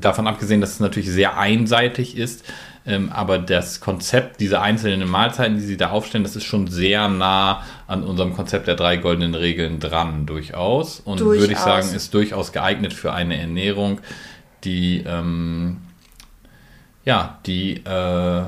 davon 0.00 0.26
abgesehen, 0.26 0.62
dass 0.62 0.70
es 0.72 0.80
natürlich 0.80 1.10
sehr 1.10 1.38
einseitig 1.38 2.16
ist, 2.16 2.44
ähm, 2.84 3.10
aber 3.12 3.38
das 3.38 3.80
Konzept 3.80 4.40
dieser 4.40 4.62
einzelnen 4.62 5.08
Mahlzeiten, 5.08 5.56
die 5.56 5.62
sie 5.62 5.76
da 5.76 5.90
aufstellen, 5.90 6.24
das 6.24 6.34
ist 6.34 6.44
schon 6.44 6.66
sehr 6.68 7.08
nah 7.08 7.62
an 7.86 8.02
unserem 8.02 8.34
Konzept 8.34 8.66
der 8.66 8.74
drei 8.74 8.96
goldenen 8.96 9.34
Regeln 9.34 9.78
dran, 9.78 10.26
durchaus. 10.26 11.00
Und 11.00 11.20
durchaus. 11.20 11.40
würde 11.40 11.52
ich 11.52 11.58
sagen, 11.58 11.94
ist 11.94 12.12
durchaus 12.14 12.52
geeignet 12.52 12.92
für 12.92 13.12
eine 13.12 13.38
Ernährung, 13.38 14.00
die 14.64 15.04
ähm, 15.06 15.78
ja, 17.04 17.38
die 17.46 17.76
äh, 17.84 18.44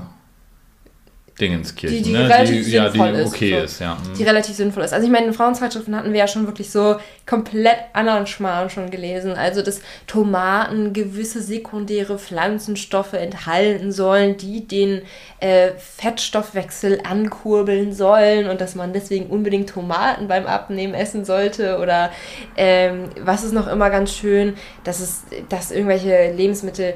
Dingenskirchen, 1.40 1.98
die, 1.98 2.02
die 2.04 2.12
ne? 2.12 2.28
relativ 2.28 2.64
die, 2.64 2.70
ja, 2.70 2.88
die 2.88 3.00
okay 3.00 3.58
ist, 3.58 3.72
ist 3.72 3.80
ja. 3.80 3.96
Mhm. 3.96 4.16
Die 4.16 4.22
relativ 4.22 4.54
sinnvoll 4.54 4.84
ist. 4.84 4.92
Also 4.92 5.04
ich 5.04 5.12
meine, 5.12 5.26
in 5.26 5.32
Frauenzeitschriften 5.32 5.96
hatten 5.96 6.12
wir 6.12 6.20
ja 6.20 6.28
schon 6.28 6.46
wirklich 6.46 6.70
so 6.70 6.96
komplett 7.26 7.78
anderen 7.92 8.28
Schmarrn 8.28 8.70
schon 8.70 8.90
gelesen. 8.90 9.32
Also, 9.32 9.62
dass 9.62 9.80
Tomaten 10.06 10.92
gewisse 10.92 11.42
sekundäre 11.42 12.20
Pflanzenstoffe 12.20 13.14
enthalten 13.14 13.90
sollen, 13.90 14.36
die 14.36 14.68
den 14.68 15.02
äh, 15.40 15.72
Fettstoffwechsel 15.76 17.00
ankurbeln 17.02 17.92
sollen 17.92 18.48
und 18.48 18.60
dass 18.60 18.76
man 18.76 18.92
deswegen 18.92 19.26
unbedingt 19.26 19.70
Tomaten 19.70 20.28
beim 20.28 20.46
Abnehmen 20.46 20.94
essen 20.94 21.24
sollte. 21.24 21.78
Oder 21.78 22.12
ähm, 22.56 23.06
was 23.20 23.42
ist 23.42 23.52
noch 23.52 23.66
immer 23.66 23.90
ganz 23.90 24.14
schön, 24.14 24.54
dass 24.84 25.00
es, 25.00 25.24
dass 25.48 25.72
irgendwelche 25.72 26.30
Lebensmittel 26.30 26.94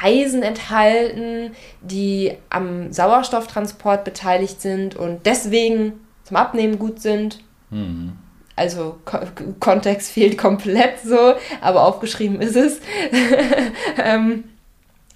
Eisen 0.00 0.42
enthalten, 0.42 1.52
die 1.80 2.36
am 2.50 2.92
Sauerstofftransport 2.92 4.04
beteiligt 4.04 4.60
sind 4.60 4.96
und 4.96 5.26
deswegen 5.26 6.00
zum 6.24 6.36
Abnehmen 6.36 6.78
gut 6.78 7.00
sind. 7.00 7.40
Mhm. 7.70 8.12
Also 8.54 8.98
Ko 9.04 9.18
Kontext 9.60 10.12
fehlt 10.12 10.36
komplett 10.36 11.00
so, 11.00 11.34
aber 11.60 11.82
aufgeschrieben 11.86 12.40
ist 12.40 12.56
es. 12.56 12.80
ähm, 14.02 14.44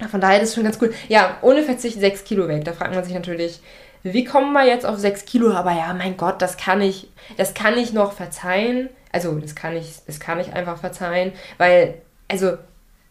von 0.09 0.21
daher 0.21 0.41
ist 0.41 0.49
es 0.49 0.55
schon 0.55 0.63
ganz 0.63 0.79
cool. 0.81 0.93
Ja, 1.07 1.37
ohne 1.41 1.63
Verzicht 1.63 1.99
6 1.99 2.23
Kilo 2.23 2.47
weg. 2.47 2.65
Da 2.65 2.73
fragt 2.73 2.93
man 2.93 3.03
sich 3.03 3.13
natürlich, 3.13 3.61
wie 4.03 4.23
kommen 4.23 4.53
wir 4.53 4.65
jetzt 4.65 4.85
auf 4.85 4.97
6 4.97 5.25
Kilo? 5.25 5.51
Aber 5.51 5.71
ja, 5.71 5.93
mein 5.93 6.17
Gott, 6.17 6.41
das 6.41 6.57
kann 6.57 6.81
ich, 6.81 7.09
das 7.37 7.53
kann 7.53 7.77
ich 7.77 7.93
noch 7.93 8.13
verzeihen. 8.13 8.89
Also, 9.11 9.33
das 9.39 9.55
kann 9.55 9.75
ich, 9.75 9.95
das 10.05 10.19
kann 10.19 10.39
ich 10.39 10.53
einfach 10.53 10.77
verzeihen, 10.77 11.31
weil, 11.57 11.95
also, 12.27 12.57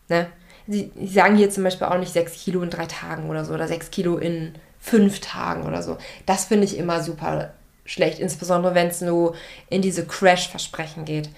ne, 0.08 0.28
sie, 0.66 0.90
sie 0.96 1.06
sagen 1.06 1.36
hier 1.36 1.50
zum 1.50 1.64
Beispiel 1.64 1.86
auch 1.86 1.98
nicht 1.98 2.12
6 2.12 2.32
Kilo 2.44 2.62
in 2.62 2.70
drei 2.70 2.86
Tagen 2.86 3.30
oder 3.30 3.44
so 3.44 3.54
oder 3.54 3.68
6 3.68 3.90
Kilo 3.90 4.16
in 4.18 4.54
fünf 4.80 5.20
Tagen 5.20 5.66
oder 5.66 5.82
so. 5.82 5.98
Das 6.26 6.46
finde 6.46 6.64
ich 6.64 6.76
immer 6.76 7.02
super 7.02 7.52
schlecht, 7.84 8.18
insbesondere 8.18 8.74
wenn 8.74 8.88
es 8.88 9.00
nur 9.00 9.34
in 9.68 9.82
diese 9.82 10.06
Crash-Versprechen 10.06 11.04
geht. 11.04 11.30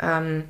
Ähm, 0.00 0.44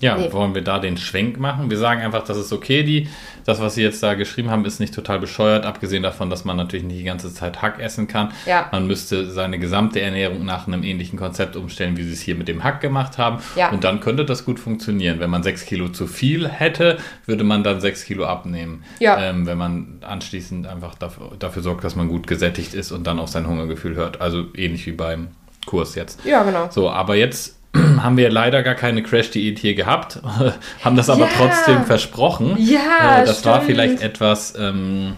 ja, 0.00 0.16
nee. 0.16 0.32
wollen 0.32 0.54
wir 0.54 0.62
da 0.62 0.78
den 0.78 0.96
Schwenk 0.96 1.38
machen? 1.38 1.70
Wir 1.70 1.78
sagen 1.78 2.02
einfach, 2.02 2.24
das 2.24 2.36
ist 2.36 2.52
okay, 2.52 2.82
die, 2.82 3.08
das, 3.44 3.60
was 3.60 3.74
Sie 3.74 3.82
jetzt 3.82 4.02
da 4.02 4.14
geschrieben 4.14 4.50
haben, 4.50 4.64
ist 4.64 4.80
nicht 4.80 4.94
total 4.94 5.18
bescheuert, 5.18 5.66
abgesehen 5.66 6.02
davon, 6.02 6.30
dass 6.30 6.44
man 6.44 6.56
natürlich 6.56 6.84
nicht 6.84 7.00
die 7.00 7.04
ganze 7.04 7.32
Zeit 7.32 7.62
Hack 7.62 7.78
essen 7.78 8.08
kann. 8.08 8.32
Ja. 8.46 8.68
Man 8.72 8.86
müsste 8.86 9.30
seine 9.30 9.58
gesamte 9.58 10.00
Ernährung 10.00 10.44
nach 10.44 10.66
einem 10.66 10.82
ähnlichen 10.82 11.18
Konzept 11.18 11.56
umstellen, 11.56 11.96
wie 11.96 12.02
Sie 12.02 12.12
es 12.12 12.20
hier 12.20 12.34
mit 12.34 12.48
dem 12.48 12.64
Hack 12.64 12.80
gemacht 12.80 13.18
haben. 13.18 13.38
Ja. 13.56 13.70
Und 13.70 13.84
dann 13.84 14.00
könnte 14.00 14.24
das 14.24 14.44
gut 14.44 14.58
funktionieren. 14.58 15.20
Wenn 15.20 15.30
man 15.30 15.42
sechs 15.42 15.64
Kilo 15.64 15.88
zu 15.88 16.06
viel 16.06 16.48
hätte, 16.48 16.98
würde 17.26 17.44
man 17.44 17.62
dann 17.62 17.80
sechs 17.80 18.04
Kilo 18.04 18.24
abnehmen. 18.24 18.84
Ja. 18.98 19.20
Ähm, 19.20 19.46
wenn 19.46 19.58
man 19.58 19.98
anschließend 20.00 20.66
einfach 20.66 20.94
dafür, 20.94 21.32
dafür 21.38 21.62
sorgt, 21.62 21.84
dass 21.84 21.96
man 21.96 22.08
gut 22.08 22.26
gesättigt 22.26 22.74
ist 22.74 22.92
und 22.92 23.06
dann 23.06 23.18
auf 23.18 23.28
sein 23.28 23.46
Hungergefühl 23.46 23.94
hört. 23.96 24.20
Also 24.20 24.46
ähnlich 24.54 24.86
wie 24.86 24.92
beim 24.92 25.28
Kurs 25.66 25.94
jetzt. 25.94 26.24
Ja, 26.24 26.42
genau. 26.42 26.68
So, 26.70 26.90
aber 26.90 27.16
jetzt 27.16 27.59
haben 28.02 28.16
wir 28.16 28.30
leider 28.30 28.62
gar 28.62 28.74
keine 28.74 29.02
Crash-Diät 29.02 29.58
hier 29.58 29.74
gehabt, 29.74 30.20
haben 30.84 30.96
das 30.96 31.10
aber 31.10 31.26
ja. 31.26 31.30
trotzdem 31.36 31.84
versprochen. 31.84 32.56
Ja, 32.58 33.22
äh, 33.22 33.26
das 33.26 33.40
stimmt. 33.40 33.54
war 33.54 33.62
vielleicht 33.62 34.02
etwas, 34.02 34.54
ähm, 34.58 35.16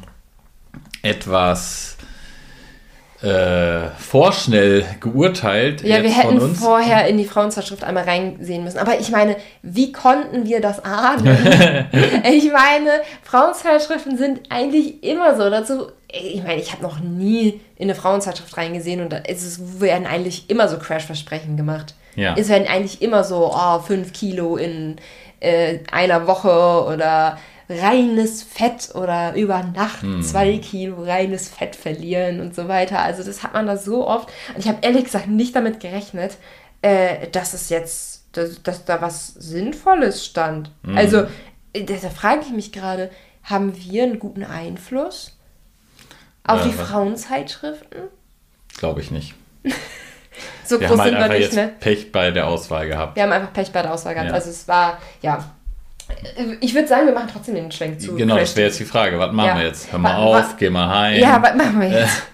etwas 1.03 1.97
äh, 3.23 3.89
vorschnell 3.99 4.85
geurteilt. 5.01 5.83
Ja, 5.83 6.03
wir 6.03 6.11
hätten 6.11 6.55
vorher 6.57 7.07
in 7.07 7.19
die 7.19 7.25
Frauenzeitschrift 7.25 7.85
einmal 7.85 8.05
reinsehen 8.05 8.65
müssen. 8.65 8.79
Aber 8.79 8.99
ich 8.99 9.11
meine, 9.11 9.37
wie 9.63 9.93
konnten 9.93 10.45
wir 10.45 10.61
das 10.61 10.85
ahnen? 10.85 11.27
ich 12.25 12.51
meine, 12.51 13.03
Frauenzeitschriften 13.23 14.19
sind 14.19 14.41
eigentlich 14.51 15.05
immer 15.05 15.37
so 15.37 15.49
dazu. 15.51 15.93
Ich 16.09 16.43
meine, 16.43 16.61
ich 16.61 16.73
habe 16.73 16.83
noch 16.83 16.99
nie 16.99 17.61
in 17.77 17.85
eine 17.85 17.95
Frauenzeitschrift 17.95 18.57
reingesehen 18.57 19.01
und 19.01 19.13
es 19.13 19.81
werden 19.81 20.07
eigentlich 20.07 20.51
immer 20.51 20.69
so 20.69 20.79
Crash-Versprechen 20.79 21.57
gemacht. 21.57 21.95
Ja. 22.15 22.35
Es 22.37 22.49
werden 22.49 22.69
eigentlich 22.69 23.01
immer 23.03 23.25
so, 23.25 23.53
oh, 23.55 23.79
5 23.81 24.13
Kilo 24.13 24.57
in 24.57 24.97
äh, 25.41 25.79
einer 25.91 26.27
Woche 26.27 26.87
oder 26.93 27.39
reines 27.69 28.43
Fett 28.43 28.95
oder 28.95 29.35
über 29.35 29.63
Nacht 29.63 30.03
Hm. 30.03 30.23
zwei 30.23 30.59
Kilo 30.59 31.03
reines 31.05 31.49
Fett 31.49 31.75
verlieren 31.75 32.41
und 32.41 32.55
so 32.55 32.69
weiter. 32.69 32.99
Also 33.01 33.23
das 33.25 33.43
hat 33.43 33.55
man 33.55 33.67
da 33.67 33.77
so 33.77 34.07
oft. 34.07 34.29
Und 34.55 34.59
ich 34.61 34.69
habe 34.69 34.79
ehrlich 34.83 35.05
gesagt 35.05 35.29
nicht 35.29 35.57
damit 35.57 35.81
gerechnet, 35.81 36.37
äh, 36.83 37.29
dass 37.29 37.55
es 37.55 37.71
jetzt, 37.71 38.25
dass, 38.33 38.63
dass 38.63 38.85
da 38.85 39.01
was 39.01 39.29
Sinnvolles 39.29 40.25
stand. 40.27 40.71
Hm. 40.85 40.99
Also 40.99 41.23
äh, 41.73 41.85
da, 41.85 41.95
da 41.95 42.11
frage 42.11 42.43
ich 42.47 42.51
mich 42.53 42.73
gerade, 42.73 43.11
haben 43.45 43.73
wir 43.77 44.03
einen 44.03 44.19
guten 44.19 44.45
Einfluss 44.45 45.37
auf 46.45 46.61
Äh, 46.61 46.69
die? 46.69 46.73
Frauenzeitschriften? 46.75 48.03
Glaube 48.77 49.01
ich 49.01 49.11
nicht. 49.11 49.35
So 50.65 50.81
Wir 50.81 50.89
groß 50.89 50.99
haben 50.99 51.15
halt 51.15 51.21
sind 51.23 51.31
wir 51.33 51.39
nicht, 51.39 51.53
ne? 51.55 51.73
Pech 51.81 52.13
bei 52.13 52.31
der 52.31 52.47
Auswahl 52.49 52.87
gehabt. 52.89 53.17
Wir 53.17 53.23
haben 53.25 53.33
einfach 53.33 53.53
Pech 53.53 53.73
bei 53.73 53.83
der 53.83 53.93
Auswahl 53.93 54.15
gehabt. 54.15 54.31
Ja. 54.31 54.35
Also 54.35 54.51
es 54.51 54.67
war, 54.69 54.99
ja. 55.21 55.45
Ich 56.61 56.75
würde 56.75 56.89
sagen, 56.89 57.07
wir 57.07 57.15
machen 57.15 57.29
trotzdem 57.33 57.55
den 57.55 57.73
Schwenk 57.73 58.01
zu. 58.01 58.15
Genau, 58.17 58.37
das 58.37 58.51
Crash 58.51 58.57
wäre 58.57 58.69
jetzt 58.69 58.81
die 58.81 58.85
Frage. 58.85 59.19
Was 59.19 59.33
machen 59.33 59.47
Ja. 59.49 59.57
wir 59.59 59.65
jetzt? 59.67 59.91
Hör 59.93 59.99
mal 59.99 60.13
Wa- 60.17 60.39
auf, 60.41 60.57
geh 60.59 60.69
mal 60.69 60.89
heim. 60.89 61.21
Ja, 61.21 61.43
was 61.43 61.55
machen 61.55 61.81
wir 61.81 61.89
jetzt? 61.89 62.23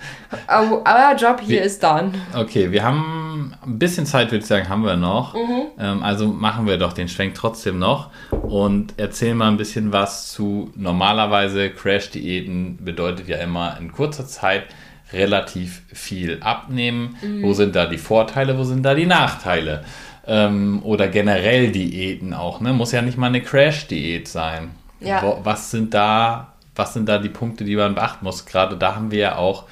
Our, 0.51 0.83
our 0.87 1.15
job 1.17 1.41
here 1.41 1.63
is 1.65 1.79
done. 1.79 2.13
Okay, 2.37 2.71
wir 2.71 2.83
haben 2.85 3.55
ein 3.65 3.79
bisschen 3.79 4.05
Zeit, 4.05 4.27
würde 4.31 4.39
ich 4.43 4.47
sagen, 4.47 4.69
haben 4.69 4.85
wir 4.85 4.97
noch. 4.97 5.33
Mhm. 5.33 5.63
Ähm, 5.79 6.03
also 6.03 6.27
machen 6.29 6.67
wir 6.67 6.77
doch 6.77 6.93
den 6.93 7.09
Schwenk 7.09 7.35
trotzdem 7.35 7.79
noch 7.79 8.11
und 8.31 8.99
erzählen 8.99 9.37
mal 9.37 9.49
ein 9.49 9.57
bisschen 9.57 9.91
was 9.91 10.31
zu 10.31 10.71
normalerweise 10.75 11.71
Crash-Diäten 11.71 12.77
bedeutet 12.85 13.27
ja 13.29 13.39
immer 13.39 13.79
in 13.81 13.91
kurzer 13.91 14.27
Zeit 14.27 14.65
relativ 15.13 15.83
viel 15.93 16.39
abnehmen. 16.41 17.17
Mhm. 17.23 17.43
Wo 17.43 17.53
sind 17.53 17.75
da 17.75 17.87
die 17.87 17.99
Vorteile, 17.99 18.59
wo 18.59 18.65
sind 18.65 18.83
da 18.83 18.95
die 18.95 19.07
Nachteile? 19.07 19.85
Ähm, 20.27 20.81
oder 20.83 21.09
generell 21.09 21.73
Diäten 21.73 22.35
auch, 22.35 22.61
ne? 22.61 22.73
Muss 22.73 22.93
ja 22.93 23.01
nicht 23.01 23.17
mal 23.17 23.29
eine 23.29 23.41
Crash-Diät 23.41 24.29
sein. 24.29 24.73
Ja. 25.01 25.23
Wo, 25.23 25.41
was 25.43 25.71
sind 25.71 25.95
da, 25.95 26.53
was 26.77 26.93
sind 26.95 27.09
da 27.09 27.19
die 27.19 27.31
Punkte, 27.31 27.65
die 27.65 27.77
man 27.77 27.95
beachten 27.95 28.25
muss? 28.25 28.45
Gerade 28.45 28.77
da 28.77 28.95
haben 28.95 29.11
wir 29.11 29.19
ja 29.19 29.37
auch 29.37 29.65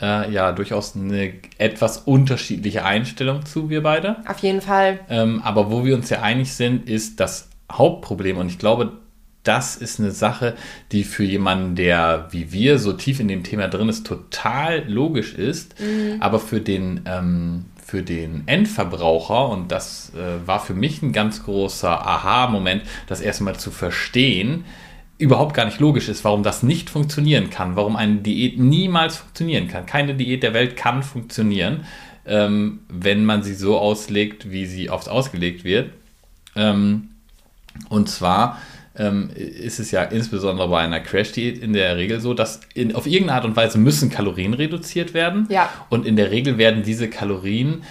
äh, 0.00 0.30
ja 0.32 0.52
durchaus 0.52 0.96
eine 0.96 1.34
etwas 1.58 1.98
unterschiedliche 1.98 2.84
Einstellung 2.84 3.46
zu, 3.46 3.70
wir 3.70 3.82
beide. 3.82 4.16
Auf 4.26 4.38
jeden 4.38 4.60
Fall. 4.60 5.00
Ähm, 5.08 5.40
aber 5.44 5.70
wo 5.70 5.84
wir 5.84 5.94
uns 5.94 6.10
ja 6.10 6.22
einig 6.22 6.52
sind, 6.52 6.88
ist 6.88 7.20
das 7.20 7.48
Hauptproblem. 7.70 8.38
Und 8.38 8.48
ich 8.48 8.58
glaube, 8.58 8.92
das 9.46 9.76
ist 9.76 10.00
eine 10.00 10.10
Sache, 10.10 10.54
die 10.92 11.04
für 11.04 11.24
jemanden, 11.24 11.76
der 11.76 12.28
wie 12.30 12.52
wir 12.52 12.78
so 12.78 12.92
tief 12.92 13.20
in 13.20 13.28
dem 13.28 13.44
Thema 13.44 13.68
drin 13.68 13.88
ist, 13.88 14.06
total 14.06 14.84
logisch 14.88 15.34
ist. 15.34 15.74
Aber 16.20 16.40
für 16.40 16.60
den, 16.60 17.02
ähm, 17.06 17.66
für 17.84 18.02
den 18.02 18.42
Endverbraucher, 18.46 19.48
und 19.48 19.70
das 19.70 20.12
äh, 20.14 20.46
war 20.46 20.60
für 20.60 20.74
mich 20.74 21.02
ein 21.02 21.12
ganz 21.12 21.44
großer 21.44 22.06
Aha-Moment, 22.06 22.82
das 23.06 23.20
erstmal 23.20 23.56
zu 23.56 23.70
verstehen, 23.70 24.64
überhaupt 25.18 25.54
gar 25.54 25.64
nicht 25.64 25.80
logisch 25.80 26.08
ist, 26.08 26.24
warum 26.24 26.42
das 26.42 26.62
nicht 26.62 26.90
funktionieren 26.90 27.48
kann, 27.48 27.76
warum 27.76 27.96
eine 27.96 28.16
Diät 28.16 28.58
niemals 28.58 29.16
funktionieren 29.16 29.68
kann. 29.68 29.86
Keine 29.86 30.14
Diät 30.14 30.42
der 30.42 30.52
Welt 30.52 30.76
kann 30.76 31.02
funktionieren, 31.02 31.86
ähm, 32.26 32.80
wenn 32.88 33.24
man 33.24 33.42
sie 33.42 33.54
so 33.54 33.78
auslegt, 33.78 34.50
wie 34.50 34.66
sie 34.66 34.90
oft 34.90 35.08
ausgelegt 35.08 35.64
wird. 35.64 35.90
Ähm, 36.54 37.10
und 37.88 38.08
zwar 38.08 38.58
ähm, 38.98 39.30
ist 39.34 39.78
es 39.78 39.90
ja 39.90 40.02
insbesondere 40.02 40.68
bei 40.68 40.80
einer 40.80 41.00
Crash-Diät 41.00 41.58
in 41.58 41.72
der 41.72 41.96
Regel 41.96 42.20
so, 42.20 42.34
dass 42.34 42.60
in, 42.74 42.94
auf 42.94 43.06
irgendeine 43.06 43.36
Art 43.38 43.44
und 43.44 43.56
Weise 43.56 43.78
müssen 43.78 44.10
Kalorien 44.10 44.54
reduziert 44.54 45.14
werden. 45.14 45.46
Ja. 45.50 45.68
Und 45.90 46.06
in 46.06 46.16
der 46.16 46.30
Regel 46.30 46.58
werden 46.58 46.82
diese 46.82 47.08
Kalorien 47.08 47.82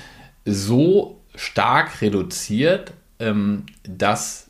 so 0.45 1.21
stark 1.35 2.01
reduziert, 2.01 2.93
ähm, 3.19 3.63
dass 3.87 4.47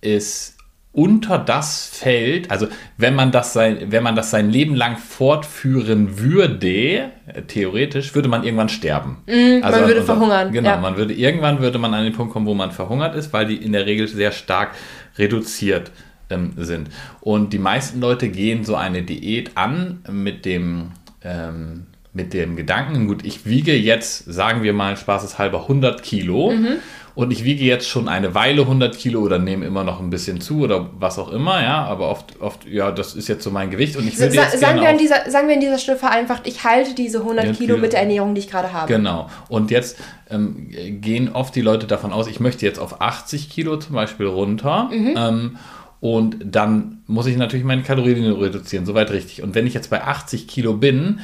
es 0.00 0.56
unter 0.92 1.38
das 1.38 1.86
fällt, 1.86 2.50
also 2.50 2.66
wenn 2.96 3.14
man 3.14 3.30
das 3.30 3.52
sein, 3.52 3.78
wenn 3.92 4.02
man 4.02 4.16
das 4.16 4.32
sein 4.32 4.50
Leben 4.50 4.74
lang 4.74 4.96
fortführen 4.96 6.18
würde, 6.18 7.10
äh, 7.26 7.42
theoretisch, 7.46 8.12
würde 8.16 8.28
man 8.28 8.42
irgendwann 8.42 8.68
sterben. 8.68 9.18
Mhm, 9.28 9.60
man 9.60 9.72
würde 9.72 10.00
unter- 10.00 10.04
verhungern, 10.04 10.50
Genau, 10.52 10.70
ja. 10.70 10.76
man 10.78 10.96
würde 10.96 11.14
irgendwann 11.14 11.60
würde 11.60 11.78
man 11.78 11.94
an 11.94 12.02
den 12.02 12.12
Punkt 12.12 12.32
kommen, 12.32 12.46
wo 12.46 12.54
man 12.54 12.72
verhungert 12.72 13.14
ist, 13.14 13.32
weil 13.32 13.46
die 13.46 13.54
in 13.56 13.70
der 13.72 13.86
Regel 13.86 14.08
sehr 14.08 14.32
stark 14.32 14.72
reduziert 15.18 15.90
ähm, 16.30 16.52
sind. 16.56 16.88
Und 17.20 17.52
die 17.52 17.58
meisten 17.58 18.00
Leute 18.00 18.28
gehen 18.28 18.64
so 18.64 18.76
eine 18.76 19.02
Diät 19.02 19.56
an 19.56 20.02
mit 20.10 20.44
dem 20.44 20.92
ähm, 21.22 21.86
mit 22.12 22.34
dem 22.34 22.56
Gedanken, 22.56 23.06
gut, 23.06 23.24
ich 23.24 23.46
wiege 23.46 23.76
jetzt, 23.76 24.24
sagen 24.24 24.64
wir 24.64 24.72
mal 24.72 24.96
spaßeshalber 24.96 25.62
100 25.62 26.02
Kilo 26.02 26.50
Mhm. 26.50 26.78
Und 27.14 27.32
ich 27.32 27.44
wiege 27.44 27.64
jetzt 27.64 27.88
schon 27.88 28.08
eine 28.08 28.34
Weile 28.34 28.62
100 28.62 28.96
Kilo 28.96 29.20
oder 29.20 29.38
nehme 29.38 29.66
immer 29.66 29.84
noch 29.84 30.00
ein 30.00 30.10
bisschen 30.10 30.40
zu 30.40 30.60
oder 30.60 30.90
was 30.98 31.18
auch 31.18 31.30
immer, 31.30 31.62
ja, 31.62 31.84
aber 31.84 32.08
oft, 32.08 32.40
oft, 32.40 32.66
ja, 32.66 32.90
das 32.92 33.14
ist 33.14 33.28
jetzt 33.28 33.44
so 33.44 33.50
mein 33.50 33.70
Gewicht 33.70 33.96
und 33.96 34.06
ich 34.06 34.16
Sa 34.16 34.24
würde 34.24 34.36
jetzt 34.36 34.58
sagen, 34.60 34.80
wir 34.80 34.88
an 34.88 34.98
dieser, 34.98 35.30
sagen 35.30 35.48
wir 35.48 35.54
an 35.54 35.60
dieser 35.60 35.78
Stelle 35.78 35.98
vereinfacht, 35.98 36.46
ich 36.46 36.64
halte 36.64 36.94
diese 36.94 37.18
100 37.18 37.44
Ja, 37.46 37.52
Kilo 37.52 37.74
Kilo. 37.74 37.78
mit 37.78 37.92
der 37.92 38.00
Ernährung, 38.00 38.34
die 38.34 38.40
ich 38.40 38.50
gerade 38.50 38.72
habe. 38.72 38.92
Genau. 38.92 39.28
Und 39.48 39.70
jetzt 39.70 39.98
ähm, 40.30 40.68
gehen 41.00 41.30
oft 41.32 41.54
die 41.54 41.62
Leute 41.62 41.86
davon 41.86 42.12
aus, 42.12 42.26
ich 42.26 42.40
möchte 42.40 42.64
jetzt 42.64 42.78
auf 42.78 43.00
80 43.00 43.50
Kilo 43.50 43.76
zum 43.76 43.94
Beispiel 43.94 44.26
runter. 44.26 44.90
Ähm, 44.92 45.56
und 46.00 46.36
dann 46.42 47.02
muss 47.06 47.26
ich 47.26 47.36
natürlich 47.36 47.64
meine 47.64 47.82
Kalorien 47.82 48.32
reduzieren, 48.32 48.86
soweit 48.86 49.10
richtig. 49.10 49.42
Und 49.42 49.54
wenn 49.54 49.66
ich 49.66 49.74
jetzt 49.74 49.90
bei 49.90 50.02
80 50.02 50.48
Kilo 50.48 50.74
bin, 50.74 51.20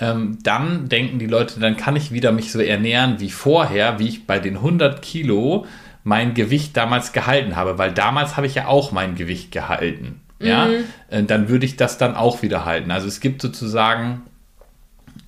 ähm, 0.00 0.38
dann 0.42 0.88
denken 0.88 1.18
die 1.18 1.26
Leute, 1.26 1.60
dann 1.60 1.76
kann 1.76 1.96
ich 1.96 2.12
wieder 2.12 2.32
mich 2.32 2.52
so 2.52 2.60
ernähren 2.60 3.18
wie 3.18 3.30
vorher, 3.30 3.98
wie 3.98 4.08
ich 4.08 4.26
bei 4.26 4.38
den 4.38 4.56
100 4.56 5.02
Kilo 5.02 5.66
mein 6.04 6.34
Gewicht 6.34 6.76
damals 6.76 7.12
gehalten 7.12 7.56
habe, 7.56 7.78
weil 7.78 7.92
damals 7.92 8.36
habe 8.36 8.46
ich 8.46 8.54
ja 8.54 8.66
auch 8.66 8.92
mein 8.92 9.14
Gewicht 9.16 9.50
gehalten. 9.52 10.20
Ja, 10.40 10.68
Äh, 11.10 11.24
dann 11.24 11.48
würde 11.48 11.66
ich 11.66 11.76
das 11.76 11.98
dann 11.98 12.14
auch 12.14 12.42
wieder 12.42 12.64
halten. 12.64 12.90
Also 12.92 13.08
es 13.08 13.20
gibt 13.20 13.42
sozusagen 13.42 14.22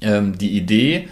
ähm, 0.00 0.38
die 0.38 0.56
Idee, 0.56 1.08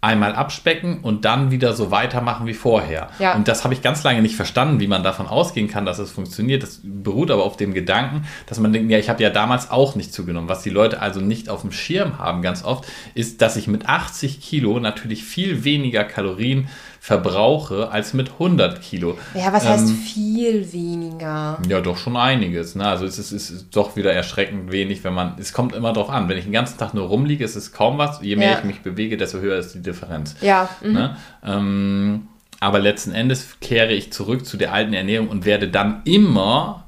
einmal 0.00 0.34
abspecken 0.34 1.00
und 1.00 1.24
dann 1.24 1.50
wieder 1.50 1.72
so 1.72 1.90
weitermachen 1.90 2.46
wie 2.46 2.54
vorher. 2.54 3.08
Ja. 3.18 3.34
Und 3.34 3.48
das 3.48 3.64
habe 3.64 3.74
ich 3.74 3.82
ganz 3.82 4.04
lange 4.04 4.22
nicht 4.22 4.36
verstanden, 4.36 4.78
wie 4.78 4.86
man 4.86 5.02
davon 5.02 5.26
ausgehen 5.26 5.68
kann, 5.68 5.86
dass 5.86 5.98
es 5.98 6.12
funktioniert. 6.12 6.62
Das 6.62 6.80
beruht 6.84 7.30
aber 7.30 7.44
auf 7.44 7.56
dem 7.56 7.74
Gedanken, 7.74 8.26
dass 8.46 8.60
man 8.60 8.72
denkt, 8.72 8.90
ja, 8.90 8.98
ich 8.98 9.08
habe 9.08 9.22
ja 9.22 9.30
damals 9.30 9.70
auch 9.70 9.96
nicht 9.96 10.12
zugenommen. 10.12 10.48
Was 10.48 10.62
die 10.62 10.70
Leute 10.70 11.00
also 11.00 11.20
nicht 11.20 11.48
auf 11.48 11.62
dem 11.62 11.72
Schirm 11.72 12.18
haben 12.18 12.42
ganz 12.42 12.62
oft, 12.62 12.84
ist, 13.14 13.40
dass 13.42 13.56
ich 13.56 13.68
mit 13.68 13.88
80 13.88 14.40
Kilo 14.40 14.78
natürlich 14.78 15.24
viel 15.24 15.64
weniger 15.64 16.04
Kalorien 16.04 16.68
verbrauche 17.06 17.92
als 17.92 18.14
mit 18.14 18.32
100 18.32 18.82
Kilo. 18.82 19.16
Ja, 19.32 19.52
was 19.52 19.64
heißt 19.64 19.90
Ähm, 19.90 19.94
viel 19.94 20.72
weniger? 20.72 21.56
ja, 21.68 21.80
doch 21.80 21.96
schon 21.98 22.16
einiges. 22.16 22.74
Ne? 22.74 22.84
Also 22.84 23.04
es 23.06 23.16
ist, 23.20 23.30
es 23.30 23.48
ist 23.48 23.76
doch 23.76 23.94
wieder 23.94 24.12
erschreckend 24.12 24.72
wenig, 24.72 25.04
wenn 25.04 25.14
man. 25.14 25.34
Es 25.38 25.52
kommt 25.52 25.72
immer 25.76 25.92
drauf 25.92 26.10
an. 26.10 26.28
Wenn 26.28 26.36
ich 26.36 26.42
den 26.46 26.52
ganzen 26.52 26.78
Tag 26.78 26.94
nur 26.94 27.06
rumliege, 27.06 27.44
ist 27.44 27.54
es 27.54 27.72
kaum 27.72 27.96
was. 27.98 28.20
Je 28.22 28.34
mehr 28.34 28.50
Ja. 28.50 28.58
ich 28.58 28.64
mich 28.64 28.80
bewege, 28.80 29.16
desto 29.16 29.38
höher 29.38 29.56
ist 29.56 29.72
die 29.74 29.82
Differenz. 29.82 30.34
Ja, 30.40 30.68
mhm. 30.82 30.92
Ne? 30.94 31.16
Ähm, 31.44 32.26
aber 32.58 32.80
letzten 32.80 33.12
Endes 33.12 33.56
kehre 33.60 33.92
ich 33.92 34.12
zurück 34.12 34.44
zu 34.44 34.56
der 34.56 34.72
alten 34.72 34.92
Ernährung 34.92 35.28
und 35.28 35.44
werde 35.44 35.68
dann 35.68 36.02
immer 36.06 36.86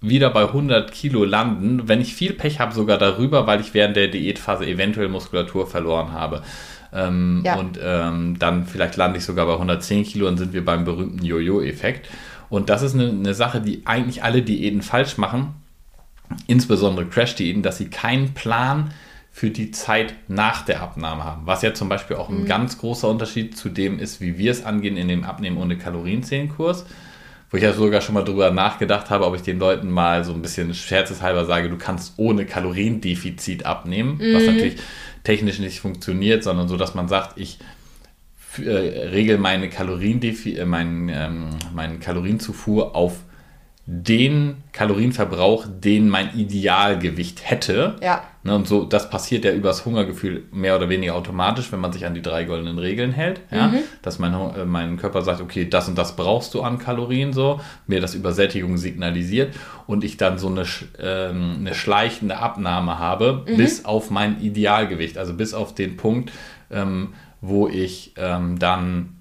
wieder 0.00 0.30
bei 0.30 0.42
100 0.42 0.92
Kilo 0.92 1.24
landen, 1.24 1.88
wenn 1.88 2.00
ich 2.00 2.14
viel 2.14 2.34
Pech 2.34 2.60
habe, 2.60 2.72
sogar 2.72 2.98
darüber, 2.98 3.48
weil 3.48 3.60
ich 3.60 3.74
während 3.74 3.96
der 3.96 4.06
Diätphase 4.06 4.64
eventuell 4.64 5.08
Muskulatur 5.08 5.66
verloren 5.66 6.12
habe. 6.12 6.42
Ähm, 6.96 7.42
ja. 7.44 7.56
Und 7.56 7.78
ähm, 7.82 8.38
dann 8.38 8.64
vielleicht 8.64 8.96
lande 8.96 9.18
ich 9.18 9.24
sogar 9.24 9.46
bei 9.46 9.52
110 9.52 10.04
Kilo 10.04 10.26
und 10.26 10.38
sind 10.38 10.52
wir 10.52 10.64
beim 10.64 10.84
berühmten 10.84 11.24
Jojo-Effekt. 11.24 12.08
Und 12.48 12.70
das 12.70 12.82
ist 12.82 12.94
eine, 12.94 13.08
eine 13.08 13.34
Sache, 13.34 13.60
die 13.60 13.86
eigentlich 13.86 14.22
alle 14.22 14.42
Diäten 14.42 14.82
falsch 14.82 15.18
machen, 15.18 15.54
insbesondere 16.46 17.06
Crash-Diäten, 17.06 17.62
dass 17.62 17.78
sie 17.78 17.88
keinen 17.88 18.34
Plan 18.34 18.92
für 19.36 19.50
die 19.50 19.70
Zeit 19.70 20.14
nach 20.28 20.64
der 20.64 20.80
Abnahme 20.80 21.24
haben. 21.24 21.42
Was 21.44 21.60
ja 21.60 21.74
zum 21.74 21.90
Beispiel 21.90 22.16
auch 22.16 22.30
ein 22.30 22.44
mhm. 22.44 22.46
ganz 22.46 22.78
großer 22.78 23.06
Unterschied 23.06 23.54
zu 23.54 23.68
dem 23.68 23.98
ist, 23.98 24.22
wie 24.22 24.38
wir 24.38 24.50
es 24.50 24.64
angehen 24.64 24.96
in 24.96 25.08
dem 25.08 25.24
Abnehmen 25.24 25.58
ohne 25.58 25.76
Kalorienzählenkurs. 25.76 26.86
Wo 27.50 27.58
ich 27.58 27.62
ja 27.62 27.74
sogar 27.74 28.00
schon 28.00 28.14
mal 28.14 28.24
drüber 28.24 28.50
nachgedacht 28.50 29.10
habe, 29.10 29.26
ob 29.26 29.36
ich 29.36 29.42
den 29.42 29.58
Leuten 29.58 29.90
mal 29.90 30.24
so 30.24 30.32
ein 30.32 30.42
bisschen 30.42 30.72
scherzeshalber 30.72 31.44
sage, 31.44 31.68
du 31.68 31.76
kannst 31.76 32.14
ohne 32.16 32.46
Kaloriendefizit 32.46 33.66
abnehmen, 33.66 34.18
mhm. 34.18 34.34
was 34.34 34.46
natürlich 34.46 34.76
technisch 35.26 35.58
nicht 35.58 35.80
funktioniert, 35.80 36.44
sondern 36.44 36.68
so, 36.68 36.76
dass 36.76 36.94
man 36.94 37.08
sagt, 37.08 37.36
ich 37.36 37.58
äh, 38.58 38.70
regel 38.70 39.38
meine, 39.38 39.68
Kaloriendefi 39.68 40.56
äh, 40.56 40.64
mein, 40.64 41.08
ähm, 41.12 41.50
meine 41.74 41.98
Kalorienzufuhr 41.98 42.94
auf 42.94 43.24
den 43.88 44.64
Kalorienverbrauch, 44.72 45.64
den 45.68 46.08
mein 46.08 46.36
Idealgewicht 46.36 47.48
hätte. 47.48 47.94
Ja. 48.02 48.24
Ne, 48.42 48.56
und 48.56 48.66
so, 48.66 48.84
das 48.84 49.10
passiert 49.10 49.44
ja 49.44 49.52
übers 49.52 49.84
Hungergefühl 49.84 50.42
mehr 50.50 50.74
oder 50.74 50.88
weniger 50.88 51.14
automatisch, 51.14 51.70
wenn 51.70 51.78
man 51.78 51.92
sich 51.92 52.04
an 52.04 52.12
die 52.12 52.22
drei 52.22 52.44
goldenen 52.44 52.78
Regeln 52.78 53.12
hält. 53.12 53.40
Ja? 53.52 53.68
Mhm. 53.68 53.78
Dass 54.02 54.18
mein, 54.18 54.34
äh, 54.34 54.64
mein 54.64 54.96
Körper 54.96 55.22
sagt, 55.22 55.40
okay, 55.40 55.68
das 55.68 55.88
und 55.88 55.96
das 55.96 56.16
brauchst 56.16 56.52
du 56.54 56.62
an 56.62 56.78
Kalorien, 56.78 57.32
so, 57.32 57.60
mir 57.86 58.00
das 58.00 58.16
Übersättigung 58.16 58.76
signalisiert 58.76 59.54
und 59.86 60.02
ich 60.02 60.16
dann 60.16 60.38
so 60.38 60.48
eine, 60.48 60.64
ähm, 60.98 61.56
eine 61.60 61.74
schleichende 61.74 62.38
Abnahme 62.38 62.98
habe, 62.98 63.44
mhm. 63.46 63.56
bis 63.56 63.84
auf 63.84 64.10
mein 64.10 64.40
Idealgewicht, 64.40 65.16
also 65.16 65.32
bis 65.32 65.54
auf 65.54 65.76
den 65.76 65.96
Punkt, 65.96 66.32
ähm, 66.72 67.14
wo 67.40 67.68
ich 67.68 68.14
ähm, 68.16 68.58
dann 68.58 69.15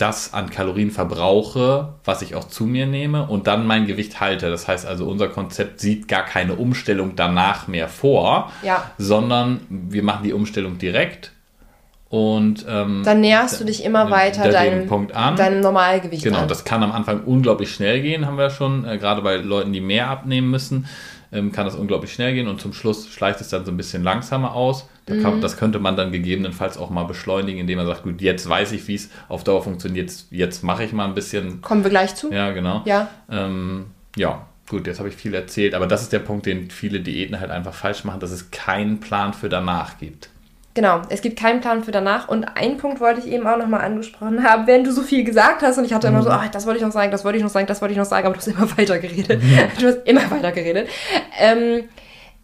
das 0.00 0.32
an 0.32 0.50
Kalorien 0.50 0.90
verbrauche, 0.90 1.94
was 2.04 2.22
ich 2.22 2.34
auch 2.34 2.44
zu 2.44 2.64
mir 2.64 2.86
nehme 2.86 3.26
und 3.26 3.46
dann 3.46 3.66
mein 3.66 3.86
Gewicht 3.86 4.20
halte. 4.20 4.50
Das 4.50 4.66
heißt 4.66 4.86
also, 4.86 5.06
unser 5.06 5.28
Konzept 5.28 5.80
sieht 5.80 6.08
gar 6.08 6.24
keine 6.24 6.54
Umstellung 6.54 7.16
danach 7.16 7.68
mehr 7.68 7.88
vor, 7.88 8.50
ja. 8.62 8.90
sondern 8.98 9.60
wir 9.68 10.02
machen 10.02 10.24
die 10.24 10.32
Umstellung 10.32 10.78
direkt 10.78 11.32
und 12.10 12.66
ähm, 12.68 13.02
dann 13.04 13.20
näherst 13.20 13.60
du 13.60 13.64
dich 13.64 13.84
immer 13.84 14.10
weiter 14.10 14.50
deinem, 14.50 14.88
Punkt 14.88 15.14
an. 15.14 15.36
deinem 15.36 15.60
Normalgewicht 15.60 16.24
genau, 16.24 16.40
an. 16.40 16.48
das 16.48 16.64
kann 16.64 16.82
am 16.82 16.90
Anfang 16.90 17.22
unglaublich 17.22 17.72
schnell 17.72 18.02
gehen, 18.02 18.26
haben 18.26 18.36
wir 18.36 18.50
schon, 18.50 18.84
äh, 18.84 18.98
gerade 18.98 19.22
bei 19.22 19.36
Leuten, 19.36 19.72
die 19.72 19.80
mehr 19.80 20.08
abnehmen 20.08 20.50
müssen 20.50 20.88
ähm, 21.32 21.52
kann 21.52 21.66
das 21.66 21.76
unglaublich 21.76 22.12
schnell 22.12 22.34
gehen 22.34 22.48
und 22.48 22.60
zum 22.60 22.72
Schluss 22.72 23.08
schleicht 23.08 23.40
es 23.40 23.48
dann 23.48 23.64
so 23.64 23.70
ein 23.70 23.76
bisschen 23.76 24.02
langsamer 24.02 24.54
aus. 24.54 24.88
Da 25.10 25.16
kann, 25.16 25.36
mhm. 25.36 25.40
Das 25.40 25.56
könnte 25.56 25.80
man 25.80 25.96
dann 25.96 26.12
gegebenenfalls 26.12 26.78
auch 26.78 26.90
mal 26.90 27.04
beschleunigen, 27.04 27.60
indem 27.60 27.78
man 27.78 27.86
sagt, 27.86 28.04
gut, 28.04 28.20
jetzt 28.20 28.48
weiß 28.48 28.72
ich, 28.72 28.86
wie 28.88 28.94
es 28.94 29.10
auf 29.28 29.42
Dauer 29.44 29.62
funktioniert, 29.62 30.08
jetzt, 30.08 30.28
jetzt 30.30 30.62
mache 30.62 30.84
ich 30.84 30.92
mal 30.92 31.04
ein 31.04 31.14
bisschen. 31.14 31.60
Kommen 31.62 31.82
wir 31.82 31.90
gleich 31.90 32.14
zu? 32.14 32.32
Ja, 32.32 32.52
genau. 32.52 32.82
Ja. 32.84 33.08
Ähm, 33.30 33.86
ja, 34.16 34.46
gut, 34.68 34.86
jetzt 34.86 35.00
habe 35.00 35.08
ich 35.08 35.16
viel 35.16 35.34
erzählt, 35.34 35.74
aber 35.74 35.86
das 35.86 36.02
ist 36.02 36.12
der 36.12 36.20
Punkt, 36.20 36.46
den 36.46 36.70
viele 36.70 37.00
Diäten 37.00 37.40
halt 37.40 37.50
einfach 37.50 37.74
falsch 37.74 38.04
machen, 38.04 38.20
dass 38.20 38.30
es 38.30 38.52
keinen 38.52 39.00
Plan 39.00 39.34
für 39.34 39.48
danach 39.48 39.98
gibt. 39.98 40.30
Genau, 40.74 41.02
es 41.08 41.20
gibt 41.20 41.36
keinen 41.36 41.60
Plan 41.60 41.82
für 41.82 41.90
danach. 41.90 42.28
Und 42.28 42.44
einen 42.44 42.76
Punkt 42.76 43.00
wollte 43.00 43.20
ich 43.20 43.26
eben 43.26 43.44
auch 43.46 43.58
nochmal 43.58 43.80
angesprochen 43.80 44.44
haben, 44.44 44.68
wenn 44.68 44.84
du 44.84 44.92
so 44.92 45.02
viel 45.02 45.24
gesagt 45.24 45.62
hast 45.62 45.78
und 45.78 45.84
ich 45.84 45.92
hatte 45.92 46.06
immer 46.06 46.22
so, 46.22 46.30
oh, 46.30 46.38
das 46.52 46.64
wollte 46.64 46.78
ich 46.78 46.84
noch 46.84 46.92
sagen, 46.92 47.10
das 47.10 47.24
wollte 47.24 47.38
ich 47.38 47.42
noch 47.42 47.50
sagen, 47.50 47.66
das 47.66 47.82
wollte 47.82 47.92
ich 47.92 47.98
noch 47.98 48.04
sagen, 48.04 48.26
aber 48.26 48.34
du 48.34 48.40
hast 48.40 48.46
immer 48.46 48.70
weiter 48.78 48.98
geredet. 49.00 49.42
Mhm. 49.42 49.58
Du 49.80 49.86
hast 49.88 50.06
immer 50.06 50.30
weiter 50.30 50.52
geredet. 50.52 50.88
Ähm, 51.40 51.84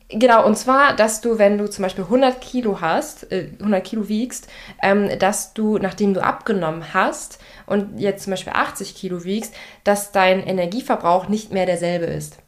genau, 0.09 0.47
und 0.47 0.57
zwar, 0.57 0.95
dass 0.95 1.21
du, 1.21 1.39
wenn 1.39 1.59
du 1.59 1.69
zum 1.69 1.83
Beispiel 1.83 2.05
100 2.05 2.41
Kilo 2.41 2.81
hast, 2.81 3.31
äh, 3.33 3.51
100 3.59 3.85
Kilo 3.85 4.09
wiegst, 4.09 4.49
ähm, 4.83 5.19
dass 5.19 5.55
du, 5.55 5.79
nachdem 5.79 6.15
du 6.15 6.23
abgenommen 6.23 6.95
hast 6.95 7.39
und 7.67 7.99
jetzt 7.99 8.25
zum 8.25 8.33
Beispiel 8.33 8.53
80 8.55 8.95
Kilo 8.95 9.25
wiegst, 9.25 9.55
dass 9.85 10.13
dein 10.13 10.47
Energieverbrauch 10.47 11.29
nicht 11.29 11.53
mehr 11.53 11.67
derselbe 11.67 12.07
ist. 12.07 12.39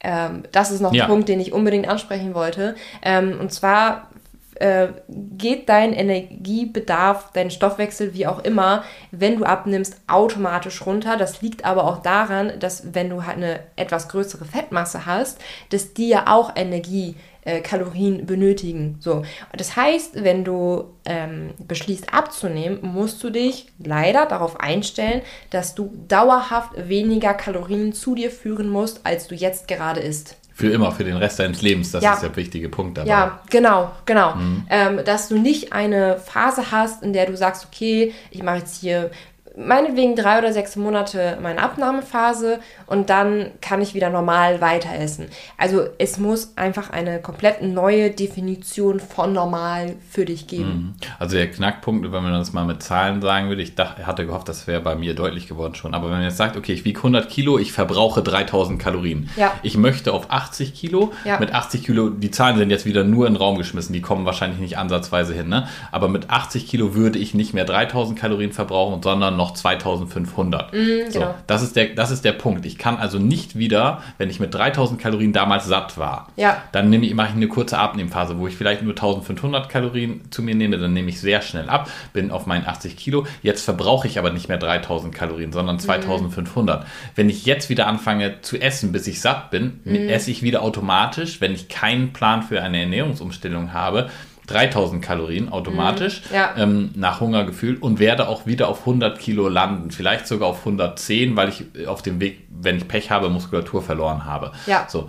Ähm, 0.00 0.44
das 0.52 0.70
ist 0.70 0.80
noch 0.80 0.92
ja. 0.92 1.04
ein 1.04 1.10
Punkt, 1.10 1.28
den 1.28 1.40
ich 1.40 1.52
unbedingt 1.52 1.88
ansprechen 1.88 2.34
wollte. 2.34 2.74
Ähm, 3.02 3.38
und 3.40 3.52
zwar 3.52 4.10
äh, 4.56 4.88
geht 5.08 5.68
dein 5.68 5.92
Energiebedarf, 5.92 7.30
dein 7.32 7.50
Stoffwechsel, 7.50 8.14
wie 8.14 8.26
auch 8.26 8.44
immer, 8.44 8.84
wenn 9.10 9.38
du 9.38 9.44
abnimmst, 9.44 10.00
automatisch 10.06 10.84
runter. 10.86 11.16
Das 11.16 11.42
liegt 11.42 11.64
aber 11.64 11.84
auch 11.84 12.02
daran, 12.02 12.52
dass 12.60 12.94
wenn 12.94 13.10
du 13.10 13.26
halt 13.26 13.36
eine 13.36 13.60
etwas 13.76 14.08
größere 14.08 14.44
Fettmasse 14.44 15.06
hast, 15.06 15.40
dass 15.70 15.94
die 15.94 16.08
ja 16.08 16.24
auch 16.28 16.54
Energie 16.56 17.16
äh, 17.44 17.60
Kalorien 17.60 18.26
benötigen. 18.26 18.96
So. 19.00 19.22
Das 19.56 19.76
heißt, 19.76 20.24
wenn 20.24 20.44
du 20.44 20.94
ähm, 21.04 21.50
beschließt 21.58 22.12
abzunehmen, 22.12 22.78
musst 22.82 23.22
du 23.22 23.30
dich 23.30 23.66
leider 23.78 24.26
darauf 24.26 24.60
einstellen, 24.60 25.22
dass 25.50 25.74
du 25.74 25.92
dauerhaft 26.08 26.88
weniger 26.88 27.34
Kalorien 27.34 27.92
zu 27.92 28.14
dir 28.14 28.30
führen 28.30 28.68
musst, 28.68 29.00
als 29.04 29.28
du 29.28 29.34
jetzt 29.34 29.68
gerade 29.68 30.00
isst. 30.00 30.36
Für 30.56 30.70
immer, 30.70 30.92
für 30.92 31.02
den 31.02 31.16
Rest 31.16 31.40
deines 31.40 31.62
Lebens, 31.62 31.90
das 31.90 32.04
ja. 32.04 32.14
ist 32.14 32.22
der 32.22 32.36
wichtige 32.36 32.68
Punkt 32.68 32.96
dabei. 32.96 33.08
Ja, 33.08 33.40
genau, 33.50 33.90
genau. 34.06 34.36
Mhm. 34.36 34.66
Ähm, 34.70 35.00
dass 35.04 35.28
du 35.28 35.36
nicht 35.36 35.72
eine 35.72 36.18
Phase 36.18 36.70
hast, 36.70 37.02
in 37.02 37.12
der 37.12 37.26
du 37.26 37.36
sagst, 37.36 37.66
okay, 37.66 38.14
ich 38.30 38.42
mache 38.44 38.58
jetzt 38.58 38.80
hier 38.80 39.10
meinetwegen 39.56 40.16
drei 40.16 40.38
oder 40.38 40.52
sechs 40.52 40.76
Monate 40.76 41.38
meine 41.40 41.62
Abnahmephase 41.62 42.58
und 42.86 43.08
dann 43.08 43.52
kann 43.60 43.80
ich 43.80 43.94
wieder 43.94 44.10
normal 44.10 44.60
weiter 44.60 44.90
essen. 44.98 45.28
Also 45.56 45.86
es 45.98 46.18
muss 46.18 46.56
einfach 46.56 46.90
eine 46.90 47.20
komplett 47.20 47.62
neue 47.62 48.10
Definition 48.10 48.98
von 48.98 49.32
normal 49.32 49.94
für 50.10 50.24
dich 50.24 50.46
geben. 50.46 50.64
Mhm. 50.64 50.94
Also 51.18 51.36
der 51.36 51.50
Knackpunkt, 51.50 52.04
wenn 52.04 52.22
man 52.22 52.32
das 52.32 52.52
mal 52.52 52.64
mit 52.64 52.82
Zahlen 52.82 53.22
sagen 53.22 53.48
würde, 53.48 53.62
ich 53.62 53.74
dachte, 53.74 54.06
hatte 54.06 54.26
gehofft, 54.26 54.48
das 54.48 54.66
wäre 54.66 54.80
bei 54.80 54.96
mir 54.96 55.14
deutlich 55.14 55.46
geworden 55.46 55.74
schon. 55.74 55.94
Aber 55.94 56.06
wenn 56.06 56.14
man 56.14 56.24
jetzt 56.24 56.36
sagt, 56.36 56.56
okay, 56.56 56.72
ich 56.72 56.84
wiege 56.84 56.98
100 56.98 57.28
Kilo, 57.28 57.58
ich 57.58 57.72
verbrauche 57.72 58.22
3000 58.22 58.80
Kalorien. 58.80 59.30
Ja. 59.36 59.52
Ich 59.62 59.76
möchte 59.76 60.12
auf 60.12 60.30
80 60.30 60.74
Kilo. 60.74 61.12
Ja. 61.24 61.38
Mit 61.38 61.54
80 61.54 61.84
Kilo, 61.84 62.10
die 62.10 62.30
Zahlen 62.30 62.58
sind 62.58 62.70
jetzt 62.70 62.86
wieder 62.86 63.04
nur 63.04 63.26
in 63.26 63.34
den 63.34 63.40
Raum 63.40 63.56
geschmissen, 63.56 63.92
die 63.92 64.00
kommen 64.00 64.26
wahrscheinlich 64.26 64.58
nicht 64.58 64.78
ansatzweise 64.78 65.32
hin. 65.32 65.48
Ne? 65.48 65.68
Aber 65.92 66.08
mit 66.08 66.30
80 66.30 66.66
Kilo 66.66 66.94
würde 66.94 67.18
ich 67.18 67.34
nicht 67.34 67.54
mehr 67.54 67.64
3000 67.64 68.18
Kalorien 68.18 68.52
verbrauchen, 68.52 69.02
sondern 69.02 69.36
noch 69.36 69.43
noch 69.44 69.54
2500. 69.54 70.72
Mm, 70.72 70.76
so, 71.10 71.18
genau. 71.20 71.34
das, 71.46 71.62
ist 71.62 71.76
der, 71.76 71.88
das 71.88 72.10
ist 72.10 72.24
der 72.24 72.32
Punkt. 72.32 72.64
Ich 72.64 72.78
kann 72.78 72.96
also 72.96 73.18
nicht 73.18 73.58
wieder, 73.58 74.02
wenn 74.18 74.30
ich 74.30 74.40
mit 74.40 74.54
3000 74.54 75.00
Kalorien 75.00 75.32
damals 75.32 75.66
satt 75.66 75.98
war, 75.98 76.28
ja. 76.36 76.62
dann 76.72 76.90
nehme 76.90 77.04
ich, 77.06 77.14
mache 77.14 77.28
ich 77.28 77.34
eine 77.34 77.48
kurze 77.48 77.78
Abnehmphase, 77.78 78.38
wo 78.38 78.46
ich 78.46 78.56
vielleicht 78.56 78.82
nur 78.82 78.92
1500 78.92 79.68
Kalorien 79.68 80.22
zu 80.30 80.42
mir 80.42 80.54
nehme, 80.54 80.78
dann 80.78 80.92
nehme 80.92 81.10
ich 81.10 81.20
sehr 81.20 81.42
schnell 81.42 81.68
ab, 81.68 81.90
bin 82.12 82.30
auf 82.30 82.46
meinen 82.46 82.66
80 82.66 82.96
Kilo. 82.96 83.26
Jetzt 83.42 83.62
verbrauche 83.62 84.08
ich 84.08 84.18
aber 84.18 84.32
nicht 84.32 84.48
mehr 84.48 84.58
3000 84.58 85.14
Kalorien, 85.14 85.52
sondern 85.52 85.78
2500. 85.78 86.82
Mm. 86.82 86.86
Wenn 87.14 87.28
ich 87.28 87.44
jetzt 87.44 87.68
wieder 87.68 87.86
anfange 87.86 88.40
zu 88.40 88.58
essen, 88.58 88.92
bis 88.92 89.06
ich 89.06 89.20
satt 89.20 89.50
bin, 89.50 89.80
mm. 89.84 90.08
esse 90.08 90.30
ich 90.30 90.42
wieder 90.42 90.62
automatisch, 90.62 91.40
wenn 91.40 91.52
ich 91.52 91.68
keinen 91.68 92.12
Plan 92.12 92.42
für 92.42 92.62
eine 92.62 92.80
Ernährungsumstellung 92.80 93.72
habe, 93.72 94.08
3000 94.46 95.02
Kalorien 95.02 95.48
automatisch 95.48 96.22
mhm, 96.28 96.34
ja. 96.34 96.54
ähm, 96.56 96.90
nach 96.94 97.20
Hungergefühl 97.20 97.76
und 97.76 97.98
werde 97.98 98.28
auch 98.28 98.46
wieder 98.46 98.68
auf 98.68 98.80
100 98.80 99.18
Kilo 99.18 99.48
landen, 99.48 99.90
vielleicht 99.90 100.26
sogar 100.26 100.48
auf 100.48 100.60
110, 100.60 101.36
weil 101.36 101.48
ich 101.48 101.86
auf 101.86 102.02
dem 102.02 102.20
Weg, 102.20 102.46
wenn 102.50 102.76
ich 102.76 102.88
Pech 102.88 103.10
habe, 103.10 103.30
Muskulatur 103.30 103.82
verloren 103.82 104.24
habe. 104.24 104.52
Ja. 104.66 104.86
So. 104.88 105.08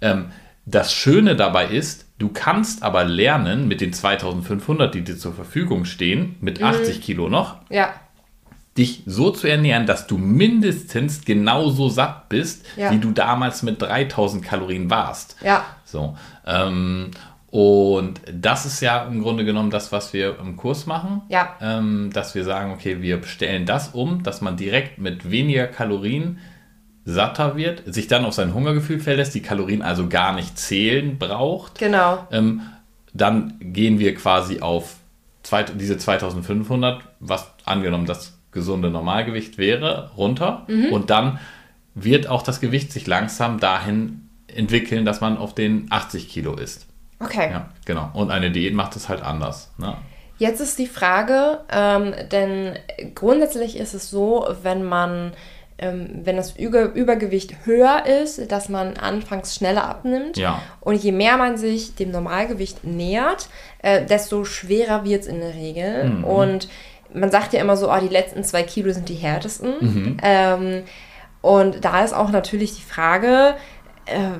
Ähm, 0.00 0.26
das 0.66 0.92
Schöne 0.92 1.36
dabei 1.36 1.66
ist, 1.66 2.06
du 2.18 2.28
kannst 2.28 2.82
aber 2.82 3.04
lernen 3.04 3.68
mit 3.68 3.80
den 3.80 3.92
2500, 3.92 4.94
die 4.94 5.02
dir 5.02 5.18
zur 5.18 5.34
Verfügung 5.34 5.84
stehen, 5.84 6.36
mit 6.40 6.60
mhm. 6.60 6.66
80 6.66 7.02
Kilo 7.02 7.28
noch, 7.28 7.56
ja. 7.70 7.92
dich 8.76 9.02
so 9.06 9.30
zu 9.30 9.46
ernähren, 9.46 9.86
dass 9.86 10.06
du 10.06 10.16
mindestens 10.16 11.24
genauso 11.24 11.88
satt 11.88 12.28
bist, 12.28 12.64
wie 12.76 12.98
du 12.98 13.12
damals 13.12 13.62
mit 13.62 13.80
3000 13.80 14.44
Kalorien 14.44 14.90
warst. 14.90 15.36
Ja. 15.42 15.64
So. 15.84 16.16
Ähm, 16.46 17.10
und 17.54 18.20
das 18.32 18.66
ist 18.66 18.80
ja 18.80 19.04
im 19.04 19.22
Grunde 19.22 19.44
genommen 19.44 19.70
das, 19.70 19.92
was 19.92 20.12
wir 20.12 20.40
im 20.40 20.56
Kurs 20.56 20.86
machen. 20.86 21.22
Ja. 21.28 21.54
Ähm, 21.60 22.10
dass 22.12 22.34
wir 22.34 22.42
sagen, 22.42 22.72
okay, 22.72 23.00
wir 23.00 23.22
stellen 23.22 23.64
das 23.64 23.90
um, 23.90 24.24
dass 24.24 24.40
man 24.40 24.56
direkt 24.56 24.98
mit 24.98 25.30
weniger 25.30 25.68
Kalorien 25.68 26.40
satter 27.04 27.54
wird, 27.54 27.84
sich 27.86 28.08
dann 28.08 28.24
auf 28.24 28.34
sein 28.34 28.54
Hungergefühl 28.54 28.98
verlässt, 28.98 29.36
die 29.36 29.40
Kalorien 29.40 29.82
also 29.82 30.08
gar 30.08 30.34
nicht 30.34 30.58
zählen 30.58 31.16
braucht. 31.16 31.78
Genau. 31.78 32.26
Ähm, 32.32 32.62
dann 33.12 33.54
gehen 33.60 34.00
wir 34.00 34.16
quasi 34.16 34.58
auf 34.58 34.96
zwei, 35.44 35.62
diese 35.62 35.96
2500, 35.96 37.02
was 37.20 37.52
angenommen 37.64 38.06
das 38.06 38.36
gesunde 38.50 38.90
Normalgewicht 38.90 39.58
wäre, 39.58 40.10
runter. 40.16 40.64
Mhm. 40.66 40.86
Und 40.86 41.10
dann 41.10 41.38
wird 41.94 42.26
auch 42.26 42.42
das 42.42 42.60
Gewicht 42.60 42.90
sich 42.90 43.06
langsam 43.06 43.60
dahin 43.60 44.28
entwickeln, 44.48 45.04
dass 45.04 45.20
man 45.20 45.36
auf 45.38 45.54
den 45.54 45.86
80 45.90 46.28
Kilo 46.28 46.56
ist. 46.56 46.88
Okay. 47.24 47.50
Ja, 47.50 47.68
genau. 47.84 48.10
Und 48.14 48.30
eine 48.30 48.50
Diät 48.50 48.74
macht 48.74 48.96
es 48.96 49.08
halt 49.08 49.22
anders. 49.22 49.72
Ne? 49.78 49.96
Jetzt 50.38 50.60
ist 50.60 50.78
die 50.78 50.86
Frage, 50.86 51.60
ähm, 51.70 52.14
denn 52.30 52.76
grundsätzlich 53.14 53.78
ist 53.78 53.94
es 53.94 54.10
so, 54.10 54.46
wenn 54.62 54.84
man 54.84 55.32
ähm, 55.76 56.20
wenn 56.22 56.36
das 56.36 56.56
Über 56.56 56.92
Übergewicht 56.92 57.66
höher 57.66 58.04
ist, 58.06 58.52
dass 58.52 58.68
man 58.68 58.96
anfangs 58.96 59.56
schneller 59.56 59.84
abnimmt. 59.84 60.36
Ja. 60.36 60.60
Und 60.80 61.02
je 61.02 61.10
mehr 61.10 61.36
man 61.36 61.56
sich 61.56 61.96
dem 61.96 62.12
Normalgewicht 62.12 62.84
nähert, 62.84 63.48
äh, 63.82 64.04
desto 64.04 64.44
schwerer 64.44 65.04
wird 65.04 65.22
es 65.22 65.26
in 65.26 65.40
der 65.40 65.54
Regel. 65.54 66.04
Mhm. 66.04 66.24
Und 66.24 66.68
man 67.12 67.30
sagt 67.30 67.52
ja 67.52 67.60
immer 67.60 67.76
so, 67.76 67.90
oh, 67.90 67.98
die 68.00 68.08
letzten 68.08 68.44
zwei 68.44 68.62
Kilo 68.62 68.92
sind 68.92 69.08
die 69.08 69.14
härtesten. 69.14 69.74
Mhm. 69.80 70.16
Ähm, 70.22 70.82
und 71.42 71.84
da 71.84 72.04
ist 72.04 72.14
auch 72.14 72.30
natürlich 72.30 72.76
die 72.76 72.82
Frage, 72.82 73.56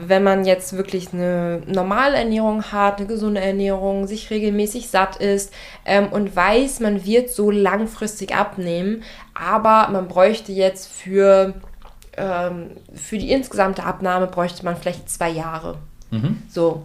wenn 0.07 0.23
man 0.23 0.45
jetzt 0.45 0.77
wirklich 0.77 1.12
eine 1.12 1.62
normale 1.67 2.17
Ernährung 2.17 2.65
hat, 2.65 2.99
eine 2.99 3.07
gesunde 3.07 3.41
Ernährung, 3.41 4.07
sich 4.07 4.31
regelmäßig 4.31 4.89
satt 4.89 5.17
ist 5.17 5.53
ähm, 5.87 6.09
und 6.09 6.37
weiß, 6.37 6.81
man 6.81 7.05
wird 7.05 7.31
so 7.31 7.51
langfristig 7.51 8.35
abnehmen, 8.35 9.03
aber 9.33 9.89
man 9.91 10.07
bräuchte 10.07 10.53
jetzt 10.53 10.93
für, 10.93 11.55
ähm, 12.17 12.73
für 12.95 13.17
die 13.17 13.31
insgesamte 13.31 13.85
Abnahme 13.85 14.27
bräuchte 14.27 14.65
man 14.65 14.77
vielleicht 14.77 15.09
zwei 15.09 15.31
Jahre. 15.31 15.79
Mhm. 16.11 16.43
So. 16.49 16.83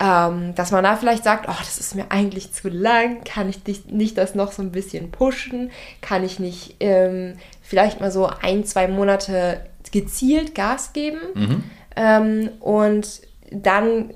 Ähm, 0.00 0.54
dass 0.54 0.70
man 0.70 0.84
da 0.84 0.94
vielleicht 0.94 1.24
sagt, 1.24 1.48
oh, 1.48 1.58
das 1.58 1.78
ist 1.78 1.96
mir 1.96 2.12
eigentlich 2.12 2.52
zu 2.52 2.68
lang, 2.68 3.24
kann 3.24 3.48
ich 3.48 3.64
dich, 3.64 3.86
nicht 3.86 4.16
das 4.16 4.36
noch 4.36 4.52
so 4.52 4.62
ein 4.62 4.70
bisschen 4.70 5.10
pushen, 5.10 5.72
kann 6.02 6.22
ich 6.22 6.38
nicht 6.38 6.76
ähm, 6.78 7.34
vielleicht 7.62 8.00
mal 8.00 8.12
so 8.12 8.30
ein, 8.42 8.64
zwei 8.64 8.86
Monate 8.86 9.60
gezielt 9.90 10.54
Gas 10.54 10.92
geben 10.92 11.18
Mhm. 11.34 11.64
Ähm, 11.98 12.50
und 12.60 13.22
dann 13.50 14.10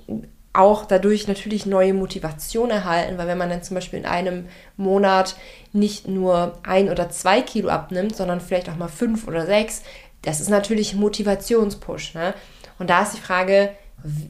auch 0.53 0.85
dadurch 0.85 1.27
natürlich 1.27 1.67
neue 1.67 1.95
Motivation 1.95 2.71
erhalten, 2.71 3.19
weil 3.19 3.27
wenn 3.27 3.39
man 3.39 3.51
dann 3.51 3.63
zum 3.63 3.75
Beispiel 3.75 3.99
in 3.99 4.07
einem 4.07 4.47
Monat 4.77 5.35
nicht 5.73 6.07
nur 6.07 6.59
ein 6.63 6.91
oder 6.91 7.11
zwei 7.11 7.41
Kilo 7.41 7.71
abnimmt, 7.71 8.15
sondern 8.15 8.41
vielleicht 8.41 8.69
auch 8.69 8.77
mal 8.77 8.89
fünf 8.89 9.27
oder 9.27 9.47
sechs, 9.47 9.83
das 10.21 10.41
ist 10.41 10.51
natürlich 10.51 10.93
ein 10.93 11.01
Motivationspush. 11.01 12.15
Ne? 12.15 12.35
Und 12.79 12.91
da 12.91 13.03
ist 13.03 13.15
die 13.15 13.21
Frage, 13.21 13.71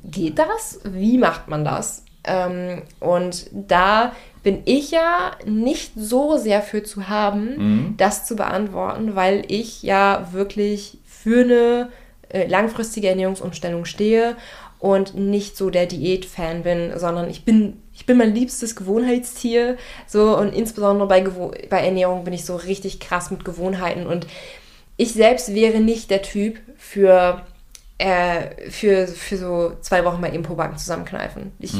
geht 0.04 0.38
das? 0.38 0.80
Wie 0.84 1.18
macht 1.18 1.48
man 1.48 1.64
das? 1.64 2.04
Ähm, 2.24 2.82
und 3.00 3.50
da 3.52 4.12
bin 4.44 4.62
ich 4.64 4.92
ja 4.92 5.32
nicht 5.44 5.92
so 5.96 6.36
sehr 6.36 6.62
für 6.62 6.82
zu 6.84 7.08
haben, 7.08 7.94
das 7.96 8.26
zu 8.26 8.36
beantworten, 8.36 9.14
weil 9.14 9.44
ich 9.48 9.82
ja 9.82 10.28
wirklich 10.32 10.98
für 11.04 11.42
eine 11.42 11.88
äh, 12.32 12.46
langfristige 12.46 13.08
Ernährungsumstellung 13.08 13.84
stehe 13.84 14.36
und 14.78 15.14
nicht 15.14 15.56
so 15.56 15.70
der 15.70 15.86
Diät-Fan 15.86 16.64
bin, 16.64 16.98
sondern 16.98 17.30
ich 17.30 17.44
bin, 17.44 17.80
ich 17.94 18.04
bin 18.04 18.18
mein 18.18 18.34
liebstes 18.34 18.74
Gewohnheitstier. 18.74 19.76
So 20.06 20.36
und 20.36 20.52
insbesondere 20.52 21.06
bei, 21.06 21.20
Gewo 21.20 21.52
bei 21.70 21.84
Ernährung 21.84 22.24
bin 22.24 22.34
ich 22.34 22.44
so 22.44 22.56
richtig 22.56 22.98
krass 22.98 23.30
mit 23.30 23.44
Gewohnheiten 23.44 24.06
und 24.06 24.26
ich 24.96 25.12
selbst 25.12 25.54
wäre 25.54 25.80
nicht 25.80 26.10
der 26.10 26.22
Typ 26.22 26.58
für, 26.76 27.42
äh, 27.98 28.70
für, 28.70 29.06
für 29.06 29.36
so 29.36 29.72
zwei 29.80 30.04
Wochen 30.04 30.20
mal 30.20 30.34
eben 30.34 30.42
Pobacken 30.42 30.76
zusammenkneifen. 30.76 31.52
Ich 31.58 31.74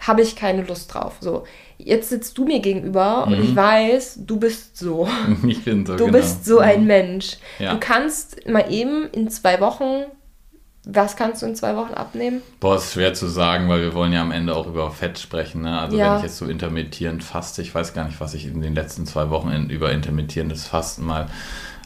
habe 0.00 0.22
ich 0.22 0.36
keine 0.36 0.62
Lust 0.62 0.94
drauf. 0.94 1.16
So, 1.20 1.44
jetzt 1.76 2.08
sitzt 2.08 2.38
du 2.38 2.44
mir 2.44 2.60
gegenüber 2.60 3.26
und 3.26 3.34
ich 3.42 3.54
weiß, 3.54 4.20
du 4.26 4.38
bist 4.38 4.78
so. 4.78 5.08
Ich 5.46 5.64
bin 5.64 5.84
so, 5.84 5.96
Du 5.96 6.06
genau. 6.06 6.18
bist 6.18 6.44
so 6.44 6.58
ein 6.60 6.86
Mensch. 6.86 7.36
Ja. 7.58 7.74
Du 7.74 7.80
kannst 7.80 8.48
mal 8.48 8.72
eben 8.72 9.08
in 9.12 9.28
zwei 9.30 9.60
Wochen, 9.60 10.04
was 10.84 11.16
kannst 11.16 11.42
du 11.42 11.46
in 11.46 11.54
zwei 11.54 11.76
Wochen 11.76 11.92
abnehmen? 11.92 12.40
Boah, 12.60 12.76
ist 12.76 12.94
schwer 12.94 13.12
zu 13.12 13.26
sagen, 13.26 13.68
weil 13.68 13.82
wir 13.82 13.92
wollen 13.92 14.12
ja 14.14 14.22
am 14.22 14.30
Ende 14.32 14.56
auch 14.56 14.66
über 14.66 14.90
Fett 14.90 15.18
sprechen. 15.18 15.62
Ne? 15.62 15.78
Also 15.78 15.98
Ja. 15.98 16.12
wenn 16.12 16.16
ich 16.18 16.22
jetzt 16.22 16.38
so 16.38 16.46
intermittierend 16.46 17.22
faste, 17.22 17.60
ich 17.60 17.74
weiß 17.74 17.92
gar 17.92 18.04
nicht, 18.06 18.20
was 18.20 18.32
ich 18.32 18.46
in 18.46 18.62
den 18.62 18.74
letzten 18.74 19.04
zwei 19.04 19.28
Wochen 19.28 19.50
in, 19.50 19.68
über 19.68 19.92
intermittierendes 19.92 20.66
Fasten 20.66 21.04
mal 21.04 21.26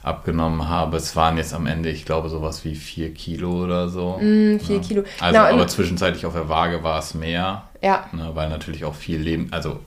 abgenommen 0.03 0.69
habe. 0.69 0.97
Es 0.97 1.15
waren 1.17 1.37
jetzt 1.37 1.55
am 1.55 1.67
Ende, 1.67 1.89
ich 1.91 2.05
glaube, 2.05 2.29
sowas 2.29 2.65
wie 2.65 2.75
vier 2.75 3.13
Kilo 3.15 3.65
oder 3.65 3.89
so. 3.89 4.17
Hm, 4.19 4.59
vier 4.61 4.81
Kilo. 4.81 5.05
Also, 5.21 5.39
Genau, 5.39 5.53
aber 5.55 5.67
zwischenzeitlich 5.69 6.27
auf 6.27 6.33
der 6.33 6.49
Waage 6.49 6.83
war 6.83 6.99
es 6.99 7.15
mehr, 7.15 7.63
Ja, 7.83 8.07
ne? 8.13 8.31
weil 8.35 8.49
natürlich 8.49 8.85
auch 8.85 8.95
viel 8.95 9.19
Leben, 9.21 9.49
also 9.53 9.81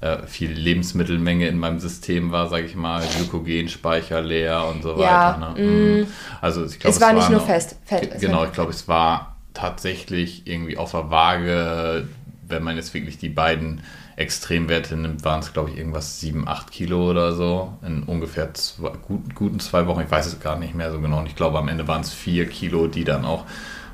äh, 0.00 0.26
viel 0.26 0.50
Lebensmittelmenge 0.50 1.46
in 1.46 1.58
meinem 1.58 1.78
System 1.78 2.32
war, 2.32 2.48
sage 2.48 2.64
ich 2.66 2.74
mal, 2.74 3.02
Glykogenspeicher 3.16 4.20
leer 4.22 4.64
und 4.66 4.82
so 4.82 4.98
Ja, 5.00 5.36
weiter. 5.38 5.54
Ne? 5.60 6.04
Mm. 6.04 6.06
Also 6.40 6.64
ich 6.64 6.78
glaube, 6.80 6.94
Es 6.96 7.00
war 7.00 7.12
nicht 7.12 7.30
nur 7.30 7.40
Fest- 7.40 7.76
Fett, 7.84 8.00
Ge- 8.02 8.10
es 8.14 8.20
Genau, 8.20 8.44
ich 8.44 8.52
glaube, 8.52 8.70
es 8.70 8.88
war 8.88 9.36
tatsächlich 9.54 10.46
irgendwie 10.46 10.76
auf 10.78 10.92
der 10.92 11.10
Waage, 11.10 12.08
wenn 12.48 12.62
man 12.62 12.76
jetzt 12.76 12.94
wirklich 12.94 13.18
die 13.18 13.28
beiden 13.28 13.82
Extremwerte 14.20 14.96
nimmt, 14.96 15.24
waren 15.24 15.40
es, 15.40 15.52
glaube 15.52 15.70
ich, 15.70 15.78
irgendwas 15.78 16.20
7, 16.20 16.46
8 16.46 16.70
Kilo 16.70 17.10
oder 17.10 17.32
so. 17.32 17.72
In 17.84 18.02
ungefähr 18.04 18.52
zwei, 18.54 18.90
gut, 19.06 19.34
guten 19.34 19.58
zwei 19.60 19.86
Wochen. 19.86 20.02
Ich 20.02 20.10
weiß 20.10 20.26
es 20.26 20.38
gar 20.40 20.58
nicht 20.58 20.74
mehr 20.74 20.92
so 20.92 21.00
genau. 21.00 21.18
Und 21.18 21.26
ich 21.26 21.36
glaube, 21.36 21.58
am 21.58 21.68
Ende 21.68 21.88
waren 21.88 22.02
es 22.02 22.12
4 22.12 22.46
Kilo, 22.48 22.86
die 22.86 23.04
dann 23.04 23.24
auch 23.24 23.44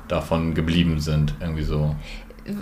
davon 0.07 0.53
geblieben 0.53 0.99
sind. 0.99 1.33
Irgendwie 1.39 1.63
so. 1.63 1.95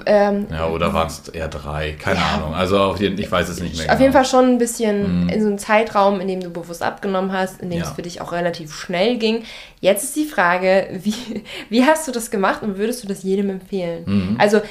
ähm, 0.08 0.48
Ja, 0.50 0.68
oder 0.68 0.94
waren 0.94 1.08
es 1.08 1.28
eher 1.30 1.48
drei? 1.48 1.92
Keine 1.94 2.20
Ja. 2.20 2.36
Ahnung. 2.36 2.56
Also 2.56 2.80
auf 2.80 3.00
jeden, 3.00 3.20
ich 3.20 3.32
weiß 3.32 3.50
es 3.50 3.60
nicht 3.62 3.76
mehr 3.76 3.84
genau. 3.86 3.94
auf 3.94 4.00
jeden 4.02 4.14
Fall 4.14 4.26
schon 4.26 4.46
ein 4.46 4.58
bisschen 4.58 5.30
in 5.30 5.42
so 5.42 5.48
einem 5.48 5.58
Zeitraum, 5.60 6.20
in 6.20 6.28
dem 6.28 6.42
du 6.42 6.50
bewusst 6.50 6.82
abgenommen 6.82 7.32
hast, 7.32 7.62
in 7.62 7.70
dem 7.70 7.80
Ja. 7.80 7.86
es 7.86 7.92
für 7.92 8.02
dich 8.02 8.20
auch 8.22 8.32
relativ 8.32 8.74
schnell 8.74 9.18
ging. 9.20 9.44
Jetzt 9.82 10.04
ist 10.06 10.16
die 10.16 10.26
Frage, 10.26 10.88
wie, 11.04 11.14
wie 11.70 11.84
hast 11.86 12.08
du 12.08 12.12
das 12.12 12.32
gemacht 12.32 12.64
und 12.64 12.78
würdest 12.80 13.04
du 13.04 13.08
das 13.08 13.22
jedem 13.22 13.50
empfehlen? 13.52 14.04
Mhm. 14.08 14.36
Also, 14.40 14.62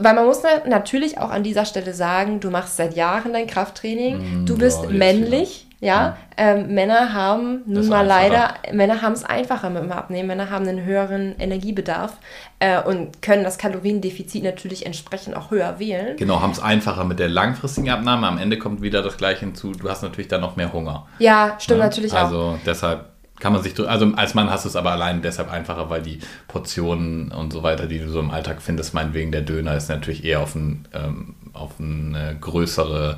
weil 0.00 0.14
man 0.14 0.26
muss 0.26 0.42
na- 0.42 0.68
natürlich 0.68 1.18
auch 1.18 1.30
an 1.30 1.42
dieser 1.42 1.64
Stelle 1.64 1.92
sagen, 1.94 2.40
du 2.40 2.50
machst 2.50 2.76
seit 2.76 2.94
Jahren 2.96 3.32
dein 3.32 3.46
Krafttraining, 3.46 4.44
du 4.46 4.56
bist 4.58 4.82
ja, 4.84 4.90
männlich, 4.90 5.66
ja. 5.80 6.16
Ähm, 6.38 6.74
Männer 6.74 7.12
haben 7.12 7.62
nun 7.66 7.86
mal 7.88 8.04
leider, 8.06 8.54
Männer 8.72 9.00
haben 9.02 9.12
es 9.12 9.24
einfacher 9.24 9.70
mit 9.70 9.82
dem 9.82 9.92
Abnehmen, 9.92 10.26
Männer 10.28 10.50
haben 10.50 10.66
einen 10.68 10.84
höheren 10.84 11.34
Energiebedarf 11.38 12.12
äh, 12.60 12.80
und 12.82 13.20
können 13.22 13.44
das 13.44 13.56
Kaloriendefizit 13.58 14.42
natürlich 14.44 14.84
entsprechend 14.86 15.36
auch 15.36 15.50
höher 15.50 15.78
wählen. 15.78 16.16
Genau, 16.16 16.40
haben 16.40 16.50
es 16.52 16.60
einfacher 16.60 17.04
mit 17.04 17.18
der 17.18 17.28
langfristigen 17.28 17.90
Abnahme. 17.90 18.26
Am 18.26 18.38
Ende 18.38 18.58
kommt 18.58 18.82
wieder 18.82 19.02
das 19.02 19.16
Gleiche 19.16 19.40
hinzu. 19.40 19.72
Du 19.72 19.88
hast 19.88 20.02
natürlich 20.02 20.28
dann 20.28 20.40
noch 20.42 20.56
mehr 20.56 20.72
Hunger. 20.72 21.06
Ja, 21.18 21.56
stimmt 21.58 21.80
Ne? 21.80 21.84
natürlich 21.86 22.12
auch. 22.12 22.24
Also 22.24 22.58
deshalb 22.66 23.04
kann 23.38 23.52
man 23.52 23.62
sich, 23.62 23.74
durch- 23.74 23.88
also 23.88 24.06
als 24.16 24.34
Mann 24.34 24.50
hast 24.50 24.64
du 24.64 24.68
es 24.68 24.76
aber 24.76 24.92
allein 24.92 25.22
deshalb 25.22 25.50
einfacher, 25.52 25.90
weil 25.90 26.02
die 26.02 26.20
Portionen 26.48 27.30
und 27.32 27.52
so 27.52 27.62
weiter, 27.62 27.86
die 27.86 27.98
du 27.98 28.08
so 28.08 28.20
im 28.20 28.30
Alltag 28.30 28.62
findest, 28.62 28.94
meinetwegen 28.94 29.32
der 29.32 29.42
Döner 29.42 29.76
ist 29.76 29.88
natürlich 29.88 30.24
eher 30.24 30.40
auf, 30.40 30.54
ein, 30.54 30.86
ähm, 30.94 31.34
auf 31.52 31.72
eine 31.78 32.36
größere 32.40 33.16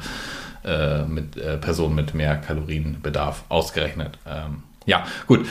äh, 0.65 1.03
mit, 1.05 1.37
äh, 1.37 1.57
Person 1.57 1.95
mit 1.95 2.15
mehr 2.15 2.37
Kalorienbedarf 2.37 3.45
ausgerechnet. 3.49 4.19
Ähm, 4.27 4.63
ja, 4.87 5.05
gut. 5.27 5.47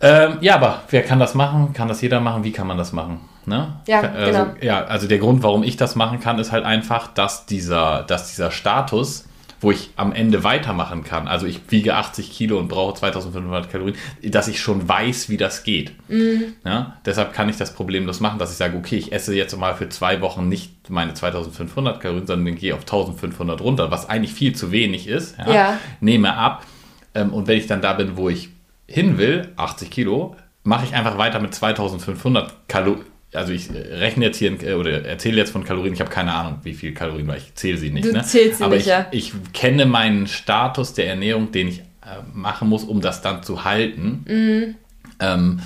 Ähm, 0.00 0.38
ja, 0.40 0.54
aber 0.56 0.82
wer 0.90 1.02
kann 1.02 1.18
das 1.18 1.34
machen? 1.34 1.72
Kann 1.72 1.88
das 1.88 2.00
jeder 2.00 2.20
machen? 2.20 2.44
Wie 2.44 2.52
kann 2.52 2.66
man 2.66 2.78
das 2.78 2.92
machen? 2.92 3.20
Ne? 3.44 3.72
Ja, 3.88 4.00
also, 4.00 4.44
genau. 4.44 4.54
ja, 4.60 4.84
also 4.84 5.08
der 5.08 5.18
Grund, 5.18 5.42
warum 5.42 5.62
ich 5.64 5.76
das 5.76 5.96
machen 5.96 6.20
kann, 6.20 6.38
ist 6.38 6.52
halt 6.52 6.64
einfach, 6.64 7.08
dass 7.08 7.44
dieser, 7.46 8.04
dass 8.04 8.28
dieser 8.28 8.50
Status, 8.52 9.26
wo 9.62 9.70
ich 9.70 9.90
am 9.96 10.12
Ende 10.12 10.42
weitermachen 10.42 11.04
kann, 11.04 11.28
also 11.28 11.46
ich 11.46 11.60
wiege 11.70 11.94
80 11.94 12.32
Kilo 12.32 12.58
und 12.58 12.68
brauche 12.68 12.94
2500 12.94 13.70
Kalorien, 13.70 13.96
dass 14.22 14.48
ich 14.48 14.60
schon 14.60 14.88
weiß, 14.88 15.28
wie 15.28 15.36
das 15.36 15.62
geht. 15.62 15.92
Mhm. 16.08 16.54
Ja, 16.64 16.98
deshalb 17.06 17.32
kann 17.32 17.48
ich 17.48 17.56
das 17.56 17.72
problemlos 17.72 18.20
machen, 18.20 18.38
dass 18.38 18.50
ich 18.50 18.56
sage, 18.56 18.76
okay, 18.76 18.96
ich 18.96 19.12
esse 19.12 19.34
jetzt 19.34 19.56
mal 19.56 19.74
für 19.74 19.88
zwei 19.88 20.20
Wochen 20.20 20.48
nicht 20.48 20.90
meine 20.90 21.14
2500 21.14 22.00
Kalorien, 22.00 22.26
sondern 22.26 22.56
gehe 22.56 22.74
auf 22.74 22.80
1500 22.80 23.60
runter, 23.60 23.90
was 23.90 24.08
eigentlich 24.08 24.34
viel 24.34 24.54
zu 24.54 24.72
wenig 24.72 25.06
ist. 25.06 25.38
Ja, 25.38 25.54
Ja. 25.54 25.78
Nehme 26.00 26.34
ab 26.36 26.66
ähm, 27.14 27.32
und 27.32 27.46
wenn 27.46 27.58
ich 27.58 27.66
dann 27.66 27.80
da 27.80 27.92
bin, 27.92 28.16
wo 28.16 28.28
ich 28.28 28.48
hin 28.86 29.16
will, 29.16 29.48
80 29.56 29.90
Kilo, 29.90 30.36
mache 30.64 30.84
ich 30.84 30.94
einfach 30.94 31.18
weiter 31.18 31.40
mit 31.40 31.54
2500 31.54 32.68
Kalorien. 32.68 33.11
Also 33.34 33.52
ich 33.52 33.70
äh, 33.70 33.78
rechne 33.94 34.26
jetzt 34.26 34.38
hier 34.38 34.62
äh, 34.62 34.74
oder 34.74 35.04
erzähle 35.04 35.38
jetzt 35.38 35.50
von 35.50 35.64
Kalorien. 35.64 35.94
Ich 35.94 36.00
habe 36.00 36.10
keine 36.10 36.34
Ahnung, 36.34 36.58
wie 36.62 36.74
viel 36.74 36.92
Kalorien, 36.92 37.26
weil 37.28 37.38
ich 37.38 37.54
zähle 37.54 37.78
sie 37.78 37.90
nicht. 37.90 38.06
Du 38.06 38.12
ne? 38.12 38.22
zählst 38.22 38.58
sie 38.58 38.64
Aber 38.64 38.74
nicht, 38.74 38.86
ich, 38.86 38.90
ja. 38.90 39.06
ich 39.10 39.32
kenne 39.52 39.86
meinen 39.86 40.26
Status 40.26 40.92
der 40.92 41.08
Ernährung, 41.08 41.52
den 41.52 41.68
ich 41.68 41.80
äh, 41.80 42.20
machen 42.32 42.68
muss, 42.68 42.84
um 42.84 43.00
das 43.00 43.22
dann 43.22 43.42
zu 43.42 43.64
halten. 43.64 44.24
Mhm. 44.28 44.74
Ähm, 45.20 45.60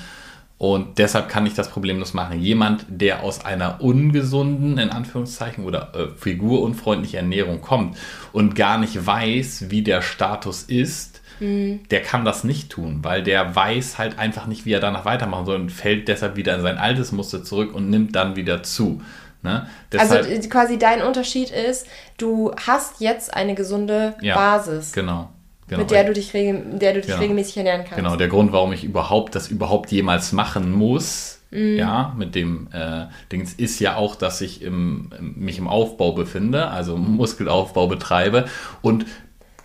und 0.59 0.99
deshalb 0.99 1.29
kann 1.29 1.45
ich 1.45 1.53
das 1.53 1.69
problemlos 1.69 2.15
machen. 2.15 2.41
Jemand, 2.41 2.87
der 2.89 3.23
aus 3.23 3.45
einer 3.45 3.83
ungesunden, 3.83 4.79
in 4.79 4.89
Anführungszeichen, 4.89 5.65
oder 5.65 5.93
äh, 5.95 6.09
figurunfreundlichen 6.17 7.19
Ernährung 7.19 7.61
kommt 7.61 7.97
und 8.33 8.55
gar 8.55 8.79
nicht 8.79 9.05
weiß, 9.05 9.67
wie 9.69 9.83
der 9.83 10.01
Status 10.01 10.63
ist, 10.63 11.21
Mhm. 11.41 11.81
der 11.91 12.03
kann 12.03 12.25
das 12.25 12.45
nicht 12.45 12.71
tun, 12.71 13.01
weil 13.03 13.23
der 13.23 13.55
weiß 13.55 13.99
halt 13.99 14.19
einfach 14.19 14.47
nicht, 14.47 14.65
wie 14.67 14.73
er 14.73 14.81
danach 14.81 15.05
weitermachen 15.05 15.47
soll 15.47 15.57
und 15.61 15.71
fällt 15.71 16.09
deshalb 16.09 16.37
wieder 16.37 16.55
in 16.55 16.63
sein 16.63 16.79
altes 16.79 17.13
Muster 17.13 17.43
zurück 17.45 17.75
und 17.75 17.91
nimmt 17.91 18.15
dann 18.17 18.37
wieder 18.37 18.63
zu. 18.63 19.03
Ne? 19.43 19.67
Also 19.97 20.15
Deshalb, 20.17 20.31
äh, 20.45 20.49
quasi 20.49 20.79
dein 20.79 21.03
Unterschied 21.03 21.51
ist, 21.51 21.87
du 22.19 22.53
hast 22.67 23.01
jetzt 23.01 23.35
eine 23.35 23.55
gesunde 23.55 24.15
Ja, 24.21 24.35
Basis, 24.35 24.93
genau. 24.93 25.31
genau. 25.69 25.83
mit 25.83 25.91
der 25.91 26.05
du 26.05 26.13
dich, 26.15 26.33
regel 26.35 26.65
der 26.79 26.95
du 26.95 27.01
dich 27.01 27.09
Genau. 27.09 27.21
regelmäßig 27.21 27.59
ernähren 27.59 27.83
kannst. 27.83 27.97
Genau, 27.97 28.17
der 28.17 28.29
Grund, 28.29 28.53
warum 28.53 28.73
ich 28.73 28.83
überhaupt 28.83 29.35
das 29.35 29.49
überhaupt 29.49 29.93
jemals 29.93 30.33
machen 30.33 30.73
muss, 30.73 31.35
Mhm. 31.53 31.77
ja, 31.77 32.13
mit 32.19 32.35
dem 32.35 32.67
äh, 32.73 33.07
Dings, 33.31 33.53
ist 33.53 33.79
ja 33.79 33.95
auch, 33.95 34.17
dass 34.17 34.41
ich 34.41 34.63
im, 34.63 35.11
mich 35.21 35.59
im 35.59 35.69
Aufbau 35.69 36.11
befinde, 36.11 36.67
also 36.69 36.97
Muskelaufbau 36.97 37.87
betreibe 37.87 38.47
und 38.83 39.07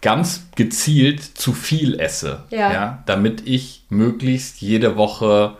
ganz 0.02 0.48
gezielt 0.56 1.22
zu 1.22 1.54
viel 1.54 2.00
esse. 2.00 2.44
Ja. 2.50 2.74
ja 2.74 3.04
damit 3.06 3.48
ich 3.48 3.86
möglichst 3.90 4.62
jede 4.62 4.98
Woche 4.98 5.58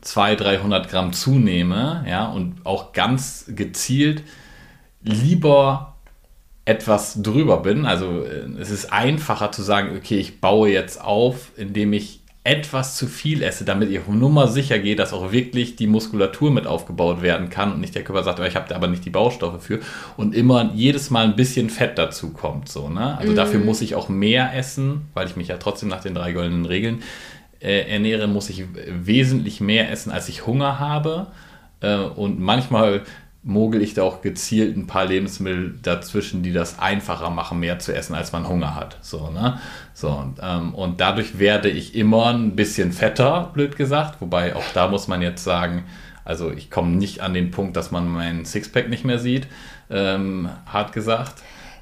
200, 0.00 0.40
300 0.40 0.88
Gramm 0.88 1.12
zunehme. 1.12 2.04
Ja, 2.08 2.26
und 2.26 2.64
auch 2.64 2.92
ganz 2.92 3.46
gezielt 3.48 4.22
lieber 5.02 5.94
etwas 6.64 7.22
drüber 7.22 7.58
bin. 7.58 7.86
Also 7.86 8.22
äh, 8.24 8.60
es 8.60 8.70
ist 8.70 8.92
einfacher 8.92 9.52
zu 9.52 9.62
sagen, 9.62 9.96
okay, 9.96 10.16
ich 10.16 10.40
baue 10.40 10.70
jetzt 10.70 11.00
auf, 11.00 11.52
indem 11.56 11.92
ich 11.92 12.20
etwas 12.44 12.96
zu 12.96 13.06
viel 13.06 13.42
esse, 13.42 13.64
damit 13.64 13.90
ich 13.90 14.06
nur 14.06 14.28
mal 14.28 14.48
sicher 14.48 14.78
gehe, 14.78 14.96
dass 14.96 15.14
auch 15.14 15.32
wirklich 15.32 15.76
die 15.76 15.86
Muskulatur 15.86 16.50
mit 16.50 16.66
aufgebaut 16.66 17.22
werden 17.22 17.48
kann 17.48 17.72
und 17.72 17.80
nicht 17.80 17.94
der 17.94 18.04
Körper 18.04 18.22
sagt, 18.22 18.38
oh, 18.38 18.44
ich 18.44 18.54
habe 18.54 18.68
da 18.68 18.76
aber 18.76 18.86
nicht 18.86 19.04
die 19.06 19.10
Baustoffe 19.10 19.62
für 19.62 19.80
und 20.18 20.34
immer 20.34 20.70
jedes 20.74 21.08
Mal 21.08 21.24
ein 21.24 21.36
bisschen 21.36 21.70
Fett 21.70 21.96
dazu 21.96 22.34
kommt. 22.34 22.68
So, 22.68 22.90
ne? 22.90 23.16
Also 23.16 23.32
mm. 23.32 23.36
dafür 23.36 23.60
muss 23.60 23.80
ich 23.80 23.94
auch 23.94 24.10
mehr 24.10 24.54
essen, 24.54 25.06
weil 25.14 25.26
ich 25.26 25.36
mich 25.36 25.48
ja 25.48 25.56
trotzdem 25.56 25.88
nach 25.88 26.02
den 26.02 26.14
drei 26.14 26.32
goldenen 26.32 26.66
Regeln 26.66 27.02
äh, 27.60 27.90
ernähre, 27.90 28.26
muss 28.26 28.50
ich 28.50 28.64
wesentlich 28.88 29.62
mehr 29.62 29.90
essen, 29.90 30.12
als 30.12 30.28
ich 30.28 30.46
Hunger 30.46 30.78
habe. 30.78 31.28
Äh, 31.80 31.96
und 31.96 32.40
manchmal 32.40 33.04
mogel 33.44 33.82
ich 33.82 33.92
da 33.92 34.02
auch 34.02 34.22
gezielt 34.22 34.74
ein 34.76 34.86
paar 34.86 35.04
Lebensmittel 35.04 35.78
dazwischen, 35.82 36.42
die 36.42 36.52
das 36.52 36.78
einfacher 36.78 37.28
machen, 37.28 37.60
mehr 37.60 37.78
zu 37.78 37.94
essen, 37.94 38.14
als 38.14 38.32
man 38.32 38.48
Hunger 38.48 38.74
hat. 38.74 38.96
So, 39.02 39.30
ne? 39.30 39.60
so, 39.92 40.08
und, 40.08 40.38
ähm, 40.42 40.74
und 40.74 41.00
dadurch 41.00 41.38
werde 41.38 41.68
ich 41.68 41.94
immer 41.94 42.28
ein 42.28 42.56
bisschen 42.56 42.92
fetter, 42.92 43.50
blöd 43.52 43.76
gesagt. 43.76 44.22
Wobei 44.22 44.56
auch 44.56 44.64
da 44.72 44.88
muss 44.88 45.08
man 45.08 45.20
jetzt 45.20 45.44
sagen, 45.44 45.84
also 46.24 46.50
ich 46.50 46.70
komme 46.70 46.96
nicht 46.96 47.20
an 47.20 47.34
den 47.34 47.50
Punkt, 47.50 47.76
dass 47.76 47.90
man 47.90 48.08
meinen 48.08 48.46
Sixpack 48.46 48.88
nicht 48.88 49.04
mehr 49.04 49.18
sieht, 49.18 49.46
ähm, 49.90 50.48
hart 50.66 50.94
gesagt. 50.94 51.34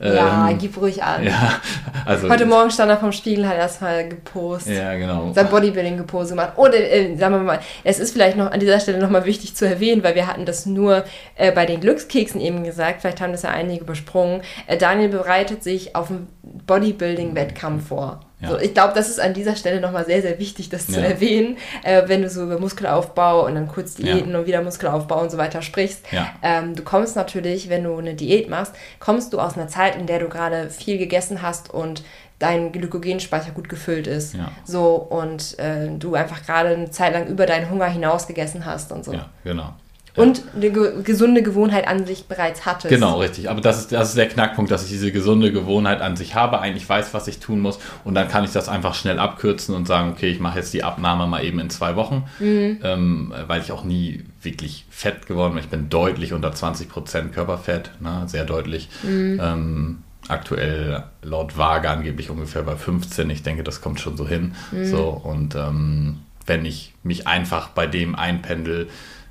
Ja, 0.02 0.48
ähm, 0.50 0.58
gib 0.58 0.76
ruhig 0.80 1.02
an. 1.02 1.22
Ja, 1.22 1.60
also 2.04 2.28
Heute 2.28 2.44
Morgen 2.46 2.70
stand 2.70 2.90
er 2.90 2.96
vom 2.96 3.12
Spiegel, 3.12 3.46
hat 3.48 3.56
erstmal 3.56 4.08
gepostet. 4.08 4.76
Ja, 4.76 4.94
genau. 4.96 5.32
Sein 5.32 5.48
Bodybuilding 5.48 5.96
gepostet 5.96 6.36
gemacht. 6.36 6.52
Und 6.56 6.74
äh, 6.74 7.14
sagen 7.16 7.34
wir 7.34 7.42
mal, 7.42 7.60
es 7.84 8.00
ist 8.00 8.12
vielleicht 8.12 8.36
noch 8.36 8.50
an 8.50 8.58
dieser 8.58 8.80
Stelle 8.80 8.98
nochmal 8.98 9.24
wichtig 9.24 9.54
zu 9.54 9.66
erwähnen, 9.66 10.02
weil 10.02 10.14
wir 10.14 10.26
hatten 10.26 10.44
das 10.44 10.66
nur 10.66 11.04
äh, 11.36 11.52
bei 11.52 11.66
den 11.66 11.80
Glückskeksen 11.80 12.40
eben 12.40 12.64
gesagt, 12.64 13.02
vielleicht 13.02 13.20
haben 13.20 13.32
das 13.32 13.42
ja 13.42 13.50
einige 13.50 13.82
übersprungen. 13.84 14.42
Äh, 14.66 14.76
Daniel 14.76 15.08
bereitet 15.08 15.62
sich 15.62 15.94
auf 15.94 16.10
einen 16.10 16.28
Bodybuilding-Wettkampf 16.66 17.88
vor. 17.88 18.20
Ja. 18.42 18.50
So, 18.50 18.58
ich 18.58 18.74
glaube, 18.74 18.92
das 18.94 19.08
ist 19.08 19.20
an 19.20 19.34
dieser 19.34 19.56
Stelle 19.56 19.80
nochmal 19.80 20.04
sehr, 20.04 20.20
sehr 20.20 20.38
wichtig, 20.38 20.68
das 20.68 20.88
ja. 20.88 20.94
zu 20.94 21.00
erwähnen, 21.00 21.56
äh, 21.84 22.02
wenn 22.06 22.22
du 22.22 22.28
so 22.28 22.42
über 22.42 22.58
Muskelaufbau 22.58 23.46
und 23.46 23.54
dann 23.54 23.68
kurz 23.68 23.94
Diäten 23.94 24.32
ja. 24.32 24.38
und 24.38 24.46
wieder 24.46 24.62
Muskelaufbau 24.62 25.20
und 25.20 25.30
so 25.30 25.38
weiter 25.38 25.62
sprichst. 25.62 26.04
Ähm, 26.42 26.74
du 26.74 26.82
kommst 26.82 27.16
natürlich, 27.16 27.68
wenn 27.68 27.84
du 27.84 27.96
eine 27.96 28.14
Diät 28.14 28.50
machst, 28.50 28.74
kommst 28.98 29.32
du 29.32 29.38
aus 29.38 29.56
einer 29.56 29.68
Zeit, 29.68 29.96
in 29.96 30.06
der 30.06 30.18
du 30.18 30.28
gerade 30.28 30.70
viel 30.70 30.98
gegessen 30.98 31.42
hast 31.42 31.72
und 31.72 32.02
dein 32.38 32.72
Glykogenspeicher 32.72 33.52
gut 33.52 33.68
gefüllt 33.68 34.08
ist. 34.08 34.34
So 34.64 34.96
und 34.96 35.58
äh, 35.60 35.88
du 35.96 36.14
einfach 36.14 36.44
gerade 36.44 36.70
eine 36.70 36.90
Zeit 36.90 37.12
lang 37.12 37.28
über 37.28 37.46
deinen 37.46 37.70
Hunger 37.70 37.86
hinaus 37.86 38.26
gegessen 38.26 38.64
hast 38.64 38.90
und 38.90 39.04
so. 39.04 39.12
Ja, 39.12 39.30
genau. 39.44 39.74
Und 40.14 40.42
eine 40.54 40.70
ge 40.70 41.02
gesunde 41.02 41.42
Gewohnheit 41.42 41.88
an 41.88 42.06
sich 42.06 42.26
bereits 42.26 42.66
hattest. 42.66 42.88
Genau, 42.88 43.20
richtig. 43.20 43.48
Aber 43.48 43.60
das 43.60 43.80
ist, 43.80 43.92
das 43.92 44.10
ist 44.10 44.18
der 44.18 44.28
Knackpunkt, 44.28 44.70
dass 44.70 44.84
ich 44.84 44.90
diese 44.90 45.10
gesunde 45.10 45.52
Gewohnheit 45.52 46.02
an 46.02 46.16
sich 46.16 46.34
habe, 46.34 46.60
eigentlich 46.60 46.86
weiß, 46.86 47.14
was 47.14 47.28
ich 47.28 47.38
tun 47.38 47.60
muss 47.60 47.78
und 48.04 48.14
dann 48.14 48.28
kann 48.28 48.44
ich 48.44 48.52
das 48.52 48.68
einfach 48.68 48.94
schnell 48.94 49.18
abkürzen 49.18 49.74
und 49.74 49.86
sagen, 49.86 50.10
okay, 50.10 50.28
ich 50.28 50.40
mache 50.40 50.58
jetzt 50.58 50.74
die 50.74 50.84
Abnahme 50.84 51.26
mal 51.26 51.44
eben 51.44 51.58
in 51.60 51.70
zwei 51.70 51.96
Wochen, 51.96 52.24
mhm. 52.38 52.80
ähm, 52.82 53.34
weil 53.46 53.62
ich 53.62 53.72
auch 53.72 53.84
nie 53.84 54.24
wirklich 54.42 54.84
fett 54.90 55.26
geworden 55.26 55.54
bin. 55.54 55.64
Ich 55.64 55.70
bin 55.70 55.88
deutlich 55.88 56.34
unter 56.34 56.50
20% 56.50 57.30
Körperfett, 57.30 57.92
ne, 58.00 58.24
sehr 58.26 58.44
deutlich. 58.44 58.88
Mhm. 59.02 59.40
Ähm, 59.42 59.98
aktuell 60.28 61.04
laut 61.22 61.56
Waage 61.56 61.90
angeblich 61.90 62.30
ungefähr 62.30 62.62
bei 62.62 62.76
15. 62.76 63.28
Ich 63.30 63.42
denke, 63.42 63.64
das 63.64 63.80
kommt 63.80 64.00
schon 64.00 64.16
so 64.16 64.26
hin. 64.26 64.54
Mhm. 64.70 64.84
So, 64.84 65.08
und 65.08 65.54
ähm, 65.54 66.20
wenn 66.46 66.64
ich 66.64 66.94
mich 67.02 67.26
einfach 67.26 67.68
bei 67.68 67.86
dem 67.86 68.14
einpendel, 68.14 68.88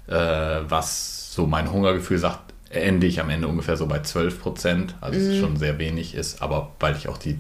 äh, 0.08 0.14
was 0.14 1.34
so 1.34 1.48
mein 1.48 1.72
Hungergefühl 1.72 2.18
sagt, 2.18 2.54
ende 2.70 3.08
ich 3.08 3.20
am 3.20 3.30
Ende 3.30 3.48
ungefähr 3.48 3.78
so 3.78 3.86
bei 3.86 4.00
12 4.00 4.42
Prozent, 4.42 4.96
also 5.02 5.20
mhm. 5.20 5.30
es 5.30 5.38
schon 5.38 5.58
sehr 5.58 5.78
wenig 5.78 6.16
ist, 6.16 6.42
aber 6.42 6.72
weil 6.80 6.96
ich 6.96 7.08
auch 7.08 7.18
die 7.18 7.38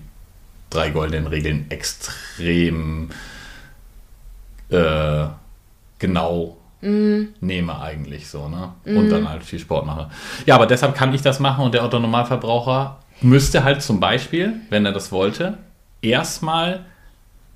drei 0.69 0.89
goldenen 0.89 1.27
Regeln 1.27 1.65
extrem 1.69 3.09
äh, 4.69 5.25
genau 5.99 6.57
mhm. 6.81 7.29
nehme 7.39 7.79
eigentlich 7.79 8.27
so, 8.27 8.47
ne? 8.47 8.73
Mhm. 8.85 8.97
Und 8.97 9.09
dann 9.09 9.29
halt 9.29 9.43
viel 9.43 9.59
Sport 9.59 9.85
mache. 9.85 10.09
Ja, 10.45 10.55
aber 10.55 10.65
deshalb 10.65 10.95
kann 10.95 11.13
ich 11.13 11.21
das 11.21 11.39
machen 11.39 11.63
und 11.63 11.73
der 11.73 11.83
Otto 11.83 11.99
Normalverbraucher 11.99 12.99
müsste 13.21 13.63
halt 13.63 13.81
zum 13.81 13.99
Beispiel, 13.99 14.53
wenn 14.69 14.85
er 14.85 14.91
das 14.91 15.11
wollte, 15.11 15.57
erstmal 16.01 16.85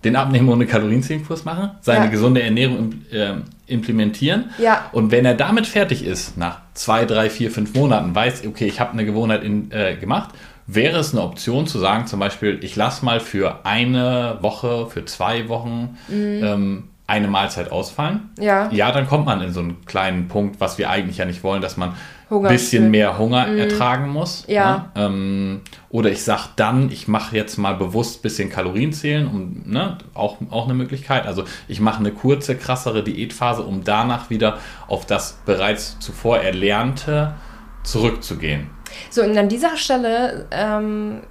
den 0.03 0.15
Abnehmen 0.15 0.49
ohne 0.49 0.67
Kalorienzählkurs 0.67 1.45
machen, 1.45 1.71
seine 1.81 2.05
ja. 2.05 2.11
gesunde 2.11 2.43
Ernährung 2.43 2.93
äh, 3.11 3.35
implementieren. 3.67 4.51
Ja. 4.57 4.89
Und 4.91 5.11
wenn 5.11 5.25
er 5.25 5.33
damit 5.33 5.67
fertig 5.67 6.05
ist, 6.05 6.37
nach 6.37 6.59
zwei, 6.73 7.05
drei, 7.05 7.29
vier, 7.29 7.51
fünf 7.51 7.73
Monaten, 7.73 8.13
weiß, 8.13 8.45
okay, 8.47 8.65
ich 8.65 8.79
habe 8.79 8.93
eine 8.93 9.05
Gewohnheit 9.05 9.43
in, 9.43 9.71
äh, 9.71 9.95
gemacht, 9.95 10.29
wäre 10.67 10.99
es 10.99 11.13
eine 11.13 11.21
Option 11.23 11.67
zu 11.67 11.79
sagen, 11.79 12.07
zum 12.07 12.19
Beispiel, 12.19 12.59
ich 12.63 12.75
lasse 12.75 13.05
mal 13.05 13.19
für 13.19 13.65
eine 13.65 14.37
Woche, 14.41 14.87
für 14.87 15.05
zwei 15.05 15.47
Wochen 15.47 15.97
mhm. 16.07 16.43
ähm, 16.43 16.83
eine 17.07 17.27
Mahlzeit 17.27 17.71
ausfallen. 17.71 18.31
Ja. 18.39 18.69
Ja, 18.71 18.91
dann 18.91 19.07
kommt 19.07 19.25
man 19.25 19.41
in 19.41 19.53
so 19.53 19.59
einen 19.59 19.85
kleinen 19.85 20.27
Punkt, 20.27 20.59
was 20.59 20.77
wir 20.77 20.89
eigentlich 20.89 21.17
ja 21.17 21.25
nicht 21.25 21.43
wollen, 21.43 21.61
dass 21.61 21.77
man 21.77 21.93
ein 22.29 22.41
bisschen 22.41 22.89
mehr 22.89 23.19
Hunger 23.19 23.45
mm. 23.45 23.57
ertragen 23.59 24.09
muss. 24.09 24.45
Ja. 24.47 24.89
Ne? 24.95 25.03
Ähm, 25.03 25.61
oder 25.89 26.09
ich 26.09 26.23
sage 26.23 26.49
dann, 26.55 26.89
ich 26.91 27.07
mache 27.07 27.35
jetzt 27.35 27.57
mal 27.57 27.75
bewusst 27.75 28.19
ein 28.19 28.21
bisschen 28.23 28.49
Kalorien 28.49 28.91
zählen, 28.91 29.27
um, 29.27 29.61
ne? 29.65 29.99
auch, 30.15 30.37
auch 30.49 30.65
eine 30.65 30.73
Möglichkeit. 30.73 31.27
Also 31.27 31.43
ich 31.67 31.79
mache 31.79 31.99
eine 31.99 32.11
kurze, 32.11 32.55
krassere 32.55 33.03
Diätphase, 33.03 33.61
um 33.61 33.83
danach 33.83 34.31
wieder 34.31 34.57
auf 34.87 35.05
das 35.05 35.39
bereits 35.45 35.99
zuvor 35.99 36.39
Erlernte 36.39 37.35
zurückzugehen. 37.83 38.71
So, 39.11 39.21
und 39.21 39.37
an 39.37 39.49
dieser 39.49 39.77
Stelle 39.77 40.47
ähm, 40.51 41.21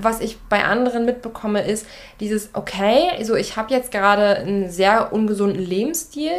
was 0.00 0.20
ich 0.20 0.38
bei 0.48 0.64
anderen 0.64 1.04
mitbekomme, 1.04 1.62
ist 1.62 1.86
dieses, 2.20 2.50
okay, 2.54 3.10
also 3.16 3.34
ich 3.34 3.56
habe 3.56 3.72
jetzt 3.72 3.90
gerade 3.90 4.36
einen 4.36 4.70
sehr 4.70 5.12
ungesunden 5.12 5.62
Lebensstil, 5.62 6.32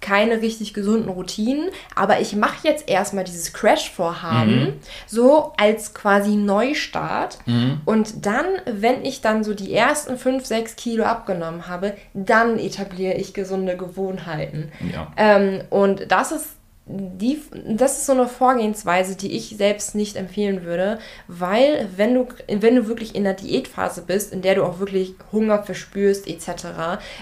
keine 0.00 0.40
richtig 0.42 0.74
gesunden 0.74 1.08
Routinen, 1.08 1.70
aber 1.94 2.20
ich 2.20 2.36
mache 2.36 2.68
jetzt 2.68 2.88
erstmal 2.88 3.24
dieses 3.24 3.52
Crash-Vorhaben, 3.52 4.60
mhm. 4.60 4.72
so 5.06 5.52
als 5.56 5.92
quasi 5.92 6.36
Neustart. 6.36 7.38
Mhm. 7.46 7.80
Und 7.84 8.26
dann, 8.26 8.46
wenn 8.66 9.04
ich 9.04 9.20
dann 9.20 9.42
so 9.42 9.54
die 9.54 9.74
ersten 9.74 10.16
5, 10.16 10.44
6 10.44 10.76
Kilo 10.76 11.04
abgenommen 11.04 11.66
habe, 11.66 11.94
dann 12.14 12.58
etabliere 12.58 13.14
ich 13.14 13.34
gesunde 13.34 13.76
Gewohnheiten. 13.76 14.70
Ja. 14.92 15.12
Ähm, 15.16 15.62
und 15.70 16.10
das 16.10 16.32
ist 16.32 16.57
die, 16.88 17.42
das 17.66 17.98
ist 17.98 18.06
so 18.06 18.12
eine 18.12 18.26
Vorgehensweise, 18.26 19.14
die 19.14 19.36
ich 19.36 19.56
selbst 19.56 19.94
nicht 19.94 20.16
empfehlen 20.16 20.64
würde, 20.64 20.98
weil 21.26 21.88
wenn 21.96 22.14
du, 22.14 22.28
wenn 22.48 22.76
du 22.76 22.88
wirklich 22.88 23.14
in 23.14 23.24
der 23.24 23.34
Diätphase 23.34 24.02
bist, 24.02 24.32
in 24.32 24.42
der 24.42 24.54
du 24.54 24.64
auch 24.64 24.78
wirklich 24.78 25.14
Hunger 25.30 25.62
verspürst 25.62 26.26
etc., 26.26 26.48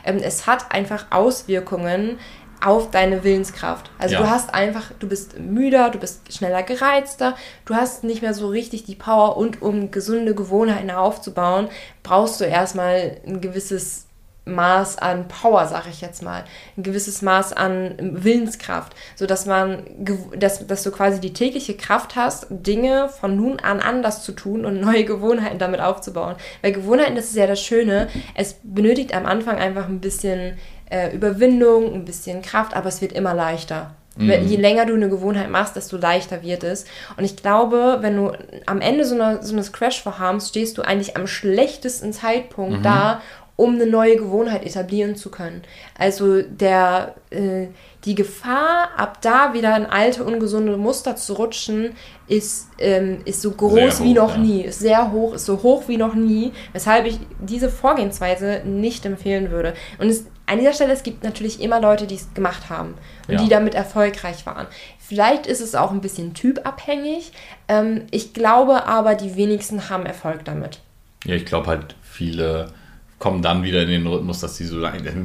ähm, 0.05 0.19
es 0.23 0.47
hat 0.47 0.73
einfach 0.73 1.07
Auswirkungen 1.11 2.19
auf 2.65 2.91
deine 2.91 3.23
Willenskraft. 3.23 3.91
Also 3.99 4.15
ja. 4.15 4.23
du 4.23 4.31
hast 4.31 4.55
einfach, 4.55 4.93
du 4.99 5.09
bist 5.09 5.39
müder, 5.39 5.91
du 5.91 5.99
bist 5.99 6.33
schneller 6.33 6.63
gereizter, 6.63 7.37
du 7.65 7.75
hast 7.75 8.05
nicht 8.05 8.23
mehr 8.23 8.35
so 8.35 8.49
richtig 8.49 8.85
die 8.85 8.95
Power 8.95 9.37
und 9.37 9.61
um 9.63 9.91
gesunde 9.91 10.35
Gewohnheiten 10.35 10.91
aufzubauen, 10.91 11.69
brauchst 12.03 12.41
du 12.41 12.45
erstmal 12.45 13.19
ein 13.27 13.41
gewisses 13.41 14.06
Maß 14.47 14.99
an 14.99 15.27
Power, 15.29 15.67
sag 15.67 15.87
ich 15.89 16.01
jetzt 16.01 16.23
mal, 16.23 16.45
ein 16.77 16.83
gewisses 16.83 17.21
Maß 17.21 17.53
an 17.53 17.97
Willenskraft, 17.99 18.95
so 19.17 19.27
dass 19.27 19.45
man, 19.45 19.83
dass, 20.37 20.67
dass 20.67 20.83
du 20.85 20.93
quasi 20.93 21.21
die 21.21 21.33
tägliche 21.33 21.77
Kraft 21.77 22.17
hast, 22.17 22.47
Dinge 22.51 23.09
von 23.09 23.37
nun 23.37 23.59
an 23.59 23.81
anders 23.81 24.23
zu 24.23 24.33
tun 24.33 24.65
und 24.65 24.81
neue 24.81 25.05
Gewohnheiten 25.05 25.59
damit 25.59 25.81
aufzubauen. 25.81 26.37
Weil 26.63 26.73
Gewohnheiten, 26.73 27.17
das 27.17 27.27
ist 27.27 27.37
ja 27.37 27.47
das 27.47 27.61
Schöne, 27.61 28.09
es 28.35 28.57
benötigt 28.63 29.15
am 29.15 29.27
Anfang 29.27 29.59
einfach 29.59 29.89
ein 29.89 30.01
bisschen 30.01 30.57
äh, 30.91 31.15
Überwindung, 31.15 31.93
ein 31.93 32.05
bisschen 32.05 32.41
Kraft, 32.41 32.75
aber 32.75 32.89
es 32.89 33.01
wird 33.01 33.13
immer 33.13 33.35
leichter. 33.35 33.97
Mhm. 34.17 34.47
Je 34.47 34.57
länger 34.57 34.87
du 34.87 34.95
eine 34.95 35.09
Gewohnheit 35.09 35.51
machst, 35.51 35.77
desto 35.77 35.97
leichter 35.97 36.43
wird 36.43 36.65
es. 36.65 36.87
Und 37.17 37.25
ich 37.25 37.37
glaube, 37.37 37.99
wenn 38.01 38.17
du 38.17 38.33
am 38.65 38.81
Ende 38.81 39.05
so, 39.05 39.15
einer, 39.15 39.43
so 39.43 39.53
eines 39.53 39.73
Crash-Vorhabens 39.73 40.49
stehst 40.49 40.79
du 40.79 40.83
eigentlich 40.83 41.17
am 41.17 41.27
schlechtesten 41.27 42.13
Zeitpunkt 42.13 42.79
mhm. 42.79 42.83
da, 42.83 43.21
um 43.57 43.75
eine 43.75 43.87
neue 43.87 44.17
Gewohnheit 44.17 44.65
etablieren 44.65 45.17
zu 45.17 45.31
können. 45.31 45.63
Also 45.99 46.43
der, 46.43 47.15
äh, 47.31 47.69
die 48.05 48.15
Gefahr, 48.15 48.91
ab 48.97 49.23
da 49.23 49.55
wieder 49.55 49.75
in 49.77 49.87
alte, 49.87 50.23
ungesunde 50.25 50.77
Muster 50.77 51.17
zu 51.17 51.33
rutschen, 51.33 51.97
ist, 52.29 52.69
ähm, 52.79 53.23
ist 53.25 53.41
so 53.41 53.53
groß 53.53 54.01
hoch, 54.01 54.05
wie 54.05 54.13
noch 54.13 54.35
ja. 54.37 54.43
nie. 54.43 54.61
Ist 54.63 54.81
sehr 54.81 55.11
hoch, 55.11 55.35
ist 55.35 55.47
so 55.47 55.63
hoch 55.63 55.85
wie 55.89 55.97
noch 55.97 56.15
nie, 56.15 56.53
weshalb 56.73 57.07
ich 57.07 57.19
diese 57.41 57.71
Vorgehensweise 57.71 58.63
nicht 58.65 59.07
empfehlen 59.07 59.51
würde. 59.51 59.75
Und 59.99 60.09
es, 60.09 60.27
an 60.45 60.59
dieser 60.59 60.75
Stelle, 60.75 60.93
es 60.93 61.03
gibt 61.03 61.25
natürlich 61.25 61.61
immer 61.61 61.81
Leute, 61.81 62.07
die 62.07 62.17
es 62.17 62.35
gemacht 62.35 62.69
haben 62.69 62.95
und 63.27 63.35
ja. 63.35 63.43
die 63.43 63.49
damit 63.49 63.75
erfolgreich 63.75 64.45
waren. 64.45 64.67
Vielleicht 64.99 65.47
ist 65.47 65.61
es 65.61 65.75
auch 65.75 65.93
ein 65.93 66.01
bisschen 66.01 66.35
typabhängig. 66.35 67.33
Ähm, 67.69 68.03
ich 68.11 68.35
glaube 68.35 68.87
aber, 68.87 69.15
die 69.15 69.37
wenigsten 69.37 69.89
haben 69.89 70.05
Erfolg 70.05 70.45
damit. 70.45 70.81
Ja, 71.25 71.35
ich 71.35 71.47
glaube 71.47 71.69
halt, 71.69 71.97
viele 72.03 72.69
kommen 73.19 73.43
dann 73.43 73.63
wieder 73.63 73.83
in 73.83 73.89
den 73.89 74.07
Rhythmus, 74.07 74.41
dass 74.41 74.57
die 74.57 74.65
so 74.65 74.77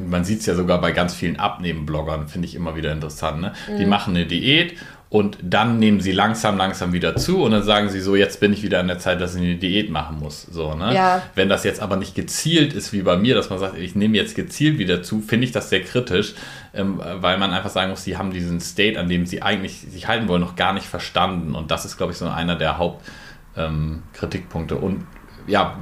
man 0.08 0.24
sieht 0.24 0.40
es 0.40 0.46
ja 0.46 0.56
sogar 0.56 0.80
bei 0.80 0.92
ganz 0.92 1.14
vielen 1.14 1.38
Abnehmen-Bloggern, 1.38 2.28
finde 2.28 2.48
ich 2.48 2.56
immer 2.56 2.76
wieder 2.76 2.92
interessant. 2.92 3.42
Ne? 3.42 3.54
Mhm. 3.70 3.78
Die 3.78 3.86
machen 3.86 4.16
eine 4.16 4.26
Diät 4.26 4.76
und 5.12 5.38
dann 5.44 5.78
nehmen 5.78 6.00
sie 6.00 6.14
langsam, 6.14 6.56
langsam 6.58 6.94
wieder 6.94 7.18
zu 7.18 7.44
und 7.44 7.52
dann 7.52 7.64
sagen 7.64 7.90
sie 7.90 8.00
so, 8.00 8.16
jetzt 8.16 8.40
bin 8.40 8.54
ich 8.54 8.64
wieder 8.64 8.80
an 8.80 8.88
der 8.88 8.98
Zeit, 8.98 9.20
dass 9.20 9.36
ich 9.36 9.42
eine 9.42 9.58
Diät 9.58 9.90
machen 9.90 10.20
muss. 10.20 10.44
So, 10.44 10.74
ne? 10.74 10.96
Ja. 10.96 11.22
Wenn 11.36 11.50
das 11.50 11.66
jetzt 11.66 11.82
aber 11.82 11.98
nicht 11.98 12.16
gezielt 12.16 12.72
ist, 12.72 12.94
wie 12.94 13.02
bei 13.02 13.18
mir, 13.18 13.36
dass 13.36 13.50
man 13.50 13.60
sagt, 13.60 13.78
ich 13.78 13.94
nehme 13.94 14.16
jetzt 14.16 14.36
gezielt 14.36 14.78
wieder 14.78 15.04
zu, 15.04 15.20
finde 15.20 15.44
ich 15.44 15.52
das 15.52 15.70
sehr 15.70 15.82
kritisch, 15.82 16.34
ähm, 16.74 17.02
weil 17.04 17.38
man 17.38 17.52
einfach 17.52 17.72
sagen 17.72 17.90
muss, 17.90 18.06
sie 18.06 18.16
haben 18.16 18.32
diesen 18.32 18.62
State, 18.62 18.98
an 18.98 19.10
dem 19.10 19.26
sie 19.26 19.42
eigentlich 19.42 19.82
sich 19.82 20.08
halten 20.08 20.30
wollen, 20.30 20.40
noch 20.40 20.56
gar 20.56 20.72
nicht 20.72 20.86
verstanden. 20.86 21.56
Und 21.56 21.72
das 21.72 21.84
ist, 21.84 21.98
glaube 21.98 22.14
ich, 22.14 22.18
so 22.18 22.30
einer 22.30 22.56
der 22.56 22.78
Hauptkritikpunkte. 22.78 24.76
Ähm, 24.76 24.82
und 24.82 25.06
ja, 25.46 25.78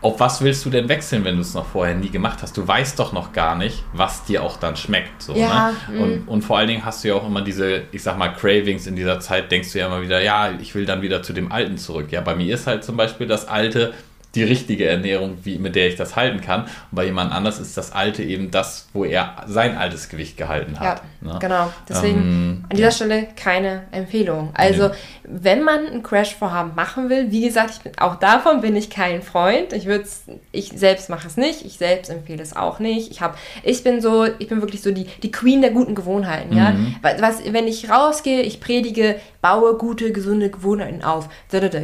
auf 0.00 0.20
was 0.20 0.40
willst 0.42 0.64
du 0.64 0.70
denn 0.70 0.88
wechseln, 0.88 1.24
wenn 1.24 1.34
du 1.34 1.40
es 1.40 1.54
noch 1.54 1.66
vorher 1.66 1.94
nie 1.94 2.10
gemacht 2.10 2.38
hast? 2.42 2.56
Du 2.56 2.66
weißt 2.66 2.98
doch 2.98 3.12
noch 3.12 3.32
gar 3.32 3.56
nicht, 3.56 3.82
was 3.92 4.24
dir 4.24 4.44
auch 4.44 4.56
dann 4.56 4.76
schmeckt. 4.76 5.22
So, 5.22 5.34
ja, 5.34 5.72
ne? 5.90 6.00
und, 6.00 6.26
mm. 6.26 6.28
und 6.28 6.42
vor 6.42 6.58
allen 6.58 6.68
Dingen 6.68 6.84
hast 6.84 7.02
du 7.02 7.08
ja 7.08 7.14
auch 7.14 7.26
immer 7.26 7.42
diese, 7.42 7.82
ich 7.90 8.02
sag 8.04 8.16
mal, 8.16 8.28
Cravings 8.28 8.86
in 8.86 8.94
dieser 8.94 9.18
Zeit, 9.18 9.50
denkst 9.50 9.72
du 9.72 9.80
ja 9.80 9.86
immer 9.86 10.00
wieder, 10.00 10.22
ja, 10.22 10.52
ich 10.60 10.74
will 10.76 10.86
dann 10.86 11.02
wieder 11.02 11.24
zu 11.24 11.32
dem 11.32 11.50
Alten 11.50 11.78
zurück. 11.78 12.12
Ja, 12.12 12.20
bei 12.20 12.36
mir 12.36 12.54
ist 12.54 12.68
halt 12.68 12.84
zum 12.84 12.96
Beispiel 12.96 13.26
das 13.26 13.48
Alte 13.48 13.92
die 14.34 14.42
richtige 14.44 14.86
Ernährung, 14.86 15.38
wie, 15.44 15.58
mit 15.58 15.74
der 15.74 15.88
ich 15.88 15.96
das 15.96 16.14
halten 16.14 16.40
kann. 16.42 16.62
Und 16.62 16.70
bei 16.92 17.06
jemand 17.06 17.32
anders 17.32 17.58
ist 17.58 17.76
das 17.78 17.92
Alte 17.92 18.22
eben 18.22 18.50
das, 18.50 18.88
wo 18.92 19.04
er 19.04 19.36
sein 19.46 19.76
altes 19.76 20.10
Gewicht 20.10 20.36
gehalten 20.36 20.78
hat. 20.78 21.02
Ja, 21.22 21.32
ne? 21.32 21.38
genau. 21.40 21.72
Deswegen 21.88 22.18
ähm, 22.18 22.64
an 22.68 22.76
dieser 22.76 22.88
ja. 22.88 22.90
Stelle 22.90 23.28
keine 23.36 23.84
Empfehlung. 23.90 24.50
Also, 24.52 24.88
nee. 24.88 24.94
wenn 25.24 25.62
man 25.62 25.86
ein 25.86 26.02
Crash-Vorhaben 26.02 26.74
machen 26.74 27.08
will, 27.08 27.30
wie 27.30 27.42
gesagt, 27.42 27.70
ich 27.70 27.80
bin, 27.80 27.92
auch 27.98 28.16
davon 28.16 28.60
bin 28.60 28.76
ich 28.76 28.90
kein 28.90 29.22
Freund. 29.22 29.72
Ich 29.72 29.86
würde 29.86 30.04
ich 30.52 30.72
selbst 30.74 31.08
mache 31.08 31.26
es 31.26 31.38
nicht, 31.38 31.64
ich 31.64 31.78
selbst 31.78 32.10
empfehle 32.10 32.42
es 32.42 32.54
auch 32.54 32.80
nicht. 32.80 33.10
Ich 33.10 33.22
habe, 33.22 33.34
ich 33.62 33.82
bin 33.82 34.02
so, 34.02 34.26
ich 34.38 34.48
bin 34.48 34.60
wirklich 34.60 34.82
so 34.82 34.90
die, 34.90 35.06
die 35.22 35.32
Queen 35.32 35.62
der 35.62 35.70
guten 35.70 35.94
Gewohnheiten. 35.94 36.50
Mhm. 36.50 36.96
Ja? 37.02 37.12
Was, 37.20 37.42
wenn 37.50 37.66
ich 37.66 37.90
rausgehe, 37.90 38.42
ich 38.42 38.60
predige, 38.60 39.16
baue 39.40 39.76
gute, 39.76 40.12
gesunde 40.12 40.50
Gewohnheiten 40.50 41.02
auf. 41.02 41.28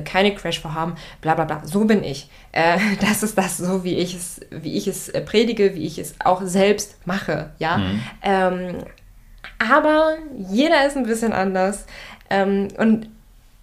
Keine 0.05 0.35
Crash-Vorhaben, 0.35 0.95
bla 1.21 1.35
bla 1.35 1.45
bla. 1.45 1.63
So 1.65 1.85
bin 1.85 2.03
ich. 2.03 2.29
Äh, 2.53 2.79
das 3.01 3.23
ist 3.23 3.39
das 3.39 3.59
so, 3.59 3.85
wie 3.85 3.95
ich 3.95 4.15
es, 4.15 4.41
wie 4.51 4.77
ich 4.77 4.87
es 4.87 5.09
äh, 5.09 5.21
predige, 5.21 5.75
wie 5.75 5.87
ich 5.87 5.99
es 5.99 6.15
auch 6.21 6.43
selbst 6.43 6.99
mache. 7.07 7.51
Ja. 7.59 7.79
Mhm. 7.79 8.03
Ähm, 8.23 8.75
aber 9.59 10.17
jeder 10.37 10.87
ist 10.87 10.97
ein 10.97 11.07
bisschen 11.07 11.33
anders. 11.33 11.87
Ähm, 12.31 12.69
und 12.79 13.09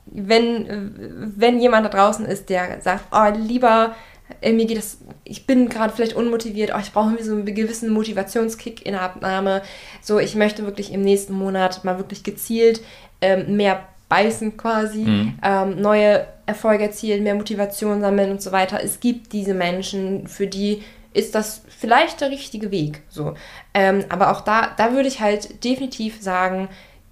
wenn, 0.06 1.34
wenn 1.38 1.60
jemand 1.60 1.86
da 1.86 1.90
draußen 1.90 2.26
ist, 2.26 2.50
der 2.50 2.82
sagt, 2.82 3.06
oh, 3.12 3.32
lieber, 3.38 3.96
äh, 4.42 4.54
mir 4.54 4.66
geht 4.66 4.78
das, 4.78 5.00
ich 5.24 5.46
bin 5.46 5.70
gerade 5.70 5.94
vielleicht 5.94 6.16
unmotiviert, 6.16 6.72
oh, 6.76 6.80
ich 6.80 6.92
brauche 6.92 7.08
irgendwie 7.08 7.24
so 7.24 7.34
einen 7.34 7.46
gewissen 7.46 7.90
Motivationskick 7.90 8.86
in 8.86 8.94
der 8.94 9.02
Abnahme. 9.02 9.62
So, 10.02 10.20
ich 10.20 10.36
möchte 10.36 10.66
wirklich 10.66 10.92
im 10.92 11.02
nächsten 11.02 11.34
Monat 11.34 11.84
mal 11.84 11.98
wirklich 11.98 12.24
gezielt 12.24 12.82
ähm, 13.22 13.56
mehr 13.56 13.88
beißen 14.10 14.58
quasi, 14.58 15.04
mhm. 15.04 15.40
ähm, 15.42 15.82
neue 15.82 16.28
Erfolge 16.46 16.84
erzielen, 16.84 17.24
mehr 17.24 17.36
Motivation 17.36 18.02
sammeln 18.02 18.32
und 18.32 18.42
so 18.42 18.52
weiter. 18.52 18.84
Es 18.84 19.00
gibt 19.00 19.32
diese 19.32 19.54
Menschen, 19.54 20.28
für 20.28 20.48
die 20.48 20.84
ist 21.14 21.36
das 21.36 21.62
vielleicht 21.70 22.22
der 22.22 22.30
richtige 22.30 22.72
Weg. 22.72 23.04
So. 23.10 23.36
Ähm, 23.74 24.04
aber 24.10 24.32
auch 24.32 24.42
da, 24.42 24.72
da 24.78 24.94
würde 24.94 25.08
ich 25.08 25.22
halt 25.22 25.64
definitiv 25.64 26.22
sagen, 26.22 26.70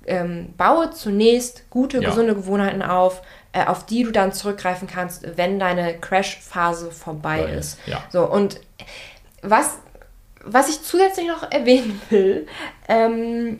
ähm, 0.07 0.53
baue 0.57 0.91
zunächst 0.91 1.69
gute, 1.69 2.01
ja. 2.01 2.09
gesunde 2.09 2.35
Gewohnheiten 2.35 2.81
auf, 2.81 3.21
äh, 3.53 3.65
auf 3.65 3.85
die 3.85 4.03
du 4.03 4.11
dann 4.11 4.33
zurückgreifen 4.33 4.87
kannst, 4.87 5.37
wenn 5.37 5.59
deine 5.59 5.97
Crash-Phase 5.97 6.91
vorbei 6.91 7.43
Weil, 7.43 7.57
ist. 7.57 7.79
Ja. 7.85 8.03
So, 8.09 8.25
und 8.25 8.59
was, 9.41 9.79
was 10.43 10.69
ich 10.69 10.81
zusätzlich 10.81 11.27
noch 11.27 11.49
erwähnen 11.51 12.01
will, 12.09 12.47
ähm, 12.87 13.59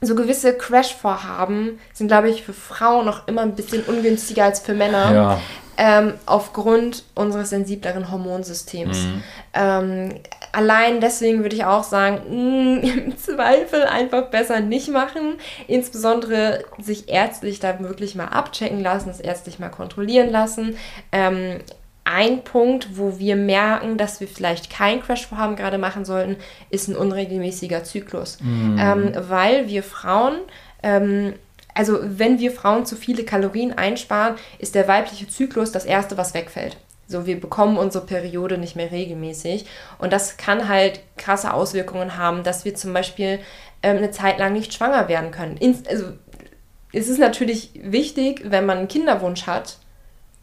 so 0.00 0.14
gewisse 0.14 0.56
Crash-Vorhaben 0.56 1.78
sind, 1.92 2.08
glaube 2.08 2.30
ich, 2.30 2.42
für 2.42 2.52
Frauen 2.52 3.06
noch 3.06 3.28
immer 3.28 3.42
ein 3.42 3.54
bisschen 3.54 3.82
ungünstiger 3.84 4.44
als 4.44 4.60
für 4.60 4.74
Männer. 4.74 5.14
Ja. 5.14 5.40
Ähm, 5.82 6.14
aufgrund 6.26 7.04
unseres 7.14 7.50
sensibleren 7.50 8.10
Hormonsystems. 8.10 8.98
Mhm. 8.98 9.22
Ähm, 9.54 10.14
allein 10.52 11.00
deswegen 11.00 11.40
würde 11.40 11.56
ich 11.56 11.64
auch 11.64 11.84
sagen, 11.84 12.20
mh, 12.28 12.34
mm, 12.34 12.98
im 13.06 13.18
Zweifel 13.18 13.84
einfach 13.84 14.26
besser 14.26 14.60
nicht 14.60 14.88
machen. 14.88 15.38
Insbesondere 15.68 16.64
sich 16.78 17.08
ärztlich 17.08 17.60
da 17.60 17.80
wirklich 17.80 18.14
mal 18.14 18.26
abchecken 18.26 18.82
lassen, 18.82 19.08
es 19.08 19.20
ärztlich 19.20 19.58
mal 19.58 19.70
kontrollieren 19.70 20.30
lassen. 20.30 20.76
Ähm, 21.12 21.60
ein 22.10 22.42
Punkt, 22.42 22.98
wo 22.98 23.18
wir 23.18 23.36
merken, 23.36 23.96
dass 23.96 24.20
wir 24.20 24.26
vielleicht 24.26 24.68
kein 24.68 25.00
Crash-Vorhaben 25.00 25.54
gerade 25.54 25.78
machen 25.78 26.04
sollten, 26.04 26.36
ist 26.68 26.88
ein 26.88 26.96
unregelmäßiger 26.96 27.84
Zyklus. 27.84 28.38
Mm. 28.40 28.78
Ähm, 28.78 29.12
weil 29.28 29.68
wir 29.68 29.82
Frauen, 29.82 30.34
ähm, 30.82 31.34
also 31.72 31.98
wenn 32.02 32.40
wir 32.40 32.50
Frauen 32.50 32.84
zu 32.84 32.96
viele 32.96 33.24
Kalorien 33.24 33.76
einsparen, 33.78 34.34
ist 34.58 34.74
der 34.74 34.88
weibliche 34.88 35.28
Zyklus 35.28 35.70
das 35.70 35.84
Erste, 35.84 36.16
was 36.18 36.34
wegfällt. 36.34 36.76
So, 37.06 37.26
wir 37.26 37.40
bekommen 37.40 37.76
unsere 37.76 38.06
Periode 38.06 38.58
nicht 38.58 38.76
mehr 38.76 38.90
regelmäßig. 38.90 39.66
Und 39.98 40.12
das 40.12 40.36
kann 40.36 40.68
halt 40.68 41.00
krasse 41.16 41.52
Auswirkungen 41.52 42.16
haben, 42.16 42.42
dass 42.42 42.64
wir 42.64 42.74
zum 42.74 42.92
Beispiel 42.92 43.38
ähm, 43.82 43.98
eine 43.98 44.10
Zeit 44.10 44.38
lang 44.38 44.52
nicht 44.52 44.74
schwanger 44.74 45.08
werden 45.08 45.30
können. 45.30 45.56
Ins, 45.56 45.86
also, 45.86 46.06
es 46.92 47.08
ist 47.08 47.18
natürlich 47.18 47.70
wichtig, 47.82 48.42
wenn 48.44 48.66
man 48.66 48.78
einen 48.78 48.88
Kinderwunsch 48.88 49.46
hat, 49.46 49.78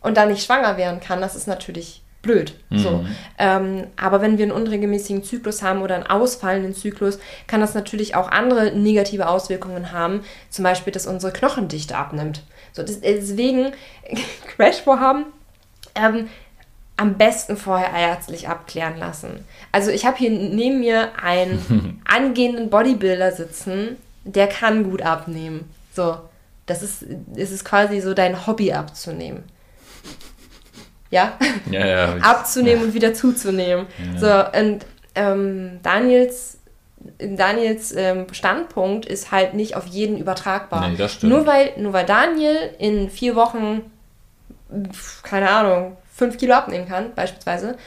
und 0.02 0.18
dann 0.18 0.30
nicht 0.30 0.46
schwanger 0.46 0.78
werden 0.78 1.00
kann, 1.00 1.22
das 1.22 1.36
ist 1.36 1.48
natürlich 1.48 2.02
blöd. 2.22 2.54
Mhm. 2.70 2.78
So. 2.78 3.06
Ähm, 3.38 3.88
aber 3.96 4.22
wenn 4.22 4.38
wir 4.38 4.44
einen 4.44 4.52
unregelmäßigen 4.52 5.24
Zyklus 5.24 5.64
haben 5.64 5.82
oder 5.82 5.96
einen 5.96 6.06
ausfallenden 6.06 6.76
Zyklus, 6.76 7.20
kann 7.48 7.62
das 7.62 7.74
natürlich 7.74 8.16
auch 8.16 8.30
andere 8.30 8.72
negative 8.72 9.28
Auswirkungen 9.28 9.92
haben. 9.92 10.24
Zum 10.50 10.64
Beispiel, 10.64 10.94
dass 10.94 11.08
unsere 11.08 11.34
Knochendichte 11.34 11.98
abnimmt. 11.98 12.44
So, 12.74 12.84
deswegen 12.84 13.72
Crash-Vorhaben. 14.56 15.26
Ähm, 15.96 16.30
am 17.00 17.14
besten 17.14 17.58
vorher 17.58 17.92
ärztlich 17.94 18.50
abklären 18.50 18.98
lassen. 18.98 19.46
Also 19.72 19.92
ich 19.92 20.08
habe 20.08 20.18
hier 20.18 20.32
neben 20.32 20.80
mir 20.80 21.12
einen 21.22 22.02
angehenden 22.06 22.72
Bodybuilder 22.72 23.32
sitzen, 23.32 23.98
der 24.24 24.48
kann 24.48 24.84
gut 24.84 25.04
abnehmen. 25.04 25.70
So, 25.94 26.18
das 26.66 26.82
ist, 26.82 27.06
es 27.36 27.52
ist 27.52 27.66
quasi 27.66 28.02
so 28.02 28.16
dein 28.16 28.48
Hobby 28.48 28.74
abzunehmen 28.74 29.44
ja, 31.10 31.38
ja, 31.72 31.86
ja 31.86 32.16
abzunehmen 32.18 32.86
und 32.86 32.94
wieder 32.94 33.14
zuzunehmen. 33.14 33.88
So, 34.18 34.28
und 34.28 34.86
ähm, 35.16 35.80
Daniels, 35.84 36.60
Daniels 37.18 37.94
ähm, 37.96 38.28
Standpunkt 38.32 39.06
ist 39.06 39.32
halt 39.32 39.54
nicht 39.54 39.76
auf 39.76 39.86
jeden 39.88 40.18
übertragbar. 40.18 40.90
Nee. 40.90 41.08
Nur 41.24 41.46
weil, 41.46 41.72
nur 41.78 41.94
weil 41.94 42.06
Daniel 42.06 42.58
in 42.80 43.10
vier 43.10 43.36
Wochen, 43.36 43.90
keine 45.24 45.50
Ahnung, 45.50 45.98
fünf 46.14 46.38
Kilo 46.38 46.54
abnehmen 46.56 46.88
kann, 46.88 47.14
beispielsweise, 47.16 47.78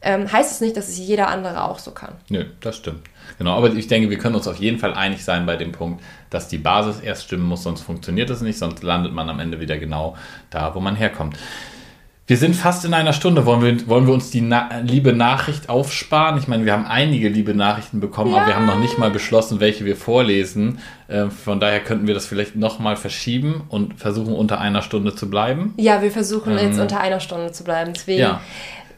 ähm, 0.00 0.30
heißt 0.30 0.52
es 0.52 0.60
nicht, 0.60 0.76
dass 0.76 0.88
es 0.88 0.98
jeder 0.98 1.28
andere 1.28 1.64
auch 1.64 1.78
so 1.78 1.90
kann. 1.90 2.12
Nö, 2.28 2.44
das 2.60 2.76
stimmt. 2.76 3.00
Genau, 3.38 3.56
aber 3.56 3.72
ich 3.74 3.88
denke, 3.88 4.10
wir 4.10 4.18
können 4.18 4.36
uns 4.36 4.48
auf 4.48 4.56
jeden 4.56 4.78
Fall 4.78 4.94
einig 4.94 5.24
sein 5.24 5.44
bei 5.44 5.56
dem 5.56 5.72
Punkt, 5.72 6.02
dass 6.30 6.48
die 6.48 6.58
Basis 6.58 7.00
erst 7.00 7.24
stimmen 7.24 7.44
muss, 7.44 7.62
sonst 7.62 7.82
funktioniert 7.82 8.30
es 8.30 8.40
nicht, 8.40 8.58
sonst 8.58 8.82
landet 8.82 9.12
man 9.12 9.28
am 9.28 9.40
Ende 9.40 9.60
wieder 9.60 9.76
genau 9.76 10.16
da, 10.50 10.74
wo 10.74 10.80
man 10.80 10.96
herkommt. 10.96 11.36
Wir 12.28 12.36
sind 12.36 12.54
fast 12.54 12.84
in 12.84 12.92
einer 12.92 13.14
Stunde. 13.14 13.46
Wollen 13.46 13.62
wir, 13.62 13.88
wollen 13.88 14.06
wir 14.06 14.12
uns 14.12 14.30
die 14.30 14.42
na 14.42 14.68
liebe 14.82 15.14
Nachricht 15.14 15.70
aufsparen? 15.70 16.38
Ich 16.38 16.46
meine, 16.46 16.66
wir 16.66 16.74
haben 16.74 16.84
einige 16.84 17.30
liebe 17.30 17.54
Nachrichten 17.54 18.00
bekommen, 18.00 18.32
ja. 18.32 18.38
aber 18.38 18.48
wir 18.48 18.54
haben 18.54 18.66
noch 18.66 18.78
nicht 18.78 18.98
mal 18.98 19.10
beschlossen, 19.10 19.60
welche 19.60 19.86
wir 19.86 19.96
vorlesen. 19.96 20.78
Äh, 21.08 21.30
von 21.30 21.58
daher 21.58 21.80
könnten 21.80 22.06
wir 22.06 22.12
das 22.12 22.26
vielleicht 22.26 22.54
nochmal 22.54 22.96
verschieben 22.96 23.62
und 23.70 23.98
versuchen, 23.98 24.34
unter 24.34 24.60
einer 24.60 24.82
Stunde 24.82 25.14
zu 25.14 25.30
bleiben. 25.30 25.72
Ja, 25.78 26.02
wir 26.02 26.10
versuchen 26.10 26.58
ähm, 26.58 26.66
jetzt 26.66 26.78
unter 26.78 27.00
einer 27.00 27.20
Stunde 27.20 27.50
zu 27.52 27.64
bleiben. 27.64 27.94
Deswegen. 27.94 28.20
Ja 28.20 28.42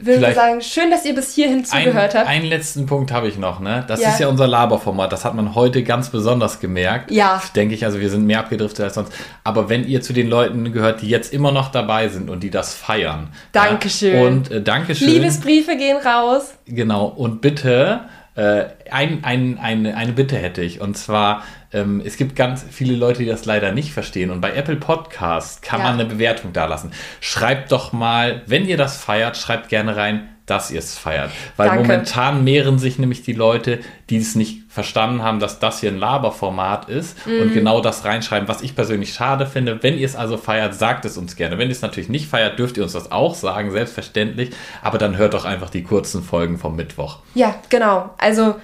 würde 0.07 0.28
ich 0.28 0.34
sagen, 0.34 0.61
schön, 0.61 0.90
dass 0.90 1.05
ihr 1.05 1.14
bis 1.14 1.34
hierhin 1.34 1.64
zugehört 1.64 2.14
ein, 2.14 2.20
habt. 2.20 2.28
Einen 2.28 2.46
letzten 2.46 2.86
Punkt 2.86 3.12
habe 3.12 3.28
ich 3.28 3.38
noch, 3.38 3.61
ne? 3.61 3.84
Das 3.86 4.01
ja. 4.01 4.11
ist 4.11 4.20
ja 4.20 4.28
unser 4.28 4.46
Laberformat. 4.46 5.12
Das 5.12 5.24
hat 5.24 5.34
man 5.34 5.55
heute 5.55 5.82
ganz 5.82 6.11
besonders 6.11 6.61
gemerkt. 6.61 7.11
Ja. 7.11 7.42
Denke 7.55 7.74
ich, 7.74 7.84
also 7.84 8.01
wir 8.01 8.11
sind 8.11 8.26
mehr 8.26 8.40
abgedriftet 8.40 8.84
als 8.84 8.94
sonst. 8.94 9.12
Aber 9.44 9.68
wenn 9.68 9.86
ihr 9.86 10.01
zu 10.03 10.12
den 10.12 10.28
Leuten 10.28 10.72
gehört, 10.72 11.03
die 11.03 11.09
jetzt 11.09 11.32
immer 11.32 11.53
noch 11.53 11.70
dabei 11.70 12.09
sind 12.09 12.30
und 12.30 12.42
die 12.42 12.51
das 12.51 12.74
feiern. 12.74 13.28
Dankeschön. 13.53 14.14
Ja, 14.14 14.26
und 14.26 14.51
äh, 14.51 14.62
Dankeschön. 14.62 15.09
Liebesbriefe 15.09 15.76
gehen 15.76 15.96
raus. 15.96 16.55
Genau. 16.66 17.07
Und 17.07 17.40
bitte, 17.40 18.01
äh, 18.41 18.70
ein, 18.91 19.22
ein, 19.22 19.59
eine, 19.59 19.95
eine 19.97 20.12
Bitte 20.12 20.38
hätte 20.38 20.62
ich. 20.62 20.80
Und 20.80 20.97
zwar, 20.97 21.45
ähm, 21.74 22.01
es 22.03 22.16
gibt 22.16 22.36
ganz 22.36 22.64
viele 22.70 22.95
Leute, 22.95 23.20
die 23.20 23.28
das 23.28 23.45
leider 23.45 23.72
nicht 23.72 23.93
verstehen. 23.93 24.30
Und 24.30 24.41
bei 24.41 24.55
Apple 24.55 24.76
Podcast 24.76 25.61
kann 25.61 25.80
ja. 25.80 25.86
man 25.86 26.01
eine 26.01 26.07
Bewertung 26.07 26.55
da 26.55 26.64
lassen. 26.64 26.93
Schreibt 27.20 27.70
doch 27.70 27.93
mal, 27.93 28.43
wenn 28.47 28.66
ihr 28.66 28.78
das 28.78 28.97
feiert, 28.97 29.36
schreibt 29.36 29.68
gerne 29.68 29.97
rein 29.97 30.28
dass 30.47 30.72
ihr 30.72 30.80
es 30.80 30.99
feiert. 30.99 31.30
Weil 31.57 31.68
Danke. 31.68 31.82
momentan 31.82 32.43
mehren 32.43 32.80
sich 32.80 32.99
nämlich 32.99 33.22
die 33.22 33.34
Leute, 33.34 33.78
die 34.09 34.16
es 34.16 34.34
nicht 34.34 34.69
verstanden 34.70 35.22
haben, 35.24 35.40
dass 35.40 35.58
das 35.58 35.80
hier 35.80 35.90
ein 35.90 35.98
Laberformat 35.98 36.88
ist 36.88 37.26
Mhm. 37.26 37.42
und 37.42 37.52
genau 37.54 37.80
das 37.80 38.04
reinschreiben, 38.04 38.48
was 38.48 38.62
ich 38.62 38.76
persönlich 38.76 39.12
schade 39.12 39.46
finde. 39.46 39.82
Wenn 39.82 39.98
ihr 39.98 40.06
es 40.06 40.14
also 40.14 40.36
feiert, 40.36 40.74
sagt 40.74 41.04
es 41.04 41.18
uns 41.18 41.34
gerne. 41.34 41.58
Wenn 41.58 41.68
ihr 41.68 41.72
es 41.72 41.82
natürlich 41.82 42.08
nicht 42.08 42.28
feiert, 42.28 42.58
dürft 42.58 42.76
ihr 42.76 42.84
uns 42.84 42.92
das 42.92 43.10
auch 43.10 43.34
sagen, 43.34 43.72
selbstverständlich. 43.72 44.50
Aber 44.80 44.96
dann 44.98 45.16
hört 45.16 45.34
doch 45.34 45.44
einfach 45.44 45.70
die 45.70 45.82
kurzen 45.82 46.22
Folgen 46.22 46.56
vom 46.58 46.76
Mittwoch. 46.76 47.18
Ja, 47.34 47.56
genau. 47.68 48.10
Also 48.18 48.54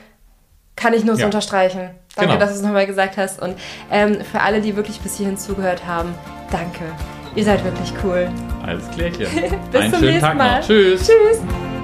kann 0.77 0.95
ich 0.95 1.05
nur 1.05 1.17
so 1.17 1.21
Ja. 1.23 1.27
unterstreichen. 1.27 1.91
Danke, 2.15 2.33
Genau. 2.33 2.39
dass 2.41 2.51
du 2.53 2.57
es 2.57 2.63
nochmal 2.63 2.87
gesagt 2.87 3.17
hast. 3.17 3.43
Und 3.43 3.57
ähm, 3.91 4.19
für 4.31 4.41
alle, 4.41 4.61
die 4.61 4.77
wirklich 4.77 5.01
bis 5.01 5.17
hierhin 5.17 5.37
zugehört 5.37 5.87
haben, 5.87 6.15
danke. 6.53 6.85
Ihr 7.35 7.45
seid 7.45 7.63
wirklich 7.65 7.93
cool. 8.05 8.31
Alles 8.65 8.89
klärchen. 8.93 9.27
Bis 9.73 9.81
Einen 9.81 9.93
zum 9.93 10.01
nächsten 10.03 10.21
Tag 10.21 10.37
Mal. 10.39 10.61
noch. 10.61 10.67
Tschüss. 10.67 11.01
Tschüss. 11.07 11.76